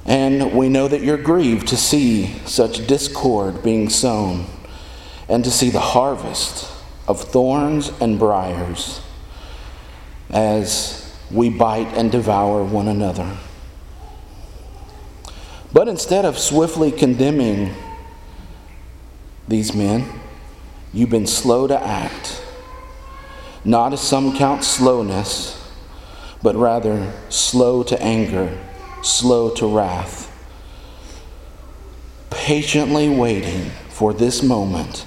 And 0.04 0.56
we 0.56 0.68
know 0.68 0.88
that 0.88 1.02
you're 1.02 1.16
grieved 1.16 1.68
to 1.68 1.76
see 1.76 2.38
such 2.44 2.86
discord 2.86 3.62
being 3.62 3.88
sown 3.88 4.46
and 5.28 5.44
to 5.44 5.50
see 5.50 5.70
the 5.70 5.80
harvest 5.80 6.70
of 7.08 7.20
thorns 7.20 7.90
and 8.00 8.18
briars 8.18 9.00
as 10.30 11.14
we 11.30 11.48
bite 11.48 11.88
and 11.96 12.10
devour 12.12 12.62
one 12.64 12.88
another. 12.88 13.36
But 15.72 15.88
instead 15.88 16.24
of 16.24 16.38
swiftly 16.38 16.92
condemning 16.92 17.74
these 19.48 19.74
men, 19.74 20.08
you've 20.92 21.10
been 21.10 21.26
slow 21.26 21.66
to 21.66 21.80
act, 21.80 22.42
not 23.64 23.92
as 23.92 24.00
some 24.00 24.36
count 24.36 24.64
slowness, 24.64 25.62
but 26.42 26.54
rather 26.54 27.12
slow 27.28 27.82
to 27.82 28.00
anger, 28.00 28.56
slow 29.02 29.50
to 29.50 29.66
wrath, 29.66 30.32
patiently 32.30 33.08
waiting 33.08 33.70
for 33.88 34.14
this 34.14 34.42
moment 34.42 35.04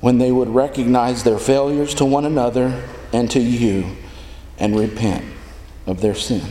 when 0.00 0.18
they 0.18 0.30
would 0.30 0.48
recognize 0.48 1.24
their 1.24 1.38
failures 1.38 1.94
to 1.94 2.04
one 2.04 2.24
another 2.24 2.88
and 3.12 3.30
to 3.30 3.40
you 3.40 3.96
and 4.58 4.78
repent 4.78 5.24
of 5.86 6.00
their 6.00 6.14
sin. 6.14 6.42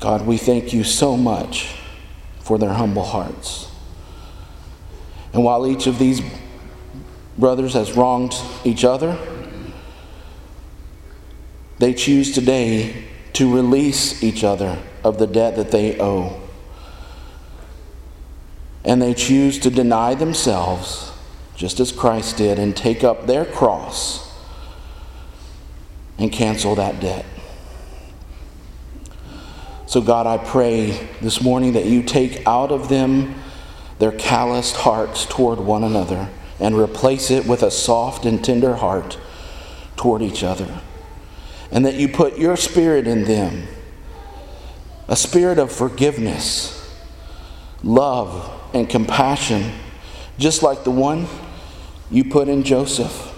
God, 0.00 0.26
we 0.26 0.36
thank 0.36 0.72
you 0.72 0.84
so 0.84 1.16
much 1.16 1.74
for 2.40 2.58
their 2.58 2.72
humble 2.72 3.04
hearts. 3.04 3.70
And 5.32 5.44
while 5.44 5.66
each 5.66 5.86
of 5.86 5.98
these 5.98 6.20
brothers 7.36 7.74
has 7.74 7.96
wronged 7.96 8.34
each 8.64 8.84
other, 8.84 9.18
they 11.78 11.92
choose 11.92 12.32
today 12.32 13.04
to 13.34 13.54
release 13.54 14.22
each 14.22 14.44
other 14.44 14.78
of 15.04 15.18
the 15.18 15.26
debt 15.26 15.56
that 15.56 15.70
they 15.70 16.00
owe. 16.00 16.40
And 18.84 19.02
they 19.02 19.12
choose 19.12 19.58
to 19.58 19.70
deny 19.70 20.14
themselves, 20.14 21.12
just 21.56 21.80
as 21.80 21.90
Christ 21.90 22.36
did, 22.36 22.58
and 22.58 22.76
take 22.76 23.02
up 23.02 23.26
their 23.26 23.44
cross 23.44 24.32
and 26.18 26.30
cancel 26.30 26.74
that 26.74 27.00
debt. 27.00 27.24
So, 29.86 30.00
God, 30.00 30.26
I 30.26 30.38
pray 30.38 31.08
this 31.22 31.40
morning 31.40 31.72
that 31.74 31.86
you 31.86 32.02
take 32.02 32.46
out 32.46 32.72
of 32.72 32.88
them 32.88 33.34
their 33.98 34.12
calloused 34.12 34.76
hearts 34.76 35.24
toward 35.24 35.58
one 35.58 35.84
another 35.84 36.28
and 36.58 36.76
replace 36.76 37.30
it 37.30 37.46
with 37.46 37.62
a 37.62 37.70
soft 37.70 38.26
and 38.26 38.44
tender 38.44 38.76
heart 38.76 39.18
toward 39.96 40.22
each 40.22 40.42
other. 40.42 40.80
And 41.70 41.84
that 41.86 41.94
you 41.94 42.08
put 42.08 42.38
your 42.38 42.56
spirit 42.56 43.06
in 43.06 43.24
them 43.24 43.68
a 45.08 45.16
spirit 45.16 45.56
of 45.58 45.70
forgiveness, 45.70 46.92
love, 47.84 48.50
and 48.74 48.90
compassion, 48.90 49.72
just 50.36 50.64
like 50.64 50.82
the 50.82 50.90
one 50.90 51.28
you 52.10 52.24
put 52.24 52.48
in 52.48 52.62
Joseph, 52.62 53.34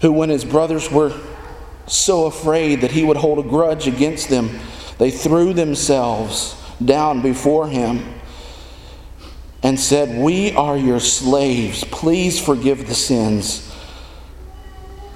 who, 0.00 0.12
when 0.12 0.28
his 0.28 0.44
brothers 0.44 0.90
were 0.90 1.12
so 1.86 2.26
afraid 2.26 2.82
that 2.82 2.92
he 2.92 3.04
would 3.04 3.16
hold 3.16 3.44
a 3.44 3.48
grudge 3.48 3.86
against 3.86 4.28
them, 4.28 4.60
they 4.98 5.10
threw 5.10 5.52
themselves 5.52 6.54
down 6.84 7.22
before 7.22 7.68
him 7.68 8.20
and 9.62 9.78
said, 9.78 10.22
We 10.22 10.52
are 10.52 10.76
your 10.76 11.00
slaves. 11.00 11.84
Please 11.84 12.42
forgive 12.42 12.86
the 12.86 12.94
sins 12.94 13.66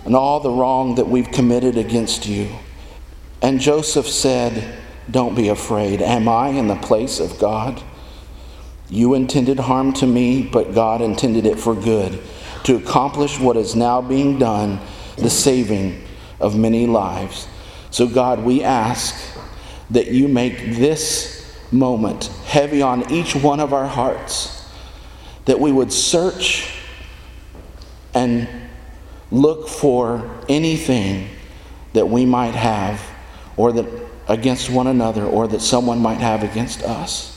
and 0.05 0.15
all 0.15 0.41
the 0.41 0.51
wrong 0.51 0.97
that 0.97 1.09
we've 1.09 1.31
committed 1.31 1.79
against 1.79 2.27
you. 2.27 2.51
And 3.41 3.61
Joseph 3.61 4.07
said, 4.07 4.79
Don't 5.11 5.35
be 5.35 5.49
afraid. 5.49 6.03
Am 6.03 6.29
I 6.29 6.49
in 6.49 6.69
the 6.69 6.77
place 6.77 7.21
of 7.21 7.39
God? 7.39 7.83
You 8.89 9.15
intended 9.15 9.59
harm 9.59 9.93
to 9.95 10.07
me, 10.07 10.43
but 10.43 10.75
God 10.75 11.01
intended 11.01 11.47
it 11.47 11.59
for 11.59 11.75
good, 11.75 12.21
to 12.65 12.77
accomplish 12.77 13.39
what 13.41 13.57
is 13.57 13.75
now 13.75 14.01
being 14.01 14.39
done, 14.39 14.81
the 15.17 15.31
saving 15.31 16.05
of 16.41 16.57
many 16.57 16.87
lives. 16.87 17.49
So, 17.91 18.07
God, 18.07 18.45
we 18.45 18.63
ask 18.63 19.15
that 19.91 20.09
you 20.09 20.29
make 20.29 20.77
this 20.77 21.59
moment 21.73 22.27
heavy 22.47 22.83
on 22.83 23.11
each 23.11 23.35
one 23.35 23.61
of 23.61 23.73
our 23.73 23.87
hearts, 23.87 24.69
that 25.45 25.61
we 25.61 25.73
would 25.73 25.93
search 25.93 26.73
and 28.15 28.49
look 29.31 29.69
for 29.69 30.31
anything 30.49 31.29
that 31.93 32.09
we 32.09 32.25
might 32.25 32.55
have 32.55 33.01
or 33.57 33.73
that 33.73 33.87
against 34.29 34.71
one 34.71 34.87
another 34.87 35.25
or 35.25 35.47
that 35.49 35.61
someone 35.61 35.99
might 35.99 36.19
have 36.19 36.43
against 36.43 36.83
us. 36.83 37.34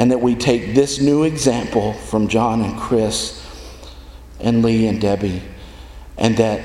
And 0.00 0.10
that 0.12 0.22
we 0.22 0.34
take 0.34 0.74
this 0.74 0.98
new 0.98 1.24
example 1.24 1.92
from 1.92 2.28
John 2.28 2.62
and 2.62 2.80
Chris 2.80 3.46
and 4.40 4.64
Lee 4.64 4.86
and 4.86 4.98
Debbie 4.98 5.42
and 6.16 6.38
that 6.38 6.64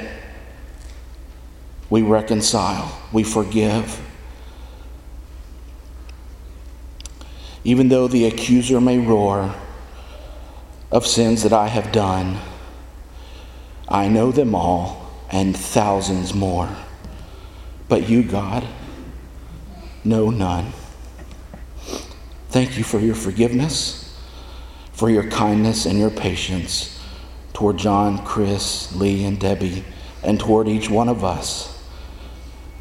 we 1.90 2.02
reconcile, 2.02 2.98
we 3.12 3.24
forgive. 3.24 4.02
Even 7.66 7.90
though 7.90 8.08
the 8.08 8.24
accuser 8.24 8.80
may 8.80 9.00
roar 9.00 9.54
of 10.90 11.06
sins 11.06 11.44
that 11.44 11.52
I 11.52 11.68
have 11.68 11.92
done, 11.92 12.38
I 13.90 14.08
know 14.08 14.32
them 14.32 14.56
all 14.56 15.12
and 15.30 15.58
thousands 15.58 16.34
more. 16.34 16.70
But 17.90 18.08
you, 18.08 18.24
God, 18.24 18.66
know 20.06 20.30
none. 20.30 20.72
Thank 22.56 22.78
you 22.78 22.86
for 22.86 23.00
your 23.00 23.16
forgiveness, 23.16 24.18
for 24.94 25.10
your 25.10 25.30
kindness 25.30 25.86
and 25.86 26.00
your 26.00 26.10
patience 26.10 26.98
toward 27.52 27.76
John, 27.76 28.24
Chris, 28.24 28.96
Lee, 28.96 29.26
and 29.26 29.38
Debbie, 29.38 29.84
and 30.24 30.40
toward 30.40 30.70
each 30.70 30.90
one 30.90 31.10
of 31.10 31.22
us. 31.22 31.84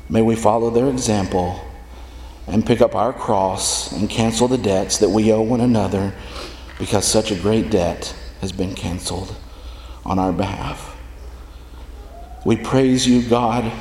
May 0.09 0.22
we 0.22 0.37
follow 0.37 0.70
their 0.70 0.89
example 0.89 1.61
and 2.47 2.64
pick 2.64 2.81
up 2.81 2.95
our 2.95 3.12
cross 3.12 3.91
and 3.91 4.09
cancel 4.09 4.47
the 4.47 4.59
debts 4.59 4.99
that 4.99 5.09
we 5.09 5.33
owe 5.33 5.43
one 5.43 5.61
another 5.61 6.14
because 6.79 7.05
such 7.05 7.33
a 7.33 7.35
great 7.35 7.68
debt 7.68 8.14
has 8.43 8.53
been 8.53 8.77
canceled 8.77 9.35
on 10.05 10.20
our 10.20 10.33
behalf. 10.33 10.97
We 12.47 12.59
praise 12.59 13.09
you, 13.09 13.29
God, 13.29 13.72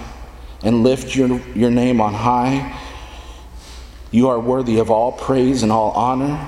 and 0.63 0.81
lift 0.81 1.15
your, 1.15 1.39
your 1.51 1.69
name 1.69 2.01
on 2.01 2.15
high. 2.15 2.79
You 4.13 4.29
are 4.29 4.39
worthy 4.39 4.77
of 4.77 4.91
all 4.91 5.11
praise 5.11 5.63
and 5.63 5.71
all 5.71 5.89
honor, 5.89 6.47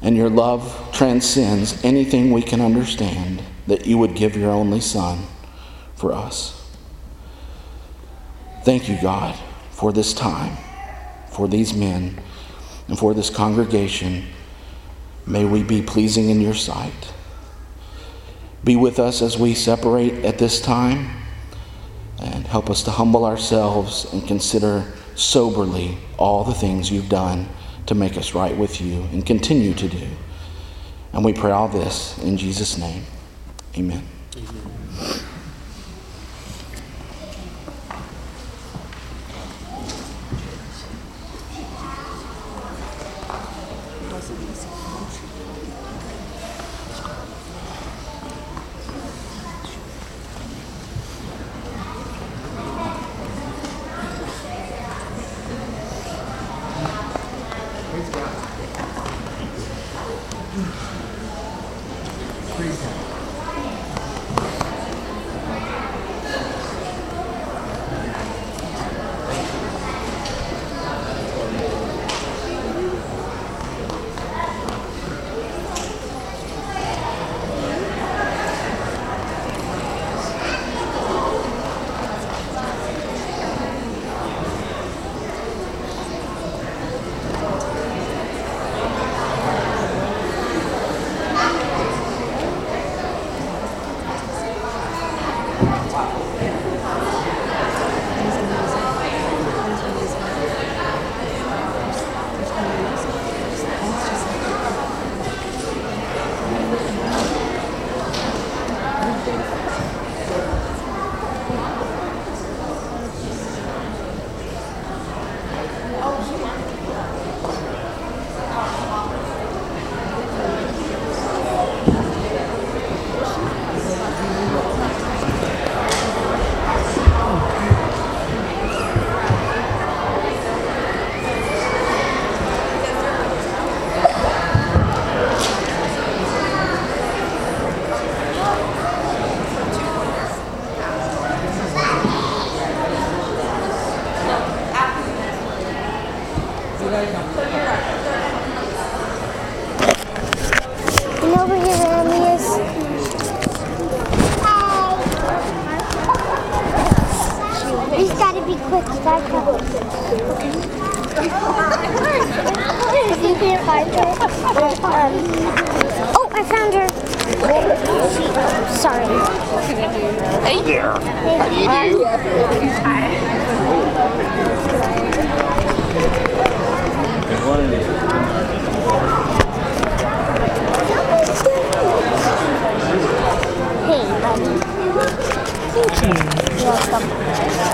and 0.00 0.16
your 0.16 0.30
love 0.30 0.90
transcends 0.92 1.84
anything 1.84 2.30
we 2.30 2.42
can 2.42 2.60
understand 2.60 3.42
that 3.66 3.84
you 3.84 3.98
would 3.98 4.14
give 4.14 4.36
your 4.36 4.52
only 4.52 4.80
Son 4.80 5.26
for 5.96 6.12
us. 6.12 6.72
Thank 8.62 8.88
you, 8.88 8.96
God, 9.02 9.36
for 9.72 9.92
this 9.92 10.14
time, 10.14 10.56
for 11.32 11.48
these 11.48 11.74
men, 11.74 12.20
and 12.86 12.96
for 12.96 13.12
this 13.12 13.28
congregation. 13.28 14.26
May 15.26 15.44
we 15.44 15.64
be 15.64 15.82
pleasing 15.82 16.30
in 16.30 16.40
your 16.40 16.54
sight. 16.54 17.12
Be 18.62 18.76
with 18.76 19.00
us 19.00 19.20
as 19.20 19.36
we 19.36 19.54
separate 19.54 20.24
at 20.24 20.38
this 20.38 20.60
time 20.60 21.10
and 22.20 22.46
help 22.46 22.70
us 22.70 22.84
to 22.84 22.92
humble 22.92 23.24
ourselves 23.24 24.06
and 24.12 24.24
consider 24.24 24.86
soberly 25.14 25.98
all 26.18 26.44
the 26.44 26.54
things 26.54 26.90
you've 26.90 27.08
done 27.08 27.48
to 27.86 27.94
make 27.94 28.16
us 28.16 28.34
right 28.34 28.56
with 28.56 28.80
you 28.80 29.02
and 29.12 29.24
continue 29.24 29.74
to 29.74 29.88
do. 29.88 30.06
And 31.12 31.24
we 31.24 31.32
pray 31.32 31.50
all 31.50 31.68
this 31.68 32.18
in 32.18 32.36
Jesus' 32.36 32.78
name. 32.78 33.04
Amen. 33.76 34.06
Amen. 34.36 35.22